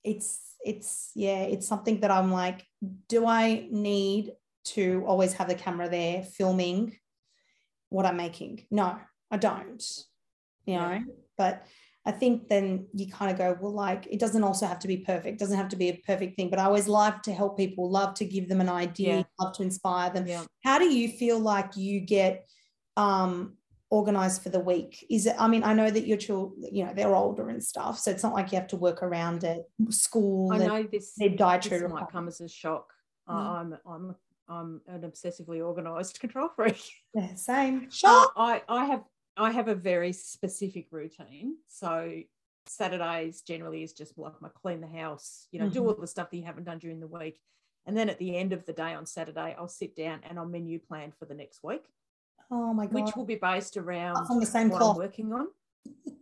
it's 0.03 0.41
it's 0.65 1.11
yeah, 1.15 1.43
it's 1.43 1.67
something 1.69 2.01
that 2.01 2.11
I'm 2.11 2.33
like, 2.33 2.65
do 3.09 3.27
I 3.27 3.69
need 3.71 4.33
to 4.67 5.05
always 5.07 5.33
have 5.35 5.49
the 5.49 5.55
camera 5.55 5.89
there 5.89 6.23
filming 6.23 6.97
what 7.91 8.07
I'm 8.07 8.17
making? 8.17 8.67
No, 8.71 8.99
I 9.31 9.37
don't. 9.37 9.83
You 10.67 10.77
know, 10.77 10.91
yeah. 10.91 11.01
but 11.37 11.67
I 12.09 12.11
think 12.11 12.49
then 12.49 12.87
you 12.95 13.11
kind 13.11 13.31
of 13.31 13.37
go, 13.37 13.57
well, 13.61 13.73
like 13.73 14.07
it 14.11 14.19
doesn't 14.19 14.43
also 14.43 14.67
have 14.67 14.79
to 14.79 14.89
be 14.89 14.97
perfect, 14.99 15.35
it 15.35 15.39
doesn't 15.39 15.59
have 15.59 15.69
to 15.69 15.77
be 15.77 15.91
a 15.91 16.03
perfect 16.07 16.37
thing, 16.37 16.49
but 16.49 16.59
I 16.59 16.65
always 16.65 16.89
love 16.89 17.21
to 17.23 17.33
help 17.35 17.59
people, 17.59 17.91
love 17.91 18.15
to 18.15 18.25
give 18.25 18.49
them 18.49 18.63
an 18.63 18.69
idea, 18.71 19.17
yeah. 19.17 19.23
love 19.39 19.55
to 19.57 19.63
inspire 19.63 20.09
them. 20.09 20.27
Yeah. 20.27 20.45
How 20.65 20.79
do 20.79 20.87
you 20.87 21.11
feel 21.11 21.39
like 21.39 21.77
you 21.77 22.01
get 22.01 22.49
um 22.97 23.58
organized 23.91 24.43
for 24.43 24.51
the 24.51 24.61
week? 24.61 25.07
Is 25.11 25.27
it 25.27 25.37
i 25.39 25.49
mean 25.49 25.65
i 25.65 25.73
know 25.73 25.91
that 25.91 26.07
your 26.07 26.19
children 26.19 26.69
you 26.73 26.85
know 26.85 26.93
they're 26.95 27.15
older 27.15 27.49
and 27.49 27.63
stuff 27.63 27.99
so 27.99 28.11
it's 28.11 28.23
not 28.23 28.35
like 28.35 28.53
you 28.53 28.59
have 28.59 28.69
to 28.69 28.77
work 28.77 29.03
around 29.03 29.45
it 29.45 29.65
school 29.91 30.53
i 30.53 30.59
know 30.59 30.83
this 30.83 31.15
their 31.17 31.31
dietary 31.31 31.83
this 31.83 31.91
might 31.91 32.11
come 32.11 32.29
as 32.29 32.41
a 32.41 32.49
shock. 32.49 32.93
Mm. 33.29 33.35
i'm 33.35 33.79
i'm 33.87 34.17
i'm 34.49 34.81
an 34.89 35.03
obsessively 35.03 35.65
organized 35.65 36.21
control 36.25 36.49
freak. 36.55 36.83
Yeah 37.15 37.35
same. 37.35 37.91
Shock. 37.91 38.33
Uh, 38.37 38.41
i 38.41 38.63
i 38.69 38.85
have 38.87 39.05
i 39.37 39.51
have 39.51 39.69
a 39.69 39.75
very 39.75 40.13
specific 40.13 40.89
routine. 40.91 41.57
So 41.69 42.21
saturdays 42.67 43.41
generally 43.41 43.83
is 43.83 43.95
just 43.95 44.19
like 44.19 44.41
my 44.43 44.49
clean 44.55 44.83
the 44.83 44.87
house 44.87 45.47
you 45.51 45.59
know 45.59 45.67
mm-hmm. 45.67 45.75
do 45.75 45.87
all 45.87 45.95
the 45.95 46.07
stuff 46.07 46.31
that 46.31 46.37
you 46.37 46.45
haven't 46.45 46.65
done 46.65 46.79
during 46.79 47.01
the 47.01 47.07
week. 47.07 47.41
And 47.87 47.97
then 47.97 48.11
at 48.11 48.19
the 48.19 48.37
end 48.37 48.53
of 48.53 48.67
the 48.67 48.75
day 48.75 48.93
on 48.93 49.07
saturday 49.07 49.57
i'll 49.59 49.67
sit 49.67 49.97
down 49.97 50.21
and 50.29 50.39
i'll 50.39 50.45
menu 50.45 50.79
plan 50.79 51.11
for 51.19 51.25
the 51.25 51.33
next 51.33 51.61
week 51.63 51.85
Oh 52.51 52.73
my 52.73 52.87
god! 52.87 52.95
Which 52.95 53.17
will 53.17 53.25
be 53.25 53.37
based 53.37 53.77
around 53.77 54.17
on 54.31 54.41
the 54.41 54.47
same 54.47 54.71
what 54.71 54.79
cloth. 54.79 54.97
I'm 54.97 55.03
working 55.03 55.33
on. 55.33 55.49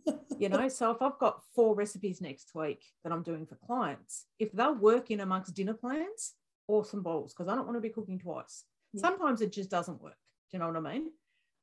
you 0.39 0.49
know, 0.49 0.67
so 0.67 0.91
if 0.91 1.01
I've 1.01 1.17
got 1.19 1.41
four 1.55 1.75
recipes 1.75 2.21
next 2.21 2.53
week 2.53 2.83
that 3.03 3.11
I'm 3.11 3.23
doing 3.23 3.45
for 3.45 3.55
clients, 3.55 4.25
if 4.39 4.51
they'll 4.51 4.75
work 4.75 5.11
in 5.11 5.19
amongst 5.21 5.55
dinner 5.55 5.73
plans, 5.73 6.33
awesome 6.67 7.01
balls, 7.01 7.33
because 7.33 7.51
I 7.51 7.55
don't 7.55 7.65
want 7.65 7.77
to 7.77 7.81
be 7.81 7.89
cooking 7.89 8.19
twice. 8.19 8.65
Yeah. 8.93 9.01
Sometimes 9.01 9.41
it 9.41 9.51
just 9.51 9.69
doesn't 9.69 10.01
work. 10.01 10.17
Do 10.51 10.57
you 10.57 10.59
know 10.59 10.67
what 10.67 10.77
I 10.77 10.93
mean? 10.93 11.11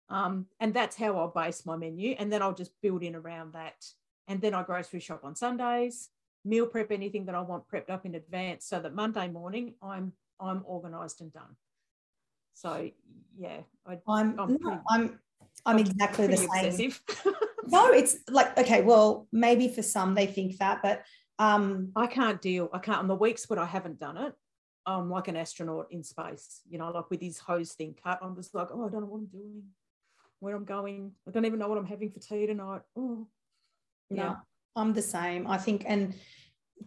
Um, 0.09 0.47
and 0.61 0.75
that's 0.75 0.97
how 0.97 1.17
I'll 1.19 1.29
base 1.29 1.65
my 1.65 1.77
menu, 1.77 2.15
and 2.19 2.33
then 2.33 2.43
I'll 2.43 2.55
just 2.55 2.73
build 2.83 3.03
in 3.03 3.15
around 3.15 3.55
that. 3.55 3.85
And 4.29 4.41
then 4.41 4.55
I 4.55 4.63
grocery 4.63 5.01
shop 5.01 5.21
on 5.25 5.37
Sundays, 5.37 6.11
meal 6.45 6.67
prep 6.67 6.91
anything 6.91 7.27
that 7.27 7.35
I 7.35 7.41
want 7.41 7.69
prepped 7.69 7.91
up 7.91 8.07
in 8.07 8.15
advance, 8.15 8.67
so 8.67 8.81
that 8.81 8.95
Monday 8.95 9.29
morning 9.29 9.75
I'm 9.83 10.13
I'm 10.41 10.65
organised 10.67 11.21
and 11.21 11.33
done. 11.33 11.57
So 12.55 12.91
yeah, 13.37 13.61
I, 13.87 13.99
I'm 14.09 14.39
I'm, 14.39 14.59
pretty... 14.59 14.79
I'm 14.89 15.21
I'm 15.67 15.79
exactly 15.79 16.27
the 16.27 16.37
same. 16.37 16.93
No, 17.67 17.91
it's 17.93 18.17
like 18.29 18.59
okay, 18.59 18.83
well, 18.83 19.27
maybe 19.33 19.69
for 19.69 19.83
some 19.83 20.15
they 20.15 20.27
think 20.27 20.59
that, 20.59 20.81
but 20.83 21.03
um 21.39 21.93
I 21.97 22.07
can't 22.07 22.41
deal. 22.43 22.69
I 22.75 22.79
can't. 22.79 22.99
On 22.99 23.09
the 23.09 23.15
weeks 23.15 23.49
when 23.49 23.59
I 23.59 23.65
haven't 23.65 23.99
done 23.99 24.19
it, 24.19 24.35
I'm 24.87 25.11
like 25.11 25.29
an 25.29 25.37
astronaut 25.37 25.87
in 25.91 26.03
space. 26.03 26.61
You 26.69 26.79
know, 26.79 26.91
like 26.91 27.11
with 27.11 27.23
his 27.23 27.39
hose 27.39 27.73
thing 27.73 27.97
cut. 28.03 28.19
I'm 28.23 28.37
just 28.37 28.55
like, 28.55 28.69
oh, 28.71 28.87
I 28.87 28.91
don't 28.91 29.01
know 29.01 29.07
what 29.07 29.19
I'm 29.19 29.27
doing, 29.27 29.63
where 30.41 30.55
I'm 30.55 30.65
going. 30.65 31.13
I 31.27 31.31
don't 31.31 31.47
even 31.47 31.59
know 31.59 31.69
what 31.69 31.79
I'm 31.79 31.87
having 31.87 32.11
for 32.11 32.21
tea 32.21 32.47
tonight. 32.47 32.83
Oh, 32.97 33.27
no, 34.11 34.23
Yeah. 34.23 34.35
I'm 34.77 34.93
the 34.93 35.03
same. 35.03 35.47
I 35.47 35.57
think, 35.57 35.85
and 35.87 36.15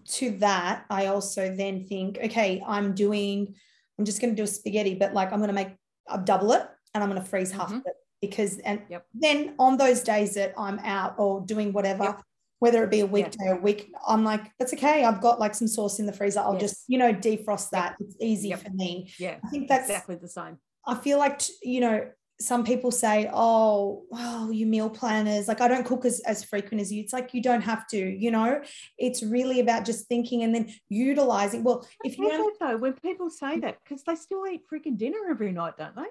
to 0.10 0.32
that, 0.38 0.86
I 0.90 1.08
also 1.08 1.56
then 1.56 1.86
think, 1.86 2.20
okay, 2.24 2.62
I'm 2.66 2.94
doing, 2.94 3.56
I'm 3.98 4.06
just 4.06 4.22
going 4.22 4.32
to 4.32 4.36
do 4.36 4.44
a 4.44 4.48
spaghetti, 4.48 4.94
but 4.96 5.14
like 5.14 5.32
I'm 5.32 5.40
going 5.40 5.48
to 5.50 5.54
make, 5.54 5.70
I'll 6.08 6.24
double 6.24 6.52
it 6.54 6.68
and 6.94 7.04
I'm 7.04 7.10
going 7.10 7.22
to 7.22 7.28
freeze 7.28 7.52
half 7.52 7.70
Mhm. 7.72 7.78
of 7.80 7.84
it 7.88 7.96
because, 8.22 8.60
and 8.60 8.82
Yep. 8.90 9.06
then 9.14 9.56
on 9.60 9.78
those 9.78 10.02
days 10.02 10.36
that 10.36 10.54
I'm 10.58 10.80
out 10.80 11.16
or 11.18 11.42
doing 11.42 11.74
whatever, 11.74 12.04
Yep. 12.04 12.22
whether 12.60 12.84
it 12.84 12.92
be 12.92 13.00
a 13.02 13.06
weekday 13.06 13.48
or 13.48 13.60
week, 13.60 13.92
I'm 14.08 14.24
like, 14.24 14.52
that's 14.60 14.74
okay. 14.74 15.04
I've 15.04 15.22
got 15.22 15.40
like 15.40 15.56
some 15.56 15.68
sauce 15.68 16.00
in 16.00 16.06
the 16.06 16.14
freezer. 16.14 16.40
I'll 16.42 16.58
just, 16.58 16.84
you 16.88 16.98
know, 16.98 17.14
defrost 17.14 17.72
that. 17.72 17.96
It's 18.00 18.16
easy 18.20 18.50
Yep. 18.50 18.60
for 18.60 18.70
me. 18.72 19.12
yeah, 19.20 19.40
I 19.44 19.50
think 19.50 19.68
that's 19.68 19.90
exactly 19.90 20.16
the 20.16 20.28
same. 20.30 20.58
I 20.86 20.96
feel 20.96 21.18
like 21.18 21.42
you 21.64 21.82
know 21.82 22.10
some 22.39 22.63
people 22.63 22.91
say, 22.91 23.30
"Oh, 23.34 24.04
well, 24.10 24.52
you 24.52 24.65
meal 24.67 24.89
planners." 24.89 25.47
Like 25.47 25.60
I 25.62 25.67
don't 25.67 25.86
cook 25.86 26.06
as 26.06 26.19
as 26.21 26.43
frequent 26.43 26.82
as 26.82 26.91
you. 26.91 27.02
It's 27.02 27.13
like 27.13 27.34
you 27.34 27.41
don't 27.41 27.62
have 27.62 27.88
to. 27.88 27.97
You 27.97 28.32
know, 28.32 28.62
it's 28.97 29.23
really 29.23 29.60
about 29.60 29.86
just 29.86 30.08
thinking 30.08 30.43
and 30.43 30.54
then 30.54 30.71
utilizing. 30.89 31.63
Well, 31.63 31.88
if 32.04 32.13
If 32.13 32.17
you 32.19 32.26
you 32.32 32.56
though, 32.60 32.78
when 32.78 32.93
people 32.93 33.30
say 33.30 33.60
that, 33.62 33.78
because 33.84 34.04
they 34.04 34.15
still 34.15 34.45
eat 34.47 34.62
freaking 34.71 34.97
dinner 34.97 35.17
every 35.30 35.52
night, 35.52 35.73
don't 35.78 35.95
they? 35.95 36.06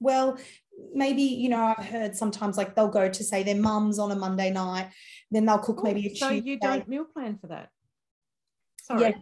well, 0.00 0.38
maybe 0.94 1.22
you 1.22 1.48
know 1.48 1.74
I've 1.76 1.84
heard 1.84 2.16
sometimes 2.16 2.56
like 2.56 2.74
they'll 2.76 2.88
go 2.88 3.08
to 3.08 3.24
say 3.24 3.42
their 3.42 3.56
mums 3.56 3.98
on 3.98 4.12
a 4.12 4.16
Monday 4.16 4.50
night, 4.50 4.90
then 5.30 5.44
they'll 5.44 5.58
cook 5.58 5.78
oh, 5.80 5.82
maybe 5.82 6.06
a 6.06 6.10
Oh, 6.10 6.14
so 6.14 6.28
Tuesday. 6.30 6.50
you 6.50 6.58
don't 6.58 6.86
meal 6.88 7.04
plan 7.04 7.36
for 7.36 7.48
that. 7.48 7.68
Sorry. 8.82 9.14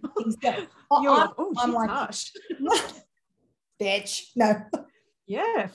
Yeah, 0.43 0.61
Oh, 0.91 1.03
You're 1.03 1.13
I'm- 1.13 1.21
like, 1.23 1.31
oh, 1.39 1.55
I'm 1.59 2.13
she's 2.13 2.33
like- 2.61 2.81
bitch. 3.81 4.23
No, 4.37 4.63
Yeah. 5.27 5.69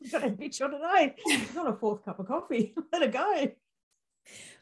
We've 0.02 0.12
got 0.12 0.24
a 0.24 0.30
bitch 0.30 0.62
on 0.62 0.70
today. 0.72 1.14
She's 1.28 1.56
on 1.56 1.66
a 1.66 1.76
fourth 1.76 2.04
cup 2.04 2.18
of 2.18 2.26
coffee. 2.26 2.74
Let 2.92 3.02
it 3.02 3.12
go. 3.12 3.48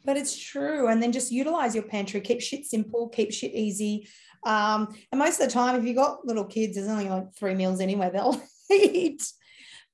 but 0.04 0.16
it's 0.16 0.36
true 0.36 0.88
and 0.88 1.02
then 1.02 1.12
just 1.12 1.32
utilize 1.32 1.74
your 1.74 1.84
pantry 1.84 2.20
keep 2.20 2.40
shit 2.40 2.64
simple 2.64 3.08
keep 3.08 3.32
shit 3.32 3.52
easy 3.52 4.08
um, 4.46 4.94
and 5.10 5.18
most 5.18 5.40
of 5.40 5.46
the 5.46 5.52
time 5.52 5.74
if 5.74 5.84
you've 5.84 5.96
got 5.96 6.24
little 6.24 6.44
kids 6.44 6.76
there's 6.76 6.88
only 6.88 7.08
like 7.08 7.34
three 7.34 7.54
meals 7.54 7.80
anyway 7.80 8.08
they'll 8.10 8.40
eat 8.70 9.22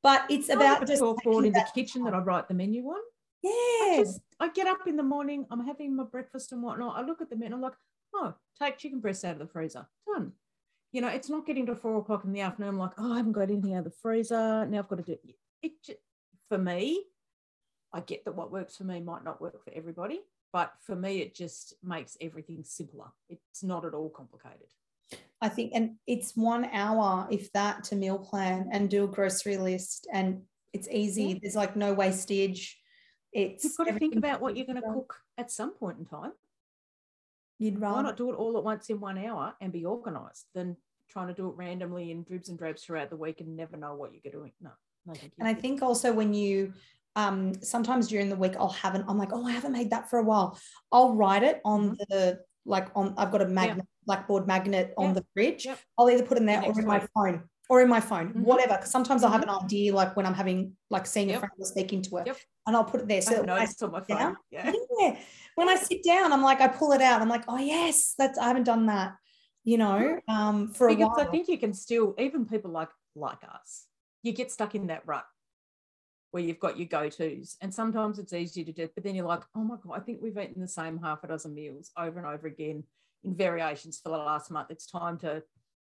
but 0.02 0.24
it's 0.28 0.50
I 0.50 0.54
about 0.54 0.86
just 0.86 1.02
chalkboard 1.02 1.46
in 1.46 1.54
the 1.54 1.66
kitchen 1.74 2.04
that 2.04 2.14
I 2.14 2.18
write 2.18 2.46
the 2.46 2.54
menu 2.54 2.84
on. 2.84 3.00
yeah 3.42 3.50
I 3.50 4.02
just 4.04 4.20
I 4.38 4.48
get 4.50 4.66
up 4.66 4.86
in 4.86 4.96
the 4.96 5.02
morning, 5.02 5.46
I'm 5.50 5.64
having 5.66 5.96
my 5.96 6.04
breakfast 6.04 6.52
and 6.52 6.62
whatnot. 6.62 6.96
I 6.98 7.02
look 7.06 7.22
at 7.22 7.30
the 7.30 7.36
menu, 7.36 7.54
I'm 7.54 7.62
like, 7.62 7.72
oh, 8.14 8.34
take 8.60 8.76
chicken 8.78 9.00
breasts 9.00 9.24
out 9.24 9.32
of 9.32 9.38
the 9.38 9.46
freezer. 9.46 9.86
Done. 10.06 10.32
You 10.94 11.00
know, 11.00 11.08
it's 11.08 11.28
not 11.28 11.44
getting 11.44 11.66
to 11.66 11.74
four 11.74 11.98
o'clock 11.98 12.24
in 12.24 12.32
the 12.32 12.40
afternoon. 12.42 12.68
I'm 12.68 12.78
like, 12.78 12.92
oh, 12.98 13.12
I 13.14 13.16
haven't 13.16 13.32
got 13.32 13.50
anything 13.50 13.74
out 13.74 13.78
of 13.78 13.84
the 13.86 13.90
freezer. 14.00 14.64
Now 14.64 14.78
I've 14.78 14.88
got 14.88 14.96
to 14.98 15.02
do 15.02 15.12
it. 15.12 15.34
it 15.60 15.72
ju- 15.84 15.94
for 16.48 16.56
me, 16.56 17.04
I 17.92 17.98
get 17.98 18.24
that 18.24 18.36
what 18.36 18.52
works 18.52 18.76
for 18.76 18.84
me 18.84 19.00
might 19.00 19.24
not 19.24 19.40
work 19.40 19.64
for 19.64 19.72
everybody, 19.74 20.20
but 20.52 20.72
for 20.86 20.94
me, 20.94 21.20
it 21.20 21.34
just 21.34 21.74
makes 21.82 22.16
everything 22.20 22.62
simpler. 22.62 23.06
It's 23.28 23.64
not 23.64 23.84
at 23.84 23.92
all 23.94 24.08
complicated. 24.08 24.68
i 25.42 25.48
think 25.48 25.72
and 25.74 25.96
it's 26.06 26.36
one 26.36 26.64
hour 26.72 27.26
if 27.30 27.52
that 27.52 27.82
to 27.88 27.96
meal 27.96 28.18
plan 28.30 28.68
and 28.72 28.88
do 28.88 29.02
a 29.04 29.08
grocery 29.16 29.56
list 29.58 30.06
and 30.12 30.28
it's 30.72 30.88
easy 31.02 31.24
Yeah. 31.24 31.38
there's 31.42 31.56
like 31.62 31.74
no 31.76 31.92
wastage 31.92 32.62
it's 33.32 33.64
You've 33.64 33.76
got 33.76 33.88
to 33.88 33.98
think 33.98 34.14
about 34.16 34.40
what 34.40 34.56
you're 34.56 34.64
going 34.70 34.80
to 34.80 34.92
cook 34.96 35.12
at 35.36 35.50
some 35.50 35.72
point 35.74 35.98
in 35.98 36.06
time. 36.06 36.32
you'd 37.58 37.80
rather. 37.80 37.96
why 37.96 38.02
not 38.02 38.16
do 38.16 38.30
it 38.32 38.36
all 38.36 38.56
at 38.56 38.64
once 38.64 38.88
in 38.90 38.98
one 39.00 39.18
hour 39.18 39.54
and 39.60 39.72
be 39.72 39.84
organized 39.84 40.46
than 40.54 40.76
trying 41.08 41.28
to 41.28 41.34
do 41.34 41.48
it 41.48 41.56
randomly 41.56 42.10
in 42.10 42.22
dribs 42.24 42.48
and 42.48 42.58
drabs 42.58 42.82
throughout 42.84 43.10
the 43.10 43.16
week 43.16 43.40
and 43.40 43.56
never 43.56 43.76
know 43.76 43.94
what 43.94 44.10
you're 44.12 44.32
doing. 44.32 44.52
No, 44.60 44.70
no, 45.06 45.12
thank 45.14 45.24
you. 45.24 45.30
And 45.38 45.48
I 45.48 45.54
think 45.54 45.82
also 45.82 46.12
when 46.12 46.34
you 46.34 46.72
um 47.16 47.54
sometimes 47.62 48.08
during 48.08 48.28
the 48.28 48.36
week 48.36 48.54
I'll 48.58 48.70
have 48.70 48.94
an 48.94 49.04
I'm 49.08 49.18
like, 49.18 49.30
oh, 49.32 49.46
I 49.46 49.52
haven't 49.52 49.72
made 49.72 49.90
that 49.90 50.10
for 50.10 50.18
a 50.18 50.24
while. 50.24 50.58
I'll 50.92 51.14
write 51.14 51.42
it 51.42 51.60
on 51.64 51.90
Mm-hmm. 51.90 52.02
the 52.08 52.40
like 52.66 52.88
on 52.96 53.14
I've 53.18 53.30
got 53.30 53.42
a 53.42 53.46
magnet, 53.46 53.86
blackboard 54.06 54.46
magnet 54.46 54.94
on 54.96 55.08
Yeah. 55.08 55.12
the 55.14 55.24
fridge. 55.34 55.66
Yep. 55.66 55.78
I'll 55.98 56.10
either 56.10 56.24
put 56.24 56.38
it 56.38 56.40
in 56.40 56.46
there 56.46 56.62
or 56.62 56.78
in 56.78 56.86
my 56.86 57.00
phone. 57.14 57.44
Or 57.70 57.80
in 57.80 57.88
my 57.88 58.00
phone, 58.00 58.34
Mhm. 58.34 58.42
whatever. 58.42 58.74
Because 58.74 58.90
sometimes 58.90 59.24
I'll 59.24 59.30
have 59.32 59.42
an 59.42 59.48
idea 59.48 59.94
like 59.94 60.14
when 60.16 60.26
I'm 60.26 60.34
having 60.34 60.76
like 60.90 61.06
seeing 61.06 61.28
a 61.30 61.32
Yep. 61.32 61.40
friend 61.40 61.52
or 61.58 61.64
speaking 61.66 62.02
to 62.02 62.16
her. 62.16 62.22
Yep. 62.26 62.36
And 62.66 62.76
I'll 62.76 62.84
put 62.84 63.00
it 63.00 63.08
there. 63.08 63.22
So 63.22 63.40
when 63.40 63.48
I 63.48 63.60
on 63.60 63.66
sit 63.68 63.80
down- 64.06 64.34
phone. 64.34 64.36
Yeah. 64.50 64.70
yeah. 65.00 65.16
When 65.54 65.68
I 65.70 65.76
sit 65.76 66.02
down, 66.04 66.32
I'm 66.34 66.42
like, 66.42 66.60
I 66.60 66.68
pull 66.68 66.92
it 66.92 67.00
out. 67.00 67.22
I'm 67.22 67.28
like, 67.30 67.44
oh 67.48 67.56
yes, 67.56 68.14
that's 68.18 68.38
I 68.38 68.48
haven't 68.48 68.64
done 68.64 68.84
that, 68.86 69.14
you 69.64 69.78
know, 69.78 70.20
um, 70.28 70.68
for 70.68 70.88
a 70.88 70.94
Because 70.94 71.16
while. 71.16 71.26
I 71.26 71.30
think 71.30 71.48
you 71.48 71.58
can 71.58 71.72
still, 71.72 72.14
even 72.18 72.46
people 72.46 72.70
like 72.70 72.90
like 73.16 73.42
us, 73.44 73.86
you 74.22 74.32
get 74.32 74.50
stuck 74.52 74.74
in 74.74 74.88
that 74.88 75.06
rut 75.06 75.24
where 76.30 76.42
you've 76.42 76.58
got 76.58 76.76
your 76.76 76.88
go-tos. 76.88 77.56
And 77.60 77.72
sometimes 77.72 78.18
it's 78.18 78.32
easy 78.32 78.64
to 78.64 78.72
do, 78.72 78.88
but 78.94 79.04
then 79.04 79.14
you're 79.14 79.26
like, 79.26 79.42
oh 79.54 79.62
my 79.62 79.76
God, 79.80 79.94
I 79.96 80.00
think 80.00 80.20
we've 80.20 80.36
eaten 80.36 80.60
the 80.60 80.68
same 80.68 80.98
half 80.98 81.22
a 81.22 81.28
dozen 81.28 81.54
meals 81.54 81.92
over 81.96 82.18
and 82.18 82.26
over 82.26 82.48
again 82.48 82.84
in 83.22 83.34
variations 83.34 84.00
for 84.00 84.08
the 84.08 84.18
last 84.18 84.50
month. 84.50 84.70
It's 84.70 84.86
time 84.86 85.16
to, 85.18 85.42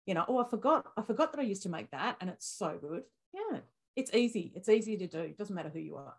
you 0.05 0.13
know, 0.13 0.23
oh, 0.27 0.39
I 0.39 0.49
forgot, 0.49 0.85
I 0.95 1.01
forgot 1.01 1.33
that 1.33 1.41
I 1.41 1.43
used 1.43 1.63
to 1.63 1.69
make 1.69 1.91
that 1.91 2.15
and 2.21 2.29
it's 2.29 2.47
so 2.47 2.77
good. 2.79 3.03
Yeah. 3.33 3.59
It's 3.97 4.13
easy. 4.13 4.53
It's 4.55 4.69
easy 4.69 4.95
to 4.95 5.07
do. 5.07 5.19
It 5.19 5.37
doesn't 5.37 5.55
matter 5.55 5.71
who 5.73 5.79
you 5.79 5.97
are. 5.97 6.15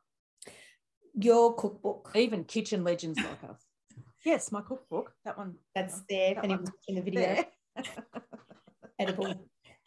Your 1.14 1.54
cookbook. 1.54 2.10
Even 2.14 2.44
kitchen 2.44 2.84
legends 2.84 3.18
like 3.18 3.50
us. 3.50 3.64
Yes, 4.24 4.50
my 4.52 4.61
cookbook. 4.62 5.12
That 5.24 5.38
one. 5.38 5.54
That's 5.74 6.02
there 6.09 6.33
if 6.33 6.38
anyone's 6.44 6.70
watching 6.70 6.96
the 6.96 7.02
video. 7.11 7.44
Edible. 8.98 9.35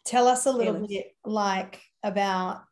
Tell 0.04 0.26
us 0.26 0.46
a 0.46 0.52
little 0.52 0.72
Fearless. 0.74 0.88
bit 0.90 1.06
like 1.24 1.80
about 2.02 2.62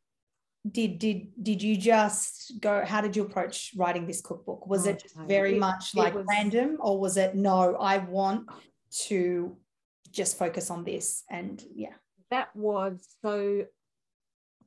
did 0.70 0.98
did 0.98 1.28
did 1.42 1.62
you 1.62 1.76
just 1.76 2.52
go 2.60 2.84
how 2.84 3.00
did 3.00 3.14
you 3.16 3.22
approach 3.22 3.72
writing 3.76 4.06
this 4.06 4.20
cookbook? 4.20 4.66
Was 4.66 4.86
Oh, 4.86 4.90
it 4.90 5.02
just 5.02 5.16
very 5.16 5.54
It- 5.56 5.58
much 5.60 5.94
like 5.94 6.14
was- 6.14 6.26
random 6.28 6.78
or 6.80 6.98
was 6.98 7.16
it 7.16 7.34
no, 7.34 7.76
I 7.76 7.98
want 7.98 8.48
to 9.06 9.56
just 10.10 10.36
focus 10.38 10.70
on 10.70 10.82
this 10.84 11.22
and 11.30 11.62
yeah. 11.74 11.94
that 12.30 12.54
was 12.56 13.16
so 13.22 13.64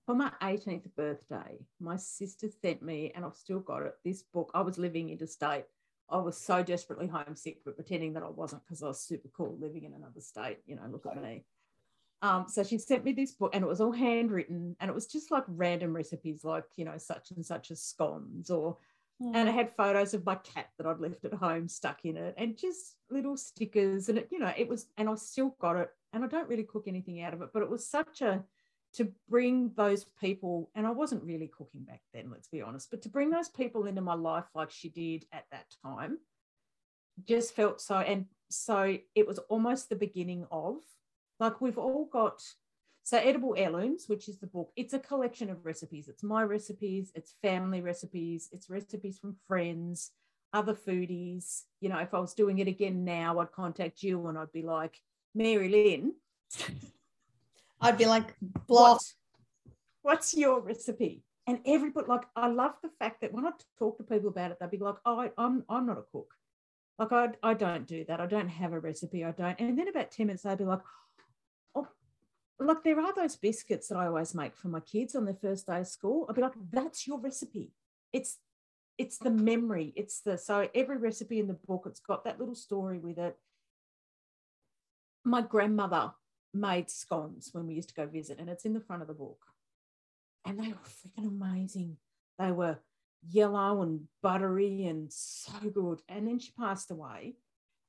for 0.05 0.15
my 0.15 0.31
18th 0.41 0.93
birthday, 0.97 1.57
my 1.79 1.95
sister 1.95 2.49
sent 2.61 2.81
me, 2.83 3.13
and 3.15 3.23
I've 3.23 3.35
still 3.37 3.61
got 3.61 3.83
it, 3.83 3.93
this 4.03 4.21
book. 4.21 4.51
I 4.53 4.59
was 4.59 4.77
living 4.77 5.09
interstate. 5.09 5.63
I 6.09 6.17
was 6.17 6.37
so 6.37 6.63
desperately 6.63 7.07
homesick, 7.07 7.59
but 7.65 7.75
pretending 7.75 8.13
that 8.13 8.23
I 8.23 8.29
wasn't 8.29 8.63
because 8.63 8.83
I 8.83 8.87
was 8.87 9.01
super 9.01 9.29
cool 9.35 9.57
living 9.59 9.83
in 9.83 9.93
another 9.93 10.21
state. 10.21 10.59
You 10.65 10.75
know, 10.75 10.83
look 10.91 11.05
at 11.05 11.21
me. 11.21 11.45
Um, 12.21 12.45
so 12.47 12.63
she 12.63 12.77
sent 12.77 13.03
me 13.03 13.11
this 13.11 13.33
book, 13.33 13.51
and 13.53 13.63
it 13.63 13.67
was 13.67 13.81
all 13.81 13.91
handwritten, 13.91 14.75
and 14.79 14.89
it 14.89 14.93
was 14.93 15.07
just 15.07 15.31
like 15.31 15.43
random 15.47 15.93
recipes, 15.93 16.43
like 16.43 16.65
you 16.77 16.85
know, 16.85 16.97
such 16.97 17.31
and 17.31 17.45
such 17.45 17.71
as 17.71 17.81
scones, 17.81 18.49
or 18.49 18.77
and 19.19 19.47
it 19.47 19.53
had 19.53 19.75
photos 19.75 20.13
of 20.13 20.25
my 20.25 20.35
cat 20.35 20.67
that 20.77 20.87
I'd 20.87 20.99
left 20.99 21.23
at 21.23 21.33
home 21.33 21.67
stuck 21.67 22.05
in 22.05 22.17
it, 22.17 22.33
and 22.37 22.57
just 22.57 22.95
little 23.09 23.37
stickers, 23.37 24.09
and 24.09 24.19
it, 24.19 24.29
you 24.31 24.39
know, 24.39 24.53
it 24.57 24.67
was, 24.67 24.87
and 24.97 25.09
I've 25.09 25.19
still 25.19 25.55
got 25.59 25.75
it, 25.75 25.89
and 26.13 26.23
I 26.23 26.27
don't 26.27 26.47
really 26.49 26.63
cook 26.63 26.85
anything 26.87 27.21
out 27.21 27.33
of 27.33 27.41
it, 27.41 27.49
but 27.53 27.63
it 27.63 27.69
was 27.69 27.87
such 27.87 28.21
a 28.21 28.43
to 28.93 29.11
bring 29.29 29.71
those 29.75 30.05
people, 30.19 30.69
and 30.75 30.85
I 30.85 30.91
wasn't 30.91 31.23
really 31.23 31.47
cooking 31.47 31.83
back 31.83 32.01
then, 32.13 32.29
let's 32.31 32.47
be 32.47 32.61
honest, 32.61 32.91
but 32.91 33.01
to 33.03 33.09
bring 33.09 33.29
those 33.29 33.49
people 33.49 33.85
into 33.85 34.01
my 34.01 34.13
life 34.13 34.45
like 34.53 34.71
she 34.71 34.89
did 34.89 35.25
at 35.31 35.45
that 35.51 35.65
time, 35.83 36.19
just 37.27 37.55
felt 37.55 37.81
so, 37.81 37.97
and 37.97 38.25
so 38.49 38.97
it 39.15 39.27
was 39.27 39.39
almost 39.49 39.89
the 39.89 39.95
beginning 39.95 40.45
of, 40.51 40.77
like 41.39 41.59
we've 41.59 41.77
all 41.77 42.05
got 42.05 42.41
so 43.03 43.17
edible 43.17 43.55
heirlooms, 43.57 44.05
which 44.07 44.29
is 44.29 44.39
the 44.39 44.47
book, 44.47 44.71
it's 44.75 44.93
a 44.93 44.99
collection 44.99 45.49
of 45.49 45.65
recipes. 45.65 46.07
It's 46.07 46.23
my 46.23 46.43
recipes, 46.43 47.11
it's 47.15 47.35
family 47.41 47.81
recipes, 47.81 48.49
it's 48.51 48.69
recipes 48.69 49.19
from 49.19 49.35
friends, 49.47 50.11
other 50.53 50.73
foodies. 50.73 51.63
You 51.81 51.89
know, 51.89 51.97
if 51.97 52.13
I 52.13 52.19
was 52.19 52.33
doing 52.33 52.59
it 52.59 52.67
again 52.67 53.03
now, 53.03 53.39
I'd 53.39 53.51
contact 53.51 54.03
you 54.03 54.27
and 54.27 54.37
I'd 54.37 54.53
be 54.53 54.61
like, 54.61 55.01
Marylin, 55.37 56.11
I'd 57.83 57.97
be 57.97 58.05
like 58.05 58.35
blah. 58.67 58.93
what, 58.93 59.01
what's 60.01 60.33
your 60.33 60.61
recipe? 60.61 61.23
And 61.45 61.59
everybody, 61.65 62.07
like, 62.07 62.23
I 62.35 62.47
love 62.47 62.73
the 62.81 62.89
fact 62.99 63.21
that 63.21 63.33
when 63.33 63.45
I 63.45 63.51
talk 63.77 63.97
to 63.97 64.03
people 64.03 64.29
about 64.29 64.51
it, 64.51 64.57
they'll 64.59 64.69
be 64.69 64.77
like, 64.77 64.95
oh, 65.05 65.19
I, 65.19 65.31
I'm, 65.37 65.63
I'm 65.67 65.85
not 65.85 65.97
a 65.97 66.03
cook. 66.11 66.33
Like, 66.97 67.11
I, 67.11 67.29
I 67.43 67.53
don't 67.53 67.85
do 67.85 68.05
that. 68.07 68.21
I 68.21 68.27
don't 68.27 68.47
have 68.47 68.71
a 68.71 68.79
recipe. 68.79 69.25
I 69.25 69.31
don't. 69.31 69.59
And 69.59 69.77
then 69.77 69.89
about 69.89 70.11
10 70.11 70.27
minutes, 70.27 70.43
they'll 70.43 70.55
be 70.55 70.63
like, 70.63 70.79
oh, 71.75 71.87
look, 72.59 72.83
there 72.83 72.99
are 73.01 73.13
those 73.13 73.35
biscuits 73.35 73.89
that 73.89 73.97
I 73.97 74.07
always 74.07 74.33
make 74.33 74.55
for 74.55 74.69
my 74.69 74.79
kids 74.79 75.15
on 75.15 75.25
their 75.25 75.33
first 75.33 75.67
day 75.67 75.79
of 75.79 75.87
school. 75.87 76.25
I'll 76.29 76.35
be 76.35 76.41
like, 76.41 76.53
that's 76.71 77.05
your 77.05 77.19
recipe. 77.19 77.71
It's, 78.13 78.37
it's 78.97 79.17
the 79.17 79.31
memory. 79.31 79.91
It's 79.97 80.21
the, 80.21 80.37
so 80.37 80.69
every 80.73 80.97
recipe 80.97 81.39
in 81.39 81.47
the 81.47 81.57
book, 81.67 81.83
it's 81.87 81.99
got 81.99 82.23
that 82.23 82.39
little 82.39 82.55
story 82.55 82.99
with 82.99 83.17
it. 83.17 83.35
My 85.25 85.41
grandmother 85.41 86.11
made 86.53 86.89
scones 86.89 87.49
when 87.51 87.67
we 87.67 87.73
used 87.73 87.89
to 87.89 87.95
go 87.95 88.05
visit, 88.05 88.39
and 88.39 88.49
it's 88.49 88.65
in 88.65 88.73
the 88.73 88.79
front 88.79 89.01
of 89.01 89.07
the 89.07 89.13
book. 89.13 89.45
And 90.45 90.59
they 90.59 90.69
were 90.69 90.75
freaking 90.75 91.27
amazing. 91.27 91.97
They 92.37 92.51
were 92.51 92.79
yellow 93.29 93.81
and 93.81 94.01
buttery 94.21 94.85
and 94.85 95.11
so 95.11 95.53
good. 95.73 96.01
And 96.09 96.27
then 96.27 96.39
she 96.39 96.51
passed 96.51 96.91
away. 96.91 97.35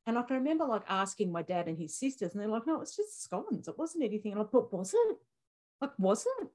And 0.06 0.18
I 0.18 0.22
can 0.22 0.36
remember 0.36 0.64
like 0.66 0.84
asking 0.88 1.32
my 1.32 1.42
dad 1.42 1.66
and 1.66 1.78
his 1.78 1.98
sisters, 1.98 2.32
and 2.32 2.40
they're 2.40 2.48
like, 2.48 2.66
no, 2.66 2.80
it's 2.80 2.96
just 2.96 3.24
scones. 3.24 3.68
It 3.68 3.78
wasn't 3.78 4.04
anything. 4.04 4.32
And 4.32 4.40
I 4.40 4.44
thought, 4.44 4.72
was 4.72 4.94
it? 4.94 5.16
Like, 5.80 5.92
was 5.98 6.26
it? 6.40 6.48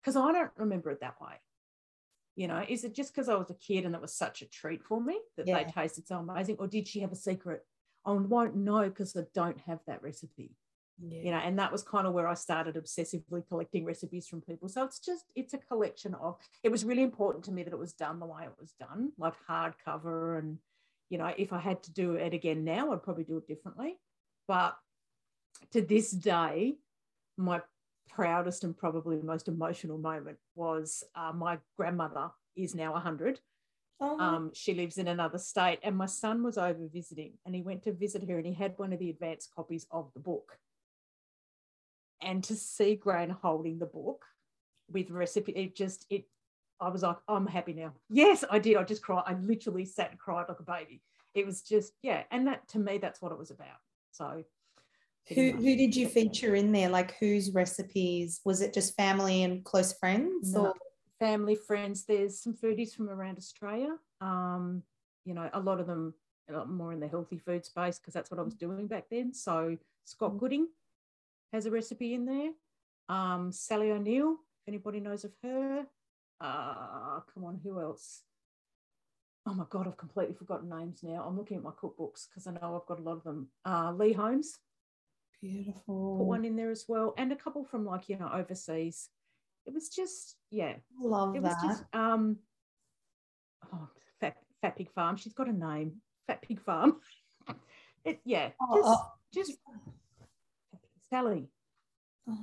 Because 0.00 0.16
I 0.16 0.32
don't 0.32 0.50
remember 0.56 0.90
it 0.90 1.00
that 1.00 1.20
way. 1.20 1.34
You 2.34 2.48
know, 2.48 2.64
is 2.68 2.82
it 2.82 2.94
just 2.94 3.14
because 3.14 3.28
I 3.28 3.36
was 3.36 3.50
a 3.50 3.54
kid 3.54 3.84
and 3.84 3.94
it 3.94 4.00
was 4.00 4.12
such 4.12 4.42
a 4.42 4.46
treat 4.46 4.82
for 4.82 5.00
me 5.00 5.20
that 5.36 5.46
yeah. 5.46 5.62
they 5.62 5.70
tasted 5.70 6.08
so 6.08 6.16
amazing? 6.16 6.56
Or 6.58 6.66
did 6.66 6.88
she 6.88 7.00
have 7.00 7.12
a 7.12 7.16
secret? 7.16 7.64
I 8.04 8.12
won't 8.12 8.56
know 8.56 8.82
because 8.88 9.16
I 9.16 9.22
don't 9.34 9.60
have 9.60 9.78
that 9.86 10.02
recipe. 10.02 10.56
Yeah. 11.02 11.22
You 11.22 11.30
know, 11.32 11.38
and 11.38 11.58
that 11.58 11.72
was 11.72 11.82
kind 11.82 12.06
of 12.06 12.12
where 12.12 12.28
I 12.28 12.34
started 12.34 12.76
obsessively 12.76 13.46
collecting 13.48 13.84
recipes 13.84 14.28
from 14.28 14.42
people. 14.42 14.68
So 14.68 14.84
it's 14.84 15.00
just, 15.00 15.24
it's 15.34 15.54
a 15.54 15.58
collection 15.58 16.14
of, 16.14 16.36
it 16.62 16.70
was 16.70 16.84
really 16.84 17.02
important 17.02 17.44
to 17.46 17.52
me 17.52 17.64
that 17.64 17.72
it 17.72 17.78
was 17.78 17.94
done 17.94 18.20
the 18.20 18.26
way 18.26 18.44
it 18.44 18.52
was 18.60 18.72
done, 18.78 19.12
like 19.18 19.34
hardcover. 19.48 20.38
And, 20.38 20.58
you 21.10 21.18
know, 21.18 21.32
if 21.36 21.52
I 21.52 21.58
had 21.58 21.82
to 21.84 21.92
do 21.92 22.14
it 22.14 22.32
again 22.32 22.64
now, 22.64 22.92
I'd 22.92 23.02
probably 23.02 23.24
do 23.24 23.38
it 23.38 23.48
differently. 23.48 23.98
But 24.46 24.76
to 25.72 25.82
this 25.82 26.10
day, 26.10 26.76
my 27.36 27.60
proudest 28.08 28.62
and 28.62 28.76
probably 28.76 29.20
most 29.20 29.48
emotional 29.48 29.98
moment 29.98 30.38
was 30.54 31.02
uh, 31.16 31.32
my 31.32 31.58
grandmother 31.76 32.30
is 32.56 32.74
now 32.74 32.92
100. 32.92 33.40
Oh. 34.00 34.18
Um, 34.18 34.50
she 34.54 34.74
lives 34.74 34.98
in 34.98 35.08
another 35.08 35.38
state, 35.38 35.78
and 35.82 35.96
my 35.96 36.06
son 36.06 36.42
was 36.42 36.58
over 36.58 36.88
visiting, 36.92 37.34
and 37.46 37.54
he 37.54 37.62
went 37.62 37.84
to 37.84 37.92
visit 37.92 38.28
her, 38.28 38.36
and 38.36 38.46
he 38.46 38.52
had 38.52 38.74
one 38.76 38.92
of 38.92 38.98
the 38.98 39.10
advanced 39.10 39.50
copies 39.54 39.86
of 39.90 40.10
the 40.14 40.20
book. 40.20 40.58
And 42.24 42.42
to 42.44 42.54
see 42.54 42.96
Gran 42.96 43.30
holding 43.30 43.78
the 43.78 43.86
book 43.86 44.24
with 44.90 45.10
recipe, 45.10 45.52
it 45.52 45.76
just 45.76 46.06
it. 46.10 46.24
I 46.80 46.88
was 46.88 47.02
like, 47.02 47.16
I'm 47.28 47.46
happy 47.46 47.72
now. 47.72 47.92
Yes, 48.10 48.44
I 48.50 48.58
did. 48.58 48.76
I 48.76 48.82
just 48.82 49.02
cried. 49.02 49.22
I 49.26 49.34
literally 49.34 49.84
sat 49.84 50.10
and 50.10 50.18
cried 50.18 50.46
like 50.48 50.60
a 50.60 50.64
baby. 50.64 51.02
It 51.34 51.46
was 51.46 51.62
just 51.62 51.92
yeah, 52.02 52.22
and 52.30 52.46
that 52.46 52.66
to 52.68 52.78
me, 52.78 52.98
that's 52.98 53.22
what 53.22 53.32
it 53.32 53.38
was 53.38 53.50
about. 53.50 53.78
So 54.10 54.44
who, 55.28 55.52
who 55.52 55.76
did 55.76 55.96
you 55.96 56.06
feature 56.08 56.54
in 56.54 56.72
there? 56.72 56.88
Like 56.88 57.16
whose 57.18 57.52
recipes? 57.52 58.40
Was 58.44 58.60
it 58.60 58.74
just 58.74 58.94
family 58.96 59.42
and 59.42 59.64
close 59.64 59.92
friends? 59.94 60.52
No, 60.52 60.66
or? 60.66 60.74
Family, 61.18 61.54
friends. 61.54 62.04
There's 62.04 62.40
some 62.40 62.52
foodies 62.52 62.94
from 62.94 63.08
around 63.08 63.38
Australia. 63.38 63.96
Um, 64.20 64.82
you 65.24 65.32
know, 65.32 65.48
a 65.52 65.60
lot 65.60 65.80
of 65.80 65.86
them 65.86 66.14
a 66.50 66.52
lot 66.52 66.68
more 66.68 66.92
in 66.92 67.00
the 67.00 67.08
healthy 67.08 67.38
food 67.38 67.64
space 67.64 67.98
because 67.98 68.12
that's 68.12 68.30
what 68.30 68.38
I 68.38 68.42
was 68.42 68.54
doing 68.54 68.86
back 68.86 69.04
then. 69.10 69.32
So 69.32 69.78
Scott 70.04 70.32
mm. 70.32 70.38
Gooding 70.38 70.68
has 71.54 71.66
a 71.66 71.70
recipe 71.70 72.14
in 72.14 72.26
there. 72.26 72.50
Um, 73.08 73.52
Sally 73.52 73.90
O'Neill, 73.90 74.32
if 74.32 74.68
anybody 74.68 75.00
knows 75.00 75.24
of 75.24 75.32
her. 75.42 75.86
Uh, 76.40 77.20
come 77.32 77.44
on, 77.44 77.60
who 77.62 77.80
else? 77.80 78.22
Oh 79.46 79.54
my 79.54 79.64
God, 79.68 79.86
I've 79.86 79.96
completely 79.96 80.34
forgotten 80.34 80.68
names 80.68 81.00
now. 81.02 81.24
I'm 81.26 81.36
looking 81.36 81.56
at 81.56 81.62
my 81.62 81.70
cookbooks 81.70 82.26
because 82.28 82.46
I 82.46 82.52
know 82.52 82.80
I've 82.80 82.86
got 82.86 82.98
a 82.98 83.02
lot 83.02 83.16
of 83.16 83.24
them. 83.24 83.48
Uh, 83.64 83.92
Lee 83.92 84.12
Holmes 84.12 84.58
Beautiful. 85.44 86.16
Put 86.16 86.24
one 86.24 86.44
in 86.46 86.56
there 86.56 86.70
as 86.70 86.86
well, 86.88 87.12
and 87.18 87.30
a 87.30 87.36
couple 87.36 87.64
from 87.64 87.84
like 87.84 88.08
you 88.08 88.16
know 88.16 88.30
overseas. 88.32 89.10
It 89.66 89.74
was 89.74 89.90
just 89.90 90.36
yeah, 90.50 90.76
love 90.98 91.36
it 91.36 91.42
that. 91.42 91.48
was 91.52 91.62
just 91.62 91.84
um, 91.92 92.38
oh, 93.70 93.88
Fat 94.22 94.36
Fat 94.62 94.74
Pig 94.74 94.90
Farm. 94.94 95.18
She's 95.18 95.34
got 95.34 95.48
a 95.48 95.52
name, 95.52 96.00
Fat 96.26 96.40
Pig 96.40 96.62
Farm. 96.62 96.96
it 98.06 98.20
yeah, 98.24 98.52
oh, 98.58 98.76
just 98.76 98.88
oh. 98.88 99.12
just 99.34 99.52
Sally. 101.14 101.46
Oh. 102.28 102.38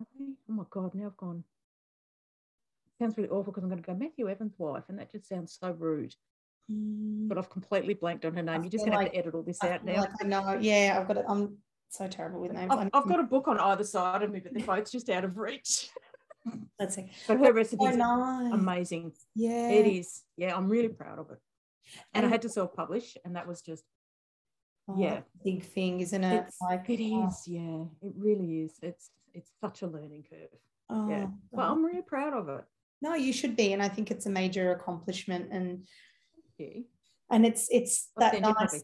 oh 0.00 0.06
my 0.46 0.62
god, 0.70 0.94
now 0.94 1.06
I've 1.06 1.16
gone. 1.16 1.42
Sounds 3.00 3.16
really 3.16 3.28
awful 3.28 3.52
because 3.52 3.64
I'm 3.64 3.70
going 3.70 3.82
to 3.82 3.86
go 3.86 3.94
Matthew 3.94 4.28
Evans' 4.28 4.54
wife, 4.56 4.84
and 4.88 4.98
that 5.00 5.10
just 5.10 5.28
sounds 5.28 5.56
so 5.60 5.72
rude. 5.72 6.14
Mm. 6.70 7.28
But 7.28 7.38
I've 7.38 7.50
completely 7.50 7.94
blanked 7.94 8.24
on 8.24 8.34
her 8.34 8.42
name. 8.42 8.62
You're 8.62 8.70
just 8.70 8.84
going 8.84 8.96
to 8.96 9.02
have 9.02 9.12
to 9.12 9.18
edit 9.18 9.34
all 9.34 9.42
this 9.42 9.58
I 9.62 9.70
out 9.70 9.84
now. 9.84 10.02
Like 10.02 10.10
I 10.22 10.26
know, 10.26 10.58
yeah, 10.60 10.96
I've 11.00 11.08
got 11.08 11.16
it. 11.16 11.24
I'm 11.28 11.56
so 11.88 12.06
terrible 12.06 12.40
with 12.40 12.52
names. 12.52 12.70
I've, 12.70 12.88
I've, 12.92 13.08
got 13.08 13.18
a 13.18 13.24
book 13.24 13.48
on 13.48 13.58
either 13.58 13.84
side 13.96 14.22
of 14.22 14.30
me, 14.30 14.38
but 14.38 14.54
they're 14.54 14.64
both 14.64 14.92
just 14.92 15.08
out 15.08 15.24
of 15.24 15.36
reach. 15.36 15.88
Let's 16.78 16.94
see. 16.94 17.10
But 17.26 17.38
her 17.38 17.52
recipe 17.52 17.84
is 17.84 17.96
nice. 17.96 18.52
amazing. 18.52 19.12
Yeah. 19.34 19.70
It 19.70 19.86
is. 19.88 20.22
Yeah, 20.36 20.56
I'm 20.56 20.68
really 20.68 20.88
proud 20.88 21.18
of 21.18 21.30
it. 21.30 21.38
And, 22.14 22.24
and 22.24 22.26
I 22.26 22.28
had 22.28 22.42
to 22.42 22.48
self 22.48 22.74
publish, 22.74 23.16
and 23.24 23.34
that 23.34 23.48
was 23.48 23.60
just, 23.60 23.82
oh, 24.88 24.96
yeah. 24.98 25.20
Big 25.44 25.64
thing, 25.64 26.00
isn't 26.00 26.24
it? 26.24 26.44
It's, 26.48 26.60
like, 26.60 26.88
it 26.88 27.00
oh. 27.12 27.28
is. 27.28 27.44
Yeah, 27.46 27.84
it 28.02 28.12
really 28.16 28.62
is. 28.62 28.72
It's 28.82 29.10
it's 29.34 29.50
such 29.60 29.82
a 29.82 29.86
learning 29.86 30.24
curve. 30.28 30.48
Oh, 30.90 31.08
yeah. 31.08 31.26
But 31.52 31.62
I'm 31.62 31.84
really 31.84 32.02
proud 32.02 32.34
of 32.34 32.48
it. 32.48 32.64
No, 33.00 33.14
you 33.14 33.32
should 33.32 33.56
be. 33.56 33.72
And 33.72 33.82
I 33.82 33.88
think 33.88 34.10
it's 34.10 34.26
a 34.26 34.30
major 34.30 34.72
accomplishment. 34.72 35.52
And, 35.52 35.86
and 37.30 37.46
it's, 37.46 37.68
it's 37.70 38.10
that 38.16 38.40
nice 38.40 38.82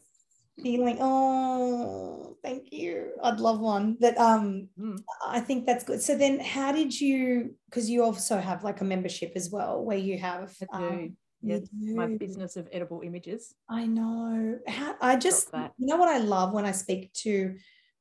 feeling 0.63 0.97
oh 1.01 2.37
thank 2.41 2.71
you 2.71 3.11
i'd 3.23 3.41
love 3.41 3.59
one 3.59 3.97
but 3.99 4.17
um 4.17 4.69
mm. 4.79 4.97
i 5.27 5.37
think 5.37 5.65
that's 5.65 5.83
good 5.83 6.01
so 6.01 6.17
then 6.17 6.39
how 6.39 6.71
did 6.71 6.97
you 6.97 7.53
because 7.65 7.89
you 7.89 8.01
also 8.01 8.39
have 8.39 8.63
like 8.63 8.79
a 8.79 8.85
membership 8.85 9.33
as 9.35 9.49
well 9.49 9.83
where 9.83 9.97
you 9.97 10.17
have. 10.17 10.55
Um, 10.71 11.17
yeah, 11.45 11.95
my 11.95 12.07
business 12.07 12.55
of 12.55 12.67
edible 12.71 13.01
images 13.03 13.53
i 13.69 13.85
know 13.85 14.57
how, 14.67 14.95
i 15.01 15.15
just 15.15 15.49
you 15.77 15.85
know 15.85 15.97
what 15.97 16.09
i 16.09 16.17
love 16.17 16.53
when 16.53 16.65
i 16.65 16.71
speak 16.71 17.11
to 17.13 17.55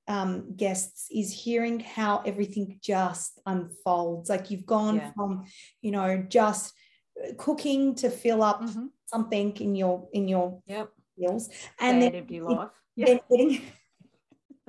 um, 0.07 0.55
guests 0.55 1.07
is 1.11 1.33
hearing 1.33 1.81
how 1.81 2.23
everything 2.27 2.79
just 2.83 3.41
unfolds 3.47 4.29
like 4.29 4.51
you've 4.51 4.67
gone 4.67 4.97
yeah. 4.97 5.13
from 5.13 5.45
you 5.81 5.93
know 5.93 6.23
just 6.29 6.75
cooking 7.39 7.95
to 7.95 8.11
fill 8.11 8.43
up 8.43 8.61
mm-hmm. 8.61 8.87
something 9.07 9.57
in 9.57 9.75
your 9.75 10.07
in 10.13 10.29
your 10.29 10.61
yep 10.67 10.91
meals 11.17 11.49
and 11.81 12.03
then 12.03 12.15
empty 12.15 12.41
life. 12.41 12.69
Then 12.97 13.21
getting, 13.31 13.63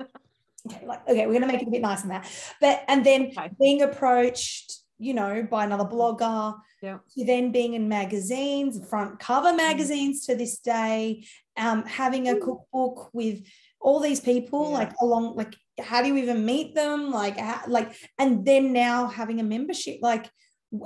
okay, 0.00 0.86
like 0.86 1.08
okay, 1.08 1.26
we're 1.26 1.34
gonna 1.34 1.46
make 1.46 1.62
it 1.62 1.68
a 1.68 1.70
bit 1.70 1.82
nice 1.82 2.02
on 2.02 2.08
that. 2.08 2.28
But 2.60 2.84
and 2.88 3.04
then 3.04 3.32
okay. 3.36 3.50
being 3.58 3.82
approached, 3.82 4.80
you 4.98 5.14
know, 5.14 5.46
by 5.48 5.64
another 5.64 5.84
blogger, 5.84 6.56
yeah. 6.86 6.98
to 7.14 7.24
then 7.24 7.52
being 7.52 7.74
in 7.74 7.88
magazines, 7.88 8.72
front 8.88 9.18
cover 9.18 9.52
mm. 9.52 9.56
magazines 9.56 10.24
to 10.26 10.36
this 10.36 10.58
day, 10.58 11.24
um, 11.56 11.84
having 11.84 12.28
a 12.28 12.38
cookbook 12.38 13.10
with 13.12 13.38
all 13.80 14.00
these 14.00 14.20
people, 14.20 14.70
yeah. 14.70 14.78
like 14.78 14.92
along, 15.00 15.36
like 15.36 15.54
how 15.80 16.00
do 16.02 16.08
you 16.08 16.16
even 16.16 16.44
meet 16.44 16.74
them? 16.74 17.10
Like, 17.10 17.36
how, 17.38 17.62
like, 17.66 17.88
and 18.18 18.44
then 18.44 18.72
now 18.72 19.08
having 19.08 19.40
a 19.40 19.44
membership, 19.44 19.98
like 20.00 20.30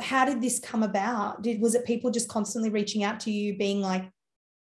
how 0.00 0.24
did 0.24 0.40
this 0.40 0.58
come 0.58 0.82
about? 0.82 1.42
Did 1.42 1.60
was 1.60 1.74
it 1.74 1.84
people 1.84 2.10
just 2.10 2.28
constantly 2.28 2.70
reaching 2.70 3.02
out 3.04 3.20
to 3.20 3.30
you, 3.30 3.56
being 3.56 3.80
like, 3.80 4.04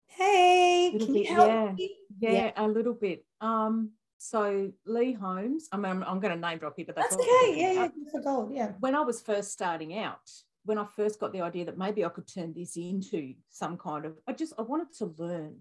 hey, 0.06 0.94
can 0.98 1.12
bit, 1.12 1.16
you 1.16 1.34
help 1.34 1.48
yeah, 1.48 1.72
me? 1.72 1.96
Yeah, 2.20 2.32
yeah, 2.32 2.52
a 2.56 2.68
little 2.68 2.94
bit. 2.94 3.24
Um, 3.40 3.92
so 4.18 4.70
Lee 4.84 5.12
Holmes, 5.14 5.68
I 5.72 5.76
mean, 5.78 5.86
I'm, 5.86 6.02
I'm 6.04 6.20
going 6.20 6.34
to 6.34 6.40
name 6.40 6.58
drop 6.58 6.74
here, 6.76 6.84
but 6.86 6.96
that's, 6.96 7.16
that's 7.16 7.22
okay. 7.22 7.54
Yeah, 7.56 7.72
yeah, 7.72 7.88
for 8.12 8.20
gold. 8.20 8.52
Yeah. 8.52 8.72
When 8.78 8.94
I 8.94 9.00
was 9.00 9.22
first 9.22 9.50
starting 9.50 9.96
out, 9.96 10.28
when 10.64 10.78
I 10.78 10.86
first 10.96 11.20
got 11.20 11.32
the 11.32 11.40
idea 11.40 11.64
that 11.64 11.78
maybe 11.78 12.04
I 12.04 12.08
could 12.10 12.26
turn 12.26 12.52
this 12.52 12.76
into 12.76 13.34
some 13.48 13.78
kind 13.78 14.04
of, 14.04 14.18
I 14.26 14.32
just 14.32 14.52
I 14.58 14.62
wanted 14.62 14.92
to 14.98 15.14
learn. 15.16 15.56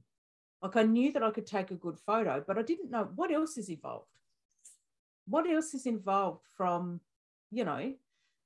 Like 0.61 0.75
I 0.75 0.83
knew 0.83 1.13
that 1.13 1.23
I 1.23 1.31
could 1.31 1.47
take 1.47 1.71
a 1.71 1.75
good 1.75 1.97
photo, 1.97 2.43
but 2.45 2.57
I 2.57 2.61
didn't 2.61 2.91
know 2.91 3.09
what 3.15 3.31
else 3.31 3.57
is 3.57 3.69
involved. 3.69 4.07
What 5.25 5.49
else 5.49 5.73
is 5.73 5.85
involved 5.85 6.43
from, 6.57 6.99
you 7.51 7.63
know, 7.63 7.93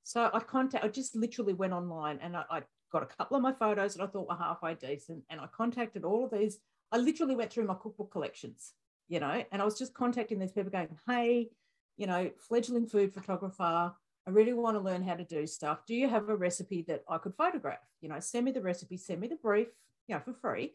so 0.04 0.30
I 0.32 0.38
contact. 0.40 0.84
I 0.84 0.88
just 0.88 1.16
literally 1.16 1.54
went 1.54 1.72
online 1.72 2.18
and 2.22 2.36
I, 2.36 2.44
I 2.50 2.62
got 2.92 3.02
a 3.02 3.06
couple 3.06 3.36
of 3.36 3.42
my 3.42 3.52
photos 3.52 3.94
that 3.94 4.04
I 4.04 4.06
thought 4.06 4.28
were 4.28 4.36
halfway 4.36 4.74
decent, 4.74 5.24
and 5.30 5.40
I 5.40 5.46
contacted 5.46 6.04
all 6.04 6.24
of 6.24 6.30
these. 6.30 6.58
I 6.92 6.98
literally 6.98 7.34
went 7.34 7.52
through 7.52 7.66
my 7.66 7.74
cookbook 7.74 8.12
collections, 8.12 8.74
you 9.08 9.18
know, 9.18 9.42
and 9.50 9.60
I 9.60 9.64
was 9.64 9.78
just 9.78 9.94
contacting 9.94 10.38
these 10.38 10.52
people 10.52 10.70
going, 10.70 10.88
hey, 11.08 11.50
you 11.96 12.06
know, 12.06 12.30
fledgling 12.38 12.86
food 12.86 13.12
photographer. 13.12 13.92
I 14.26 14.30
really 14.30 14.52
want 14.52 14.76
to 14.76 14.82
learn 14.82 15.02
how 15.02 15.14
to 15.14 15.24
do 15.24 15.46
stuff. 15.46 15.80
Do 15.86 15.94
you 15.94 16.08
have 16.08 16.28
a 16.28 16.36
recipe 16.36 16.82
that 16.88 17.04
I 17.08 17.18
could 17.18 17.34
photograph? 17.34 17.78
You 18.00 18.08
know, 18.08 18.20
send 18.20 18.46
me 18.46 18.52
the 18.52 18.62
recipe, 18.62 18.96
send 18.96 19.20
me 19.20 19.28
the 19.28 19.36
brief, 19.36 19.68
you 20.08 20.14
know, 20.14 20.20
for 20.24 20.32
free. 20.32 20.74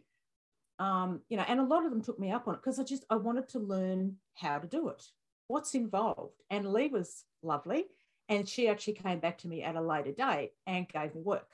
Um, 0.77 1.21
you 1.29 1.35
know, 1.35 1.45
and 1.47 1.59
a 1.59 1.63
lot 1.63 1.83
of 1.83 1.91
them 1.91 2.01
took 2.01 2.19
me 2.19 2.31
up 2.31 2.47
on 2.47 2.53
it 2.53 2.61
because 2.63 2.79
I 2.79 2.83
just 2.83 3.05
I 3.09 3.15
wanted 3.15 3.49
to 3.49 3.59
learn 3.59 4.17
how 4.35 4.59
to 4.59 4.67
do 4.67 4.89
it. 4.89 5.03
What's 5.47 5.73
involved? 5.73 6.35
And 6.49 6.71
Lee 6.71 6.87
was 6.87 7.25
lovely. 7.41 7.85
And 8.29 8.47
she 8.47 8.69
actually 8.69 8.93
came 8.93 9.19
back 9.19 9.39
to 9.39 9.47
me 9.47 9.63
at 9.63 9.75
a 9.75 9.81
later 9.81 10.11
date 10.11 10.51
and 10.67 10.87
gave 10.87 11.15
me 11.15 11.21
work 11.21 11.47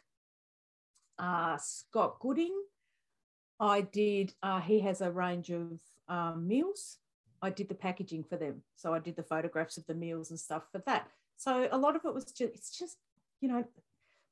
uh, 1.20 1.58
Scott 1.58 2.20
Gooding. 2.20 2.56
I 3.60 3.82
did, 3.82 4.34
uh, 4.44 4.60
he 4.60 4.82
has 4.82 5.02
a 5.02 5.12
range 5.12 5.50
of 5.50 5.80
um, 6.08 6.48
meals. 6.48 6.98
I 7.42 7.50
did 7.50 7.70
the 7.70 7.76
packaging 7.76 8.24
for 8.24 8.38
them. 8.38 8.64
So 8.76 8.94
I 8.94 9.00
did 9.00 9.16
the 9.16 9.24
photographs 9.24 9.78
of 9.78 9.86
the 9.86 9.94
meals 9.94 10.30
and 10.30 10.40
stuff 10.40 10.64
for 10.72 10.80
that. 10.86 11.08
So 11.38 11.68
a 11.72 11.78
lot 11.78 11.96
of 11.96 12.06
it 12.06 12.14
was 12.14 12.26
just, 12.26 12.54
it's 12.56 12.78
just, 12.78 12.98
you 13.42 13.50
know, 13.50 13.64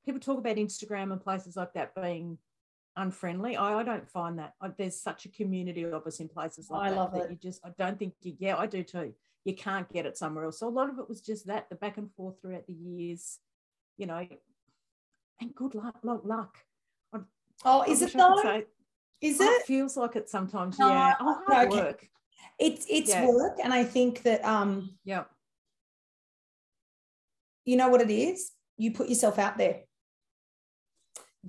people 0.05 0.19
talk 0.19 0.37
about 0.37 0.55
Instagram 0.55 1.11
and 1.11 1.21
places 1.21 1.55
like 1.55 1.73
that 1.73 1.93
being 1.95 2.37
unfriendly. 2.95 3.55
I, 3.57 3.79
I 3.79 3.83
don't 3.83 4.07
find 4.09 4.39
that. 4.39 4.53
I, 4.61 4.69
there's 4.77 4.99
such 4.99 5.25
a 5.25 5.29
community 5.29 5.83
of 5.83 6.05
us 6.07 6.19
in 6.19 6.29
places 6.29 6.69
like 6.69 6.81
I 6.87 6.89
that. 6.89 6.95
love 6.95 7.13
that 7.13 7.23
it. 7.25 7.31
You 7.31 7.35
just, 7.37 7.61
I 7.65 7.69
don't 7.77 7.97
think, 7.99 8.13
you, 8.21 8.35
yeah, 8.39 8.55
I 8.57 8.65
do 8.67 8.83
too. 8.83 9.13
You 9.45 9.53
can't 9.55 9.91
get 9.91 10.05
it 10.05 10.17
somewhere 10.17 10.45
else. 10.45 10.59
So 10.59 10.67
a 10.67 10.69
lot 10.69 10.89
of 10.89 10.99
it 10.99 11.09
was 11.09 11.21
just 11.21 11.47
that, 11.47 11.69
the 11.69 11.75
back 11.75 11.97
and 11.97 12.09
forth 12.13 12.41
throughout 12.41 12.65
the 12.67 12.73
years, 12.73 13.39
you 13.97 14.05
know, 14.05 14.25
and 15.41 15.53
good 15.55 15.75
luck, 15.75 15.97
luck, 16.03 16.21
luck. 16.23 16.57
Oh, 17.65 17.83
is 17.87 18.01
it 18.01 18.13
though? 18.13 18.39
say- 18.41 18.65
Is 19.21 19.39
Oh, 19.39 19.43
it? 19.45 19.61
it 19.61 19.65
feels 19.65 19.95
like 19.95 20.15
it 20.15 20.29
sometimes. 20.29 20.79
No, 20.79 20.87
yeah. 20.89 21.15
Oh, 21.19 21.41
hard 21.47 21.67
okay. 21.69 21.77
work. 21.81 22.09
It's 22.59 22.85
it's 22.89 23.09
Yeah. 23.09 23.27
work, 23.27 23.57
and 23.63 23.73
I 23.73 23.83
think 23.83 24.23
that 24.23 24.43
um, 24.43 24.97
Yeah. 25.05 25.23
You 27.65 27.75
know 27.77 27.89
what 27.89 28.01
it 28.01 28.09
is. 28.11 28.51
You 28.77 28.91
put 28.91 29.09
yourself 29.09 29.39
out 29.39 29.57
there. 29.57 29.81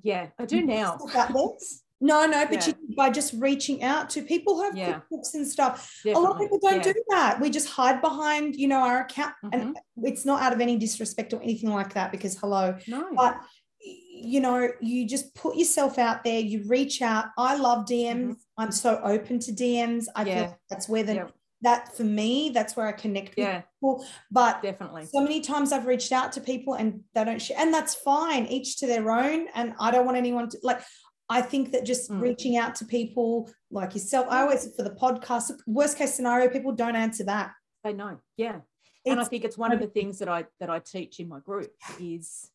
Yeah. 0.02 0.28
I 0.38 0.44
do 0.46 0.62
now. 0.62 0.92
yourself 0.94 1.16
out 1.16 1.32
there. 1.32 1.42
No, 2.00 2.26
no, 2.26 2.44
but 2.44 2.66
Yeah. 2.66 2.74
you, 2.86 2.96
by 2.96 3.08
just 3.08 3.32
reaching 3.34 3.82
out 3.82 4.10
to 4.10 4.20
people 4.22 4.56
who 4.56 4.64
have 4.64 4.76
Yeah. 4.76 5.00
cookbooks 5.10 5.32
and 5.32 5.46
stuff. 5.46 6.02
A 6.04 6.10
lot 6.10 6.32
of 6.32 6.38
people 6.38 6.58
don't 6.58 6.84
yeah. 6.84 6.92
do 6.92 7.02
that. 7.10 7.40
We 7.40 7.48
just 7.48 7.68
hide 7.68 8.02
behind, 8.02 8.56
you 8.56 8.68
know, 8.68 8.80
our 8.80 9.02
account, 9.02 9.32
Mhm. 9.42 9.50
and 9.52 9.78
it's 10.02 10.26
not 10.26 10.42
out 10.42 10.52
of 10.52 10.60
any 10.60 10.76
disrespect 10.76 11.32
or 11.32 11.40
anything 11.40 11.70
like 11.70 11.94
that. 11.94 12.10
Because 12.12 12.36
hello, 12.36 12.76
No. 12.88 13.08
but 13.14 13.40
you 13.80 14.40
know 14.40 14.68
you 14.80 15.06
just 15.06 15.34
put 15.34 15.56
yourself 15.56 15.98
out 15.98 16.24
there 16.24 16.38
you 16.40 16.62
reach 16.66 17.02
out 17.02 17.26
i 17.36 17.54
love 17.56 17.84
dms 17.84 18.36
i'm 18.56 18.72
so 18.72 18.98
open 19.04 19.38
to 19.38 19.52
dms 19.52 20.06
i 20.16 20.24
feel 20.24 20.32
Mm-hmm. 20.32 20.40
Yeah. 20.40 20.46
like 20.48 20.58
that's 20.70 20.88
where 20.88 21.02
the. 21.02 21.28
That 21.64 21.94
for 21.96 22.04
me 22.04 22.50
that's 22.50 22.76
where 22.76 22.86
i 22.86 22.92
connect 22.92 23.30
with 23.30 23.38
yeah. 23.46 23.60
people 23.80 24.04
but 24.30 24.62
Definitely. 24.62 25.06
so 25.06 25.20
many 25.20 25.40
times 25.40 25.72
i've 25.72 25.86
reached 25.86 26.12
out 26.12 26.32
to 26.32 26.40
people 26.40 26.74
and 26.74 27.00
they 27.14 27.24
don't 27.24 27.42
share 27.42 27.58
and 27.58 27.72
that's 27.74 27.94
fine 27.94 28.46
each 28.46 28.78
to 28.78 28.86
their 28.86 29.10
own 29.10 29.48
and 29.54 29.74
i 29.80 29.90
don't 29.90 30.04
want 30.06 30.16
anyone 30.16 30.48
to 30.50 30.58
like 30.62 30.80
i 31.28 31.40
think 31.42 31.72
that 31.72 31.84
just 31.84 32.10
Mm. 32.10 32.20
reaching 32.20 32.56
out 32.56 32.74
to 32.76 32.84
people 32.84 33.50
like 33.70 33.94
yourself 33.94 34.26
i 34.30 34.42
always 34.42 34.68
for 34.76 34.82
the 34.82 34.90
podcast 34.90 35.50
worst 35.66 35.98
case 35.98 36.14
scenario 36.14 36.48
people 36.48 36.72
don't 36.72 36.96
answer 36.96 37.24
that. 37.24 37.52
They 37.82 37.92
know. 37.92 38.18
Yeah. 38.36 38.60
and 39.06 39.20
I 39.20 39.24
think 39.24 39.44
it's 39.44 39.58
one 39.58 39.72
of 39.72 39.78
the 39.80 39.86
things 39.88 40.18
that 40.20 40.28
I 40.28 40.46
that 40.60 40.70
I 40.70 40.78
teach 40.78 41.20
in 41.20 41.28
my 41.28 41.40
group 41.40 41.70
is 42.00 42.50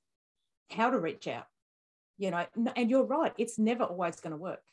how 0.72 0.89
to 0.89 0.99
reach 0.99 1.28
out. 1.28 1.45
You 2.18 2.32
know, 2.32 2.45
and 2.76 2.89
you're 2.89 3.05
right, 3.05 3.34
it's 3.38 3.57
never 3.60 3.84
always 3.84 4.20
going 4.20 4.32
to 4.32 4.38
work. 4.38 4.64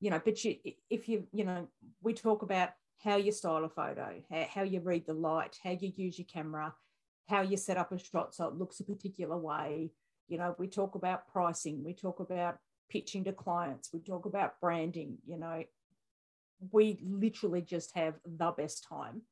You 0.00 0.10
know, 0.10 0.20
but 0.24 0.44
you 0.44 0.56
if 0.90 1.08
you, 1.08 1.26
you 1.32 1.44
know, 1.44 1.68
we 2.02 2.12
talk 2.14 2.42
about 2.42 2.70
how 3.02 3.16
you 3.16 3.32
style 3.32 3.64
a 3.64 3.68
photo, 3.68 4.22
how, 4.52 4.62
you 4.62 4.80
read 4.80 5.06
the 5.06 5.14
light, 5.14 5.58
how 5.64 5.70
you 5.70 5.92
use 5.96 6.18
your 6.18 6.26
camera, 6.26 6.74
how 7.28 7.40
you 7.42 7.56
set 7.56 7.78
up 7.78 7.92
a 7.92 7.98
shot 7.98 8.34
so 8.34 8.46
it 8.46 8.54
looks 8.54 8.80
a 8.80 8.84
particular 8.84 9.36
way. 9.36 9.90
You 10.28 10.38
know, 10.38 10.54
we 10.58 10.68
talk 10.68 10.94
about 10.94 11.28
pricing, 11.28 11.82
we 11.84 11.94
talk 11.94 12.20
about 12.20 12.58
pitching 12.90 13.24
to 13.24 13.32
clients, 13.32 13.90
we 13.92 14.00
talk 14.00 14.26
about 14.26 14.60
branding, 14.60 15.18
you 15.26 15.38
know. 15.38 15.64
We 16.72 17.00
literally 17.02 17.62
just 17.62 17.96
have 17.96 18.14
the 18.26 18.50
best 18.50 18.86
time 18.86 19.22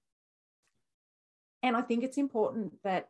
and 1.63 1.77
i 1.77 1.81
think 1.81 2.05
it's 2.05 2.19
important 2.19 2.73
that 2.83 3.09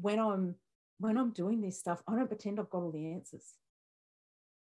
when 0.00 0.18
i'm 0.18 0.54
when 0.98 1.16
i'm 1.16 1.30
doing 1.30 1.60
this 1.60 1.78
stuff 1.78 2.02
i 2.06 2.14
don't 2.14 2.28
pretend 2.28 2.58
i've 2.58 2.70
got 2.70 2.82
all 2.82 2.92
the 2.92 3.12
answers 3.12 3.54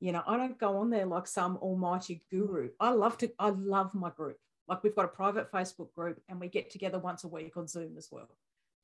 you 0.00 0.12
know 0.12 0.22
i 0.26 0.36
don't 0.36 0.58
go 0.58 0.78
on 0.78 0.90
there 0.90 1.06
like 1.06 1.26
some 1.26 1.56
almighty 1.58 2.22
guru 2.30 2.70
i 2.80 2.90
love 2.90 3.16
to 3.18 3.30
i 3.38 3.48
love 3.50 3.94
my 3.94 4.10
group 4.10 4.38
like 4.68 4.82
we've 4.82 4.94
got 4.96 5.04
a 5.04 5.08
private 5.08 5.50
facebook 5.50 5.92
group 5.94 6.20
and 6.28 6.40
we 6.40 6.48
get 6.48 6.70
together 6.70 6.98
once 6.98 7.24
a 7.24 7.28
week 7.28 7.56
on 7.56 7.66
zoom 7.66 7.96
as 7.96 8.08
well 8.10 8.28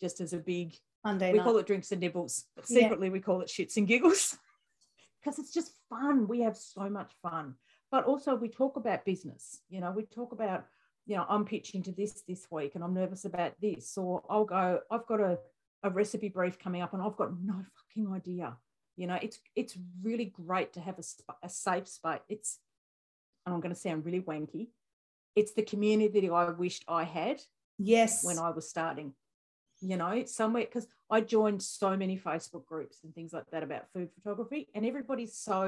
just 0.00 0.20
as 0.20 0.32
a 0.32 0.38
big 0.38 0.74
Monday 1.04 1.32
we 1.32 1.38
night. 1.38 1.44
call 1.44 1.58
it 1.58 1.66
drinks 1.66 1.92
and 1.92 2.00
nibbles 2.00 2.46
but 2.56 2.64
Yeah. 2.68 2.82
secretly 2.82 3.10
we 3.10 3.20
call 3.20 3.40
it 3.40 3.48
shits 3.48 3.76
and 3.76 3.86
giggles. 3.86 4.36
Because 5.20 5.40
it's 5.40 5.52
just 5.52 5.72
fun. 5.90 6.28
We 6.28 6.40
have 6.42 6.56
so 6.56 6.88
much 6.88 7.10
fun. 7.20 7.56
But 7.90 8.04
also 8.04 8.36
we 8.36 8.48
talk 8.48 8.76
about 8.76 9.04
business 9.04 9.60
you 9.68 9.80
know 9.80 9.90
we 9.90 10.04
talk 10.04 10.32
about 10.32 10.64
you 11.06 11.16
know 11.16 11.26
i'm 11.28 11.44
pitching 11.44 11.82
to 11.84 11.92
this 11.92 12.22
this 12.28 12.46
week 12.50 12.74
and 12.76 12.84
i'm 12.84 12.94
nervous 12.94 13.24
about 13.24 13.52
this 13.60 13.96
or 13.98 14.22
i'll 14.30 14.44
go 14.44 14.80
i've 14.90 15.06
got 15.06 15.20
a, 15.20 15.38
a 15.82 15.90
recipe 15.90 16.28
brief 16.28 16.58
coming 16.58 16.82
up 16.82 16.92
and 16.94 17.02
i've 17.02 17.16
got 17.16 17.30
no 17.42 17.54
fucking 17.76 18.12
idea. 18.12 18.56
You 18.96 19.06
know 19.08 19.18
it's 19.20 19.38
it's 19.56 19.76
really 20.02 20.26
great 20.26 20.72
to 20.74 20.80
have 20.80 20.98
a, 20.98 21.04
a 21.46 21.48
safe 21.48 21.88
space. 21.88 22.20
It's 22.28 22.58
and 23.44 23.54
i'm 23.54 23.60
going 23.60 23.74
to 23.74 23.80
sound 23.80 24.04
really 24.04 24.20
wanky 24.20 24.68
it's 25.38 25.52
the 25.58 25.62
community 25.72 26.20
that 26.20 26.32
i 26.32 26.44
wished 26.64 26.84
i 27.00 27.02
had 27.18 27.38
yes 27.94 28.12
when 28.28 28.38
I 28.46 28.50
was 28.50 28.66
starting, 28.74 29.08
you 29.90 29.96
know, 30.02 30.14
somewhere 30.38 30.64
because 30.68 30.86
I 31.16 31.18
joined 31.36 31.60
so 31.62 31.88
many 32.02 32.16
Facebook 32.28 32.64
groups 32.72 32.96
and 33.04 33.10
things 33.14 33.32
like 33.36 33.48
that 33.52 33.62
about 33.68 33.84
food 33.92 34.08
photography, 34.16 34.62
and 34.74 34.82
everybody's 34.84 35.34
so 35.48 35.60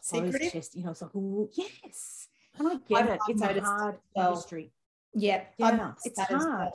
Secretive? 0.00 0.68
You 0.74 0.84
know, 0.84 0.90
it's 0.90 1.02
like, 1.02 1.10
oh 1.14 1.48
yes, 1.54 2.28
and 2.58 2.66
I 2.68 2.74
get 2.88 2.98
I've- 2.98 3.08
it. 3.12 3.20
I've 3.22 3.28
It's 3.30 3.42
a 3.42 3.46
noticed 3.46 3.66
hard 3.66 3.96
well. 4.16 4.28
industry. 4.30 4.72
yeah 5.14 5.44
Yeah, 5.58 5.92
it's 6.04 6.18
well. 6.18 6.40
hard. 6.50 6.72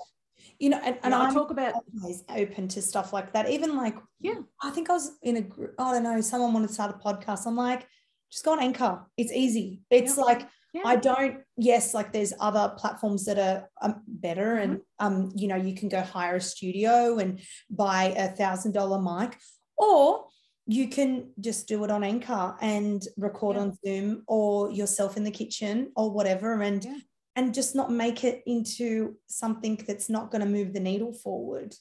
you 0.59 0.69
know 0.69 0.79
and, 0.83 0.97
And 1.03 1.13
I 1.13 1.33
talk 1.33 1.49
about 1.51 1.73
always 2.01 2.23
open 2.29 2.67
to 2.69 2.81
stuff 2.81 3.11
like 3.11 3.33
that. 3.33 3.49
Even 3.49 3.75
like, 3.75 3.95
Yeah. 4.21 4.39
I 4.61 4.69
think 4.69 4.89
I 4.89 4.93
was 4.93 5.17
in 5.23 5.37
a 5.37 5.41
group. 5.41 5.73
I 5.79 5.91
don't 5.93 6.03
know. 6.03 6.21
Someone 6.21 6.53
wanted 6.53 6.67
to 6.67 6.73
start 6.73 6.95
a 6.95 6.99
podcast. 7.07 7.45
I'm 7.47 7.55
like, 7.55 7.87
just 8.31 8.45
go 8.45 8.51
on 8.53 8.59
Anchor. 8.61 8.93
It's 9.17 9.31
easy. 9.31 9.81
It's 9.89 10.15
Yeah. 10.17 10.23
like 10.23 10.41
yeah, 10.77 10.83
I 10.85 10.95
don't. 10.95 11.41
Yes, 11.57 11.93
like 11.93 12.11
there's 12.13 12.33
other 12.39 12.73
platforms 12.77 13.25
that 13.25 13.37
are 13.39 13.69
um, 13.81 14.01
better, 14.07 14.55
Mm-hmm. 14.55 14.71
and 14.71 14.81
um, 14.99 15.31
you 15.35 15.47
know, 15.47 15.55
you 15.55 15.73
can 15.75 15.89
go 15.89 16.01
hire 16.01 16.35
a 16.37 16.41
studio 16.41 17.17
and 17.19 17.39
buy 17.69 18.13
a 18.17 18.27
thousand 18.29 18.73
dollar 18.73 18.99
mic, 19.01 19.37
or 19.77 20.27
you 20.65 20.87
can 20.89 21.31
just 21.39 21.67
do 21.67 21.83
it 21.85 21.91
on 21.91 22.03
Anchor 22.03 22.55
and 22.61 23.01
record 23.17 23.55
Yeah. 23.55 23.61
on 23.63 23.77
Zoom 23.85 24.23
or 24.27 24.71
yourself 24.71 25.15
in 25.17 25.23
the 25.23 25.31
kitchen 25.31 25.91
or 25.95 26.11
whatever, 26.11 26.61
and 26.61 26.83
Yeah. 26.83 26.97
and 27.35 27.53
just 27.53 27.75
not 27.75 27.91
make 27.91 28.23
it 28.23 28.43
into 28.45 29.15
something 29.27 29.75
that's 29.87 30.09
not 30.09 30.31
going 30.31 30.41
to 30.41 30.47
move 30.57 30.73
the 30.73 30.79
needle 30.79 31.13
forward. 31.13 31.75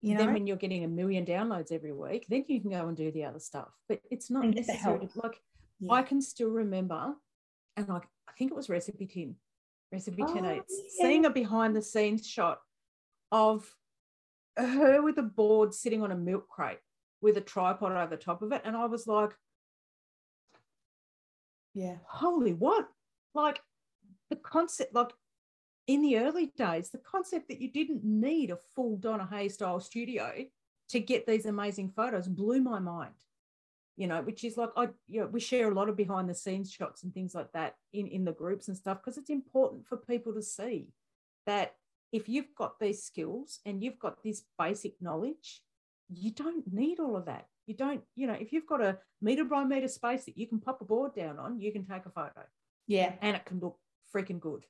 You 0.00 0.14
know, 0.14 0.20
then 0.26 0.32
when 0.34 0.46
you're 0.46 0.56
getting 0.64 0.84
a 0.84 0.88
million 0.88 1.24
downloads 1.26 1.72
every 1.72 1.92
week, 1.92 2.26
then 2.28 2.44
you 2.46 2.60
can 2.60 2.70
go 2.70 2.86
and 2.86 2.96
do 2.96 3.10
the 3.10 3.24
other 3.24 3.40
stuff. 3.40 3.70
But 3.88 4.00
it's 4.12 4.30
not 4.30 4.44
And 4.44 4.54
get 4.54 4.66
the 4.66 4.72
necessary. 4.74 5.08
Like 5.16 5.40
Yeah. 5.80 5.92
I 5.92 6.02
can 6.02 6.20
still 6.22 6.50
remember, 6.50 7.14
and 7.76 7.88
like 7.88 8.04
I 8.04 8.08
think 8.38 8.52
it 8.52 8.56
was 8.56 8.68
Recipe 8.68 9.06
Tin, 9.06 9.34
Recipe 9.92 10.22
Tin 10.24 10.46
Oh, 10.46 10.54
Eats, 10.56 10.80
yeah. 10.98 11.06
seeing 11.06 11.24
a 11.24 11.30
behind 11.30 11.74
the 11.74 11.82
scenes 11.82 12.26
shot 12.26 12.60
of 13.32 13.74
her 14.56 15.02
with 15.02 15.18
a 15.18 15.22
board 15.22 15.74
sitting 15.74 16.02
on 16.02 16.12
a 16.12 16.16
milk 16.16 16.48
crate 16.48 16.78
with 17.20 17.36
a 17.36 17.40
tripod 17.40 17.92
over 17.92 18.06
the 18.08 18.16
top 18.16 18.42
of 18.42 18.52
it, 18.52 18.62
and 18.64 18.76
I 18.76 18.86
was 18.86 19.06
like, 19.06 19.32
yeah. 21.74 21.96
"Holy 22.06 22.54
what!" 22.54 22.88
Like 23.34 23.60
the 24.30 24.36
concept, 24.36 24.94
like 24.94 25.12
in 25.86 26.02
the 26.02 26.18
early 26.18 26.52
days, 26.56 26.90
the 26.90 26.98
concept 26.98 27.48
that 27.48 27.60
you 27.60 27.70
didn't 27.70 28.04
need 28.04 28.50
a 28.50 28.58
full 28.74 28.96
Donna 28.96 29.26
Hay 29.30 29.48
style 29.48 29.80
studio 29.80 30.44
to 30.90 31.00
get 31.00 31.26
these 31.26 31.46
amazing 31.46 31.90
photos 31.90 32.28
blew 32.28 32.60
my 32.60 32.78
mind. 32.78 33.14
You 33.98 34.06
know, 34.06 34.22
which 34.22 34.44
is 34.44 34.56
like 34.56 34.70
I, 34.76 34.88
you 35.08 35.20
know, 35.20 35.26
we 35.26 35.40
share 35.40 35.70
a 35.70 35.74
lot 35.74 35.88
of 35.88 35.96
behind 35.96 36.30
the 36.30 36.34
scenes 36.34 36.70
shots 36.70 37.02
and 37.02 37.12
things 37.12 37.34
like 37.34 37.50
that 37.52 37.74
in 37.92 38.06
in 38.06 38.24
the 38.24 38.32
groups 38.32 38.68
and 38.68 38.76
stuff 38.76 38.98
because 39.02 39.18
it's 39.18 39.28
important 39.30 39.86
for 39.88 39.96
people 39.96 40.32
to 40.34 40.42
see 40.42 40.86
that 41.46 41.74
if 42.12 42.28
you've 42.28 42.54
got 42.56 42.78
these 42.78 43.02
skills 43.02 43.58
and 43.66 43.82
you've 43.82 43.98
got 43.98 44.22
this 44.22 44.44
basic 44.58 44.94
knowledge, 45.02 45.62
you 46.08 46.30
don't 46.30 46.64
need 46.72 47.00
all 47.00 47.16
of 47.16 47.26
that. 47.26 47.46
You 47.66 47.74
don't, 47.74 48.02
you 48.16 48.26
know, 48.28 48.36
if 48.40 48.52
you've 48.52 48.66
got 48.68 48.80
a 48.80 48.98
meter 49.20 49.44
by 49.44 49.64
meter 49.64 49.88
space 49.88 50.24
that 50.26 50.38
you 50.38 50.46
can 50.46 50.60
pop 50.60 50.80
a 50.80 50.84
board 50.84 51.14
down 51.14 51.38
on, 51.38 51.60
you 51.60 51.70
can 51.72 51.84
take 51.84 52.06
a 52.06 52.10
photo 52.10 52.42
Yeah. 52.86 53.12
and 53.20 53.36
it 53.36 53.44
can 53.44 53.58
look 53.60 53.78
freaking 54.14 54.40
good. 54.40 54.64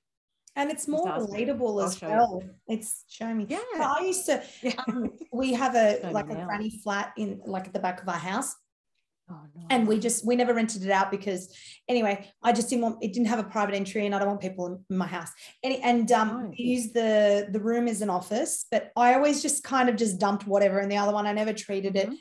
And 0.57 0.71
it's 0.71 0.89
more 0.89 1.07
relatable 1.07 1.85
as 1.85 2.01
you. 2.03 2.09
well. 2.09 2.43
It's 2.67 3.05
show 3.09 3.33
me. 3.33 3.47
Yeah. 3.49 3.61
I 3.79 4.01
used 4.05 4.27
to 4.27 4.43
Yeah. 4.63 4.73
um, 4.89 5.13
we 5.33 5.53
have 5.53 5.77
a 5.77 6.11
like 6.19 6.31
a 6.31 6.45
granny 6.47 6.71
flat 6.83 7.13
in 7.17 7.41
like 7.45 7.67
at 7.69 7.73
the 7.73 7.79
back 7.79 8.03
of 8.03 8.09
our 8.09 8.17
house. 8.33 8.57
Oh 9.31 9.41
no. 9.55 9.67
And 9.71 9.87
we 9.87 9.99
just 9.99 10.25
we 10.27 10.37
never 10.37 10.55
rented 10.55 10.85
it 10.85 10.91
out 10.91 11.11
because 11.11 11.55
anyway, 11.89 12.31
I 12.43 12.53
just 12.53 12.69
didn't 12.71 12.83
want 12.83 13.03
it 13.03 13.13
didn't 13.13 13.29
have 13.29 13.39
a 13.39 13.45
private 13.45 13.75
entry 13.75 14.07
and 14.07 14.15
I 14.15 14.19
don't 14.19 14.29
want 14.29 14.41
people 14.41 14.83
in 14.89 14.97
my 14.97 15.07
house. 15.07 15.31
And, 15.63 15.75
and 15.83 16.13
um 16.13 16.29
No. 16.29 16.51
use 16.57 16.93
the 16.93 17.49
the 17.51 17.61
room 17.61 17.89
as 17.89 18.01
an 18.01 18.11
office, 18.11 18.67
but 18.71 18.91
I 18.97 19.15
always 19.15 19.43
just 19.43 19.63
kind 19.65 19.89
of 19.89 19.97
just 19.97 20.19
dumped 20.19 20.47
whatever 20.47 20.81
in 20.81 20.89
the 20.89 20.97
other 20.97 21.13
one. 21.13 21.27
I 21.27 21.33
never 21.33 21.53
treated 21.53 21.97
it. 21.97 22.09
Mhm. 22.09 22.17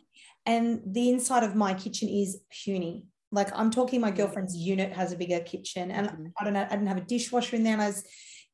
And 0.46 0.82
the 0.86 1.10
inside 1.10 1.44
of 1.44 1.56
my 1.56 1.74
kitchen 1.74 2.10
is 2.10 2.42
puny. 2.64 3.06
Like 3.32 3.50
I'm 3.58 3.72
talking 3.72 4.00
my 4.02 4.12
girlfriend's 4.12 4.56
unit 4.56 4.94
has 4.94 5.12
a 5.12 5.18
bigger 5.18 5.40
kitchen 5.40 5.92
and 5.92 6.08
Mhm. 6.10 6.32
I 6.40 6.44
don't 6.44 6.54
know, 6.54 6.66
I 6.70 6.76
didn't 6.76 6.88
have 6.88 6.98
a 6.98 7.02
dishwasher 7.02 7.56
in 7.56 7.64
there 7.64 7.74
and 7.74 7.82
I 7.82 7.88
was 7.88 8.04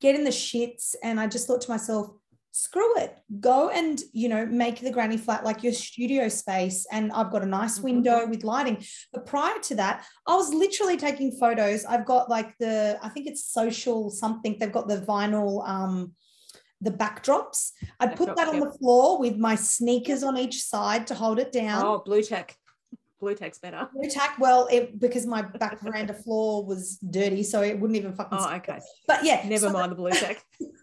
getting 0.02 0.24
the 0.24 0.32
shits 0.32 0.96
and 1.04 1.20
I 1.20 1.28
just 1.28 1.48
thought 1.48 1.62
to 1.62 1.72
myself, 1.72 2.08
screw 2.54 2.98
it. 3.00 3.18
Go 3.40 3.70
and, 3.70 4.00
you 4.14 4.30
know, 4.30 4.46
make 4.46 4.80
the 4.80 4.92
granny 4.92 5.18
flat 5.18 5.44
like 5.44 5.64
your 5.64 5.74
studio 5.74 6.30
space 6.30 6.86
and 6.92 7.12
I've 7.12 7.32
got 7.32 7.42
a 7.42 7.48
nice 7.48 7.80
Mhm. 7.80 7.84
window 7.84 8.28
with 8.28 8.44
lighting. 8.44 8.86
But 9.12 9.26
prior 9.26 9.58
to 9.60 9.76
that, 9.76 10.06
I 10.28 10.36
was 10.36 10.54
literally 10.54 10.96
taking 10.96 11.32
photos. 11.32 11.84
I've 11.84 12.06
got 12.06 12.30
like 12.30 12.56
the 12.60 13.00
I 13.02 13.10
think 13.10 13.26
it's 13.26 13.44
social 13.44 14.12
something. 14.12 14.56
They've 14.60 14.72
got 14.72 14.88
the 14.88 15.02
vinyl 15.02 15.68
um 15.68 16.14
the 16.80 16.92
backdrops. 16.92 17.72
I'd 18.00 18.16
put 18.16 18.36
that 18.36 18.48
on 18.50 18.56
yep. 18.60 18.66
the 18.66 18.78
floor 18.78 19.18
with 19.18 19.36
my 19.38 19.56
sneakers 19.56 20.22
on 20.22 20.38
each 20.38 20.62
side 20.62 21.08
to 21.08 21.16
hold 21.16 21.40
it 21.40 21.52
down. 21.52 21.84
Oh, 21.84 22.04
blue 22.06 22.22
tack. 22.22 22.56
Blue 23.20 23.34
tack's 23.34 23.58
better. 23.58 23.90
Blue 23.96 24.10
tack. 24.10 24.38
Well, 24.38 24.68
it 24.70 25.00
because 25.00 25.26
my 25.26 25.42
back 25.42 25.82
veranda 25.82 26.14
floor 26.14 26.66
was 26.66 26.98
dirty, 26.98 27.42
so 27.42 27.62
it 27.62 27.80
wouldn't 27.80 27.98
even 27.98 28.14
fucking. 28.14 28.38
Oh, 28.40 28.54
okay. 28.58 28.80
But 29.08 29.24
yeah, 29.24 29.42
Never 29.48 29.68
so- 29.68 29.74
mind 29.74 29.94
the 29.94 29.96
blue 29.96 30.12
tack. 30.12 30.44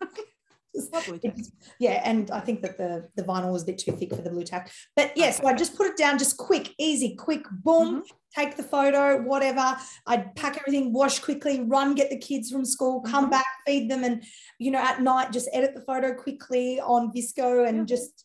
yeah, 1.78 2.02
and 2.04 2.30
I 2.30 2.40
think 2.40 2.62
that 2.62 2.78
the 2.78 3.08
the 3.16 3.22
vinyl 3.22 3.52
was 3.52 3.62
a 3.62 3.66
bit 3.66 3.78
too 3.78 3.92
thick 3.92 4.14
for 4.14 4.22
the 4.22 4.30
blue 4.30 4.44
Tack. 4.44 4.70
But 4.96 5.16
yeah, 5.16 5.30
so 5.30 5.46
I 5.46 5.54
just 5.54 5.76
put 5.76 5.86
it 5.86 5.96
down, 5.96 6.18
just 6.18 6.36
quick, 6.36 6.74
easy, 6.78 7.16
quick, 7.16 7.44
boom, 7.50 8.02
mm-hmm. 8.02 8.40
take 8.40 8.56
the 8.56 8.62
photo, 8.62 9.20
whatever. 9.22 9.76
I'd 10.06 10.34
pack 10.36 10.58
everything, 10.58 10.92
wash 10.92 11.18
quickly, 11.18 11.60
run, 11.60 11.94
get 11.94 12.10
the 12.10 12.18
kids 12.18 12.50
from 12.50 12.64
school, 12.64 13.00
come 13.00 13.24
mm-hmm. 13.24 13.32
back, 13.32 13.46
feed 13.66 13.90
them, 13.90 14.04
and 14.04 14.22
you 14.58 14.70
know, 14.70 14.80
at 14.80 15.02
night 15.02 15.32
just 15.32 15.48
edit 15.52 15.74
the 15.74 15.82
photo 15.82 16.14
quickly 16.14 16.80
on 16.80 17.12
VSCO 17.12 17.68
and 17.68 17.88
just 17.88 18.24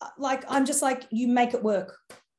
uh, 0.00 0.08
like 0.18 0.44
I'm 0.48 0.66
just 0.66 0.82
like 0.82 1.06
you 1.10 1.28
make 1.28 1.54
it 1.54 1.62
work 1.62 1.98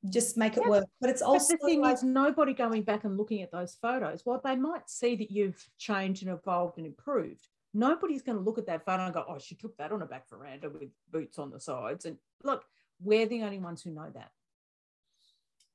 just 0.09 0.37
make 0.37 0.57
it 0.57 0.63
yeah. 0.63 0.69
work. 0.69 0.85
But 1.01 1.09
it's 1.09 1.21
also 1.21 1.53
but 1.53 1.61
the 1.61 1.67
thing 1.67 1.81
like, 1.81 1.95
is 1.95 2.03
nobody 2.03 2.53
going 2.53 2.83
back 2.83 3.03
and 3.03 3.17
looking 3.17 3.41
at 3.41 3.51
those 3.51 3.77
photos. 3.81 4.23
Well, 4.25 4.41
they 4.43 4.55
might 4.55 4.89
see 4.89 5.15
that 5.15 5.31
you've 5.31 5.61
changed 5.77 6.23
and 6.23 6.31
evolved 6.31 6.77
and 6.77 6.87
improved. 6.87 7.47
Nobody's 7.73 8.21
going 8.21 8.37
to 8.37 8.43
look 8.43 8.57
at 8.57 8.65
that 8.67 8.85
photo 8.85 9.05
and 9.05 9.13
go, 9.13 9.25
"Oh, 9.27 9.39
she 9.39 9.55
took 9.55 9.77
that 9.77 9.91
on 9.91 10.01
a 10.01 10.05
back 10.05 10.29
veranda 10.29 10.69
with 10.69 10.89
boots 11.11 11.37
on 11.39 11.51
the 11.51 11.59
sides." 11.59 12.05
And 12.05 12.17
look, 12.43 12.63
we're 13.01 13.25
the 13.25 13.43
only 13.43 13.59
ones 13.59 13.81
who 13.81 13.91
know 13.91 14.09
that. 14.13 14.31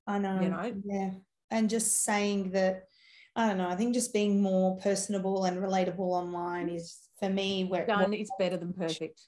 I 0.06 0.18
know. 0.18 0.40
You 0.40 0.48
know, 0.48 0.72
yeah. 0.84 1.10
And 1.50 1.68
just 1.68 2.04
saying 2.04 2.52
that, 2.52 2.88
I 3.36 3.48
don't 3.48 3.58
know. 3.58 3.68
I 3.68 3.76
think 3.76 3.94
just 3.94 4.12
being 4.12 4.42
more 4.42 4.76
personable 4.78 5.44
and 5.44 5.58
relatable 5.58 5.98
online 5.98 6.68
is 6.68 6.98
for 7.20 7.28
me 7.28 7.64
where 7.64 7.86
done 7.86 8.14
is 8.14 8.30
better 8.38 8.56
than 8.56 8.72
perfect. 8.72 9.20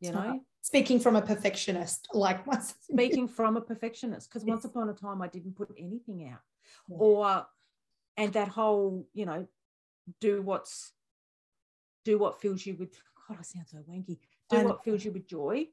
You 0.00 0.12
know, 0.12 0.40
speaking 0.66 0.98
from 0.98 1.14
a 1.14 1.22
perfectionist 1.22 2.08
like 2.12 2.40
speaking 2.80 3.28
from 3.28 3.56
a 3.56 3.60
perfectionist 3.60 4.28
because 4.28 4.44
once 4.44 4.64
upon 4.64 4.88
a 4.88 4.92
time 4.92 5.22
i 5.22 5.28
didn't 5.28 5.54
put 5.54 5.68
anything 5.78 6.28
out 6.28 6.40
yeah. 6.88 6.96
or 6.98 7.46
and 8.16 8.32
that 8.32 8.48
whole 8.48 9.06
you 9.14 9.24
know 9.24 9.46
do 10.20 10.42
what's 10.42 10.92
do 12.06 12.18
what 12.18 12.40
fills 12.40 12.64
you 12.64 12.74
with 12.76 12.98
god 13.28 13.36
i 13.38 13.42
sound 13.42 13.66
so 13.68 13.78
wanky. 13.88 14.18
Do 14.48 14.64
what 14.64 14.84
fills 14.84 15.04
you 15.04 15.12
with 15.12 15.28
joy. 15.28 15.66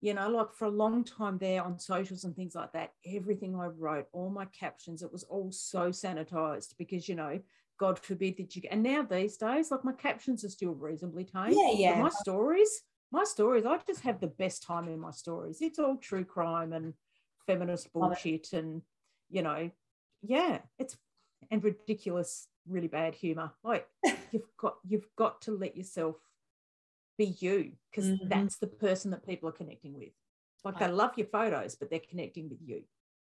You 0.00 0.14
know 0.14 0.28
like 0.28 0.52
for 0.52 0.66
a 0.66 0.70
long 0.70 1.04
time 1.04 1.38
there 1.38 1.62
on 1.62 1.78
socials 1.78 2.24
and 2.24 2.34
things 2.36 2.54
like 2.54 2.72
that 2.72 2.92
everything 3.06 3.54
i 3.56 3.66
wrote 3.66 4.06
all 4.12 4.28
my 4.28 4.44
captions 4.46 5.02
it 5.02 5.12
was 5.12 5.22
all 5.24 5.50
so 5.50 5.88
sanitized 5.88 6.74
because 6.76 7.08
you 7.08 7.14
know 7.14 7.40
god 7.78 7.98
forbid 7.98 8.36
that 8.36 8.54
you 8.54 8.62
and 8.70 8.82
now 8.82 9.02
these 9.02 9.38
days 9.38 9.70
like 9.70 9.84
my 9.84 9.92
captions 9.92 10.44
are 10.44 10.50
still 10.50 10.74
reasonably 10.74 11.24
tame. 11.24 11.52
Yeah 11.52 11.72
yeah. 11.72 12.02
my 12.02 12.10
stories 12.10 12.82
my 13.14 13.24
stories, 13.24 13.64
I 13.64 13.78
just 13.86 14.00
have 14.00 14.20
the 14.20 14.26
best 14.26 14.64
time 14.64 14.88
in 14.88 14.98
my 14.98 15.12
stories. 15.12 15.58
It's 15.60 15.78
all 15.78 15.96
true 15.96 16.24
crime 16.24 16.72
and 16.72 16.94
feminist 17.46 17.92
bullshit 17.92 18.52
and, 18.52 18.82
you 19.30 19.42
know, 19.42 19.70
yeah, 20.22 20.58
it's 20.78 20.96
and 21.50 21.62
ridiculous, 21.62 22.48
really 22.68 22.88
bad 22.88 23.14
humor. 23.14 23.52
Like 23.62 23.86
you've 24.32 24.48
got 24.58 24.76
you've 24.86 25.08
got 25.16 25.42
to 25.42 25.52
let 25.52 25.76
yourself 25.76 26.16
be 27.16 27.36
you 27.38 27.72
because 27.90 28.10
mm-hmm. 28.10 28.28
that's 28.28 28.56
the 28.56 28.66
person 28.66 29.10
that 29.12 29.26
people 29.26 29.48
are 29.48 29.52
connecting 29.52 29.94
with. 29.94 30.12
Like 30.64 30.78
they 30.78 30.88
love 30.88 31.12
your 31.16 31.26
photos, 31.26 31.74
but 31.74 31.90
they're 31.90 32.00
connecting 32.08 32.48
with 32.48 32.58
you. 32.64 32.82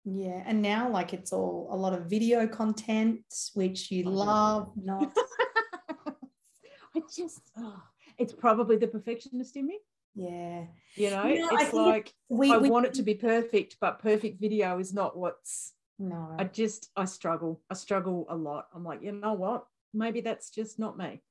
Yeah, 0.03 0.43
and 0.45 0.61
now 0.61 0.89
like 0.89 1.13
it's 1.13 1.31
all 1.31 1.69
a 1.71 1.75
lot 1.75 1.93
of 1.93 2.07
video 2.07 2.45
content, 2.45 3.21
which 3.53 3.89
you 3.89 4.03
oh, 4.07 4.11
love, 4.11 4.71
not. 4.75 5.13
I 6.95 7.01
just 7.15 7.41
oh, 7.57 7.81
it's 8.17 8.33
probably 8.33 8.75
the 8.75 8.87
perfectionist 8.87 9.55
in 9.55 9.67
me. 9.67 9.79
Yeah. 10.13 10.65
You 10.95 11.09
know, 11.09 11.23
it's 11.25 11.73
like 11.73 12.13
we, 12.27 12.51
I 12.51 12.57
we, 12.57 12.69
want 12.69 12.85
it 12.85 12.93
to 12.95 13.03
be 13.03 13.13
perfect, 13.13 13.77
but 13.79 13.99
perfect 13.99 14.41
video 14.41 14.77
is 14.79 14.93
not 14.93 15.17
what's 15.17 15.73
no. 16.01 16.35
I 16.37 16.45
just 16.45 16.89
I 16.95 17.05
struggle. 17.05 17.61
I 17.69 17.75
struggle 17.75 18.25
a 18.29 18.35
lot. 18.35 18.67
I'm 18.73 18.83
like, 18.83 19.01
you 19.01 19.11
know 19.11 19.33
what? 19.33 19.65
Maybe 19.93 20.21
that's 20.21 20.49
just 20.49 20.79
not 20.79 20.97
me. 20.97 21.21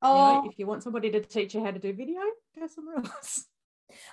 Oh, 0.00 0.14
you 0.14 0.42
know, 0.42 0.50
if 0.50 0.58
you 0.58 0.66
want 0.66 0.82
somebody 0.82 1.10
to 1.10 1.20
teach 1.20 1.54
you 1.54 1.64
how 1.64 1.70
to 1.70 1.78
do 1.78 1.92
video, 1.92 2.20
go 2.58 2.66
somewhere 2.66 2.96
else. 3.04 3.46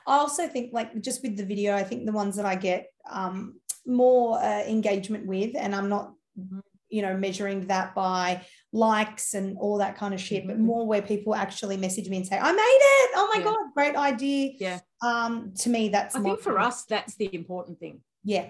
I 0.07 0.17
also 0.17 0.47
think 0.47 0.73
like 0.73 1.01
just 1.01 1.21
with 1.23 1.37
the 1.37 1.45
video, 1.45 1.75
I 1.75 1.83
think 1.83 2.05
the 2.05 2.11
ones 2.11 2.35
that 2.37 2.45
I 2.45 2.55
get 2.55 2.87
um, 3.09 3.59
more 3.85 4.39
uh, 4.39 4.63
engagement 4.63 5.27
with, 5.27 5.55
and 5.55 5.75
I'm 5.75 5.89
not 5.89 6.13
mm-hmm 6.39 6.59
you 6.89 7.01
know 7.01 7.15
measuring 7.17 7.67
that 7.67 7.95
by 7.95 8.41
likes 8.71 9.33
and 9.33 9.57
all 9.57 9.77
that 9.77 9.97
kind 9.97 10.13
of 10.13 10.19
shit 10.19 10.45
but 10.45 10.55
mm-hmm. 10.55 10.65
more 10.65 10.87
where 10.87 11.01
people 11.01 11.33
actually 11.33 11.77
message 11.77 12.09
me 12.09 12.17
and 12.17 12.27
say 12.27 12.37
i 12.37 12.51
made 12.51 12.57
it 12.57 13.11
oh 13.15 13.29
my 13.33 13.39
yeah. 13.39 13.43
god 13.43 13.57
great 13.73 13.95
idea 13.95 14.51
yeah 14.59 14.79
um 15.01 15.53
to 15.57 15.69
me 15.69 15.89
that's 15.89 16.15
i 16.15 16.21
think 16.21 16.39
for 16.39 16.59
us 16.59 16.85
that's 16.85 17.15
the 17.15 17.33
important 17.33 17.79
thing 17.79 18.01
yeah 18.23 18.47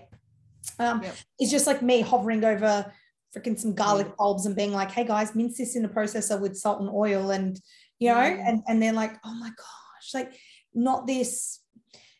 um 0.79 1.01
yeah. 1.03 1.11
it's 1.39 1.51
just 1.51 1.67
like 1.67 1.81
me 1.81 2.01
hovering 2.01 2.43
over 2.43 2.91
freaking 3.35 3.59
some 3.59 3.73
garlic 3.73 4.07
yeah. 4.07 4.13
bulbs 4.17 4.45
and 4.45 4.55
being 4.55 4.71
like 4.71 4.91
hey 4.91 5.03
guys 5.03 5.35
mince 5.35 5.57
this 5.57 5.75
in 5.75 5.85
a 5.85 5.89
processor 5.89 6.39
with 6.39 6.57
salt 6.57 6.79
and 6.79 6.89
oil 6.89 7.31
and 7.31 7.59
you 7.99 8.09
know 8.09 8.15
mm. 8.15 8.47
and 8.47 8.61
and 8.67 8.81
they're 8.81 8.93
like 8.93 9.17
oh 9.25 9.33
my 9.35 9.49
gosh 9.49 10.13
like 10.13 10.33
not 10.73 11.07
this 11.07 11.59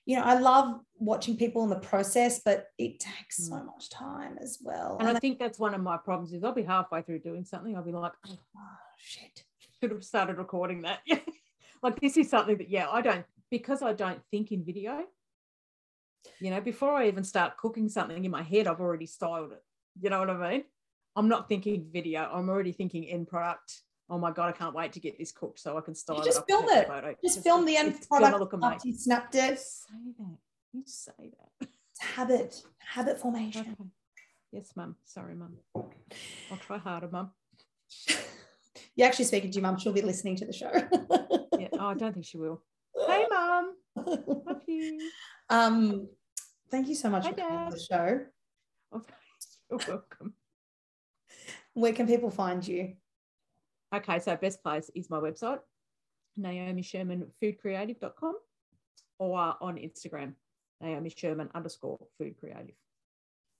you 0.05 0.15
know, 0.15 0.23
I 0.23 0.37
love 0.37 0.79
watching 0.99 1.35
people 1.35 1.63
in 1.63 1.69
the 1.69 1.79
process, 1.79 2.39
but 2.45 2.67
it 2.77 2.99
takes 2.99 3.47
so 3.47 3.55
mm. 3.55 3.65
much 3.65 3.89
time 3.89 4.37
as 4.39 4.59
well. 4.61 4.97
And, 4.99 5.07
and 5.07 5.17
I 5.17 5.19
think 5.19 5.39
that's 5.39 5.57
one 5.57 5.73
of 5.73 5.81
my 5.81 5.97
problems 5.97 6.31
is 6.31 6.43
I'll 6.43 6.53
be 6.53 6.63
halfway 6.63 7.01
through 7.01 7.19
doing 7.19 7.43
something. 7.43 7.75
I'll 7.75 7.83
be 7.83 7.91
like, 7.91 8.11
oh, 8.29 8.37
shit, 8.97 9.43
should 9.81 9.91
have 9.91 10.03
started 10.03 10.37
recording 10.37 10.83
that. 10.83 10.99
like 11.83 11.99
this 11.99 12.17
is 12.17 12.29
something 12.29 12.57
that, 12.57 12.69
yeah, 12.69 12.87
I 12.89 13.01
don't, 13.01 13.25
because 13.49 13.81
I 13.81 13.93
don't 13.93 14.21
think 14.29 14.51
in 14.51 14.63
video, 14.63 15.01
you 16.39 16.49
know, 16.49 16.61
before 16.61 16.91
I 16.91 17.07
even 17.07 17.23
start 17.23 17.57
cooking 17.57 17.89
something 17.89 18.23
in 18.23 18.31
my 18.31 18.43
head, 18.43 18.67
I've 18.67 18.81
already 18.81 19.05
styled 19.05 19.51
it. 19.51 19.63
You 20.01 20.09
know 20.09 20.19
what 20.19 20.29
I 20.29 20.51
mean? 20.51 20.63
I'm 21.15 21.29
not 21.29 21.47
thinking 21.47 21.87
video. 21.91 22.29
I'm 22.31 22.49
already 22.49 22.71
thinking 22.73 23.05
end 23.05 23.27
product 23.27 23.81
oh 24.09 24.17
my 24.17 24.31
god, 24.31 24.49
I 24.49 24.51
can't 24.51 24.75
wait 24.75 24.93
to 24.93 24.99
get 24.99 25.17
this 25.17 25.31
cooked 25.31 25.59
so 25.59 25.77
I 25.77 25.81
can 25.81 25.95
style 25.95 26.23
just 26.23 26.39
it. 26.39 26.45
Film 26.47 26.65
it. 26.69 26.87
Just, 27.23 27.35
just 27.35 27.43
film 27.43 27.65
the 27.65 27.77
end 27.77 27.97
product 28.07 28.39
look 28.39 28.53
after 28.61 28.87
you 28.87 28.95
snapped 28.95 29.35
it. 29.35 29.59
say 29.59 30.13
that. 30.19 30.37
You 30.73 30.83
say 30.85 31.13
that. 31.19 31.67
It's 31.91 32.01
habit, 32.01 32.61
habit 32.79 33.19
formation. 33.19 33.61
Okay. 33.61 33.89
Yes, 34.51 34.71
mum. 34.75 34.95
Sorry, 35.05 35.35
mum. 35.35 35.55
I'll 35.75 36.57
try 36.59 36.77
harder, 36.77 37.09
mum. 37.09 37.31
You're 38.95 39.07
actually 39.07 39.25
speaking 39.25 39.51
to 39.51 39.55
your 39.55 39.63
mum. 39.63 39.77
She'll 39.77 39.93
be 39.93 40.01
listening 40.01 40.35
to 40.37 40.45
the 40.45 40.53
show. 40.53 40.71
yeah. 41.59 41.67
Oh, 41.73 41.87
I 41.87 41.93
don't 41.93 42.13
think 42.13 42.25
she 42.25 42.37
will. 42.37 42.61
Hey, 43.07 43.25
mum. 43.29 43.73
Love 43.95 44.61
you. 44.67 44.99
Um, 45.49 46.07
thank 46.71 46.87
you 46.87 46.95
so 46.95 47.09
much 47.09 47.23
Hi, 47.25 47.31
for 47.31 47.37
coming 47.37 47.57
on 47.57 47.71
the 47.71 47.79
show. 47.79 48.21
Oh, 48.91 49.01
you're 49.69 49.79
welcome. 49.87 50.33
Where 51.73 51.93
can 51.93 52.07
people 52.07 52.31
find 52.31 52.65
you? 52.65 52.93
Okay, 53.93 54.19
so 54.19 54.35
best 54.35 54.63
place 54.63 54.89
is 54.95 55.09
my 55.09 55.19
website, 55.19 55.59
Naomi 56.35 56.81
Sherman 56.81 57.27
foodcreative.com 57.41 58.35
or 59.19 59.55
on 59.61 59.77
Instagram, 59.77 60.33
Naomi 60.81 61.09
Sherman 61.15 61.49
underscore 61.53 61.99
food 62.17 62.35
creative. 62.39 62.75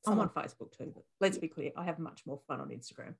I'm 0.07 0.19
on 0.19 0.29
Facebook 0.29 0.77
too, 0.77 0.91
but 0.93 1.03
let's 1.19 1.37
be 1.37 1.47
clear, 1.47 1.71
I 1.75 1.83
have 1.85 1.99
much 1.99 2.21
more 2.25 2.39
fun 2.47 2.61
on 2.61 2.69
Instagram. 2.69 3.15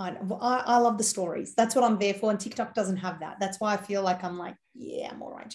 I, 0.00 0.16
I, 0.40 0.62
I 0.66 0.78
love 0.78 0.96
the 0.96 1.04
stories. 1.04 1.54
That's 1.54 1.74
what 1.74 1.84
I'm 1.84 1.98
there 1.98 2.14
for. 2.14 2.30
And 2.30 2.40
TikTok 2.40 2.74
doesn't 2.74 2.96
have 2.96 3.20
that. 3.20 3.36
That's 3.38 3.60
why 3.60 3.74
I 3.74 3.76
feel 3.76 4.02
like 4.02 4.24
I'm 4.24 4.38
like, 4.38 4.56
yeah, 4.74 5.10
I'm 5.12 5.22
all 5.22 5.32
right. 5.32 5.54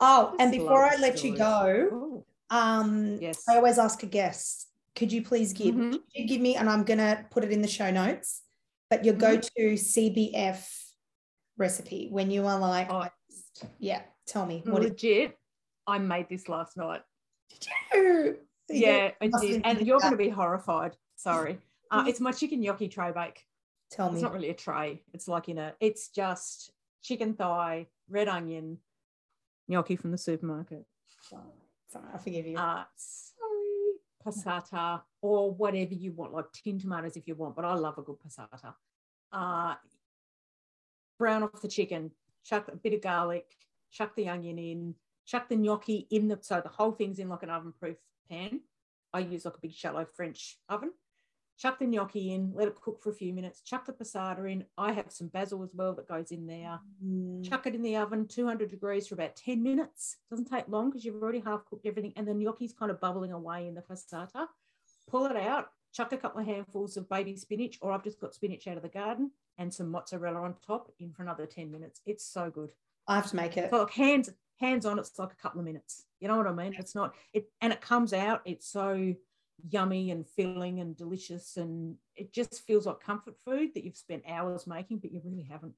Oh, 0.00 0.36
and 0.38 0.52
before 0.52 0.84
I 0.84 0.96
let 0.96 1.18
stories. 1.18 1.24
you 1.24 1.36
go, 1.38 2.26
um, 2.50 3.16
yes. 3.20 3.44
I 3.48 3.56
always 3.56 3.78
ask 3.78 4.02
a 4.02 4.06
guest, 4.06 4.68
could 4.94 5.10
you 5.10 5.22
please 5.22 5.54
give, 5.54 5.74
mm-hmm. 5.74 5.96
you 6.14 6.26
give 6.26 6.42
me, 6.42 6.56
and 6.56 6.68
I'm 6.68 6.84
going 6.84 6.98
to 6.98 7.24
put 7.30 7.42
it 7.42 7.50
in 7.50 7.62
the 7.62 7.68
show 7.68 7.90
notes, 7.90 8.42
but 8.90 9.02
your 9.02 9.14
mm-hmm. 9.14 9.40
go-to 9.40 9.72
CBF 9.72 10.62
recipe 11.56 12.08
when 12.10 12.30
you 12.30 12.46
are 12.46 12.58
like, 12.58 12.90
oh, 12.90 13.06
yeah, 13.78 14.02
tell 14.26 14.44
me. 14.44 14.62
What 14.66 14.82
legit, 14.82 15.30
is- 15.30 15.36
I 15.86 15.98
made 15.98 16.28
this 16.28 16.50
last 16.50 16.76
night. 16.76 17.00
Did 17.48 17.66
you? 17.94 18.36
Yeah, 18.68 19.12
I 19.22 19.30
did. 19.40 19.62
And 19.64 19.86
you're 19.86 20.00
going 20.00 20.12
to 20.12 20.18
be 20.18 20.28
horrified. 20.28 20.96
Sorry. 21.14 21.58
Uh, 21.90 22.04
it's 22.06 22.20
my 22.20 22.32
chicken 22.32 22.60
gnocchi 22.60 22.88
tray 22.88 23.12
bake. 23.12 23.46
Tell 23.96 24.10
me. 24.10 24.16
It's 24.16 24.22
not 24.22 24.34
really 24.34 24.50
a 24.50 24.54
tray. 24.54 25.02
It's 25.14 25.26
like 25.26 25.48
in 25.48 25.56
a, 25.56 25.72
it's 25.80 26.08
just 26.08 26.70
chicken 27.02 27.32
thigh, 27.32 27.86
red 28.10 28.28
onion, 28.28 28.78
gnocchi 29.68 29.96
from 29.96 30.10
the 30.10 30.18
supermarket. 30.18 30.84
Sorry, 31.22 32.04
I 32.14 32.18
forgive 32.18 32.46
you. 32.46 32.58
Uh, 32.58 32.84
sorry, 32.94 33.94
passata 34.24 35.00
or 35.22 35.50
whatever 35.50 35.94
you 35.94 36.12
want, 36.12 36.34
like 36.34 36.52
tin 36.52 36.78
tomatoes 36.78 37.16
if 37.16 37.26
you 37.26 37.34
want, 37.34 37.56
but 37.56 37.64
I 37.64 37.74
love 37.74 37.96
a 37.96 38.02
good 38.02 38.16
passata. 38.18 38.74
Uh, 39.32 39.76
brown 41.18 41.42
off 41.42 41.62
the 41.62 41.68
chicken, 41.68 42.10
chuck 42.44 42.68
a 42.68 42.76
bit 42.76 42.92
of 42.92 43.00
garlic, 43.00 43.46
chuck 43.90 44.14
the 44.14 44.28
onion 44.28 44.58
in, 44.58 44.94
chuck 45.24 45.48
the 45.48 45.56
gnocchi 45.56 46.06
in 46.10 46.28
the, 46.28 46.38
so 46.42 46.60
the 46.60 46.68
whole 46.68 46.92
thing's 46.92 47.18
in 47.18 47.30
like 47.30 47.42
an 47.42 47.50
oven 47.50 47.72
proof 47.78 47.96
pan. 48.28 48.60
I 49.14 49.20
use 49.20 49.46
like 49.46 49.54
a 49.54 49.60
big 49.60 49.72
shallow 49.72 50.04
French 50.04 50.58
oven 50.68 50.90
chuck 51.58 51.78
the 51.78 51.86
gnocchi 51.86 52.34
in, 52.34 52.52
let 52.54 52.68
it 52.68 52.80
cook 52.80 53.00
for 53.02 53.10
a 53.10 53.14
few 53.14 53.32
minutes, 53.32 53.60
chuck 53.60 53.86
the 53.86 53.92
passata 53.92 54.50
in. 54.50 54.64
I 54.76 54.92
have 54.92 55.10
some 55.10 55.28
basil 55.28 55.62
as 55.62 55.74
well 55.74 55.94
that 55.94 56.08
goes 56.08 56.30
in 56.30 56.46
there. 56.46 56.78
Mm. 57.04 57.48
Chuck 57.48 57.66
it 57.66 57.74
in 57.74 57.82
the 57.82 57.96
oven, 57.96 58.26
200 58.26 58.70
degrees 58.70 59.06
for 59.06 59.14
about 59.14 59.36
10 59.36 59.62
minutes. 59.62 60.16
Doesn't 60.30 60.50
take 60.50 60.68
long 60.68 60.90
because 60.90 61.04
you've 61.04 61.22
already 61.22 61.40
half 61.40 61.64
cooked 61.64 61.86
everything. 61.86 62.12
And 62.16 62.26
the 62.26 62.34
gnocchi's 62.34 62.72
kind 62.72 62.90
of 62.90 63.00
bubbling 63.00 63.32
away 63.32 63.66
in 63.66 63.74
the 63.74 63.82
passata. 63.82 64.46
Pull 65.08 65.26
it 65.26 65.36
out, 65.36 65.70
chuck 65.92 66.12
a 66.12 66.16
couple 66.16 66.40
of 66.40 66.46
handfuls 66.46 66.96
of 66.96 67.08
baby 67.08 67.36
spinach, 67.36 67.78
or 67.80 67.92
I've 67.92 68.04
just 68.04 68.20
got 68.20 68.34
spinach 68.34 68.66
out 68.66 68.76
of 68.76 68.82
the 68.82 68.88
garden 68.88 69.30
and 69.58 69.72
some 69.72 69.90
mozzarella 69.90 70.40
on 70.40 70.54
top 70.66 70.90
in 70.98 71.12
for 71.12 71.22
another 71.22 71.46
10 71.46 71.70
minutes. 71.70 72.00
It's 72.06 72.24
so 72.24 72.50
good. 72.50 72.72
I 73.08 73.16
have 73.16 73.30
to 73.30 73.36
make 73.36 73.56
it. 73.56 73.70
So 73.70 73.78
like 73.78 73.92
hands 73.92 74.30
hands 74.58 74.86
on, 74.86 74.98
it's 74.98 75.18
like 75.18 75.32
a 75.32 75.36
couple 75.36 75.60
of 75.60 75.66
minutes. 75.66 76.04
You 76.20 76.28
know 76.28 76.36
what 76.36 76.46
I 76.46 76.52
mean? 76.52 76.74
It's 76.78 76.94
not 76.94 77.14
it, 77.32 77.48
and 77.60 77.72
it 77.72 77.80
comes 77.80 78.12
out. 78.12 78.42
It's 78.44 78.66
so 78.66 79.14
yummy 79.68 80.10
and 80.10 80.26
filling 80.26 80.80
and 80.80 80.96
delicious, 80.96 81.56
and 81.56 81.96
it 82.14 82.32
just 82.32 82.66
feels 82.66 82.86
like 82.86 83.00
comfort 83.00 83.34
food 83.44 83.70
that 83.74 83.84
you've 83.84 83.96
spent 83.96 84.22
hours 84.28 84.66
making, 84.66 84.98
but 84.98 85.12
you 85.12 85.20
really 85.24 85.46
haven't. 85.50 85.74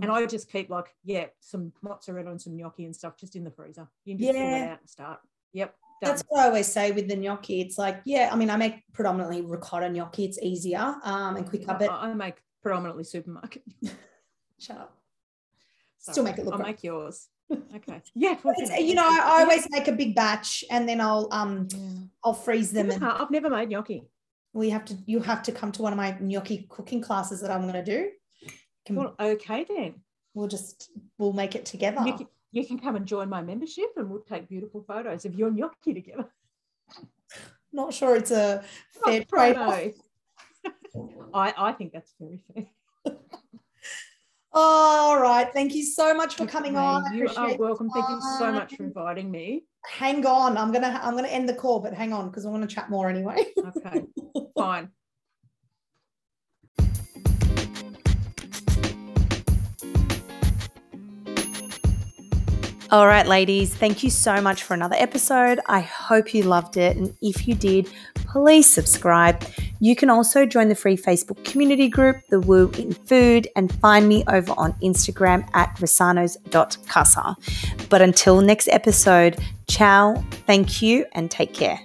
And 0.00 0.10
I 0.10 0.24
just 0.24 0.50
keep 0.50 0.70
like, 0.70 0.86
yeah, 1.04 1.26
some 1.40 1.72
mozzarella 1.82 2.30
and 2.30 2.40
some 2.40 2.56
gnocchi 2.56 2.86
and 2.86 2.96
stuff 2.96 3.18
just 3.18 3.36
in 3.36 3.44
the 3.44 3.50
freezer. 3.50 3.88
You 4.04 4.16
can 4.16 4.24
just 4.24 4.32
pull 4.32 4.54
it 4.54 4.62
out 4.62 4.80
and 4.80 4.88
start. 4.88 5.20
Yep. 5.52 5.74
Done. 6.00 6.10
That's 6.10 6.22
what 6.28 6.40
I 6.40 6.46
always 6.46 6.66
say 6.66 6.92
with 6.92 7.08
the 7.08 7.16
gnocchi. 7.16 7.60
It's 7.60 7.76
like, 7.76 8.00
yeah, 8.04 8.30
I 8.32 8.36
mean, 8.36 8.48
I 8.48 8.56
make 8.56 8.82
predominantly 8.92 9.42
ricotta 9.42 9.90
gnocchi. 9.90 10.24
It's 10.24 10.38
easier 10.40 10.94
um, 11.04 11.36
and 11.36 11.46
quicker, 11.46 11.76
but 11.78 11.90
I, 11.90 12.14
make 12.14 12.36
predominantly 12.62 13.04
supermarket. 13.04 13.62
shut 14.58 14.78
up. 14.78 14.96
So 15.98 16.12
Still 16.12 16.24
make 16.24 16.38
it 16.38 16.44
look 16.44 16.54
I'll 16.54 16.60
right. 16.60 16.68
make 16.68 16.82
yours. 16.82 17.28
Okay. 17.76 18.00
Yeah. 18.14 18.36
well, 18.42 18.54
It's, 18.58 18.70
you 18.78 18.94
know, 18.94 19.04
I, 19.06 19.20
I 19.24 19.42
always 19.42 19.66
make 19.70 19.88
a 19.88 19.92
big 19.92 20.14
batch 20.14 20.64
and 20.70 20.88
then 20.88 21.00
I'll 21.00 21.28
um 21.32 21.68
Yeah. 21.70 21.78
I'll 22.24 22.34
freeze 22.34 22.72
them 22.72 22.90
and 22.90 23.04
I've 23.04 23.30
never 23.30 23.50
made 23.50 23.70
gnocchi. 23.70 24.04
we 24.52 24.70
have 24.70 24.84
to 24.86 24.96
you 25.06 25.20
have 25.20 25.42
to 25.44 25.52
come 25.52 25.72
to 25.72 25.82
one 25.82 25.92
of 25.92 25.96
my 25.96 26.16
gnocchi 26.20 26.66
cooking 26.68 27.00
classes 27.00 27.40
that 27.40 27.50
I'm 27.50 27.66
gonna 27.66 27.84
do. 27.84 28.10
Can, 28.86 28.96
Well, 28.96 29.14
okay 29.18 29.64
then. 29.68 30.02
we'll 30.34 30.48
just 30.48 30.90
we'll 31.18 31.32
make 31.32 31.54
it 31.54 31.64
together. 31.64 32.02
You 32.04 32.14
can, 32.14 32.26
you 32.52 32.66
can 32.66 32.78
come 32.78 32.96
and 32.96 33.06
join 33.06 33.28
my 33.28 33.42
membership 33.42 33.90
and 33.96 34.10
we'll 34.10 34.20
take 34.22 34.48
beautiful 34.48 34.82
photos 34.86 35.24
of 35.24 35.34
your 35.34 35.50
gnocchi 35.50 35.94
together. 35.94 36.28
Not 37.72 37.94
sure 37.94 38.16
it's 38.16 38.30
a 38.30 38.62
fair 39.04 39.20
Not 39.20 39.28
trade. 39.28 39.94
I, 41.34 41.54
I 41.56 41.72
think 41.72 41.92
that's 41.92 42.12
very 42.20 42.42
fair. 42.54 42.66
All 44.54 45.18
right. 45.18 45.50
Thank 45.52 45.74
you 45.74 45.84
so 45.84 46.14
much 46.14 46.36
for 46.36 46.46
coming 46.46 46.76
Okay, 46.76 46.84
on. 46.84 47.06
I 47.06 47.14
You 47.14 47.28
are 47.36 47.56
welcome. 47.56 47.90
Thank 47.90 48.08
you 48.08 48.20
so 48.38 48.52
much 48.52 48.76
for 48.76 48.84
inviting 48.84 49.30
me. 49.30 49.64
Hang 49.86 50.26
on. 50.26 50.58
I'm 50.58 50.72
gonna 50.72 51.00
I'm 51.02 51.16
gonna 51.16 51.28
end 51.28 51.48
the 51.48 51.54
call, 51.54 51.80
but 51.80 51.94
hang 51.94 52.12
on 52.12 52.28
because 52.28 52.44
I 52.44 52.50
want 52.50 52.68
to 52.68 52.74
chat 52.74 52.90
more 52.90 53.08
anyway. 53.08 53.46
Okay, 53.64 54.02
fine. 54.56 54.90
All 62.92 63.06
right, 63.06 63.26
ladies, 63.26 63.74
thank 63.74 64.02
you 64.04 64.10
so 64.10 64.38
much 64.42 64.64
for 64.64 64.74
another 64.74 64.96
episode. 64.98 65.60
I 65.64 65.80
hope 65.80 66.34
you 66.34 66.42
loved 66.42 66.76
it. 66.76 66.94
And 66.94 67.16
if 67.22 67.48
you 67.48 67.54
did, 67.54 67.88
please 68.14 68.68
subscribe. 68.68 69.42
You 69.80 69.96
can 69.96 70.10
also 70.10 70.44
join 70.44 70.68
the 70.68 70.74
free 70.74 70.98
Facebook 70.98 71.42
community 71.42 71.88
group, 71.88 72.18
The 72.28 72.38
Woo 72.38 72.70
in 72.72 72.92
Food, 72.92 73.48
and 73.56 73.72
find 73.80 74.10
me 74.10 74.24
over 74.28 74.52
on 74.58 74.74
Instagram 74.82 75.48
at 75.54 75.74
rossanos.casa. 75.76 77.34
But 77.88 78.02
until 78.02 78.42
next 78.42 78.68
episode, 78.68 79.38
ciao, 79.68 80.22
thank 80.46 80.82
you, 80.82 81.06
and 81.12 81.30
take 81.30 81.54
care. 81.54 81.80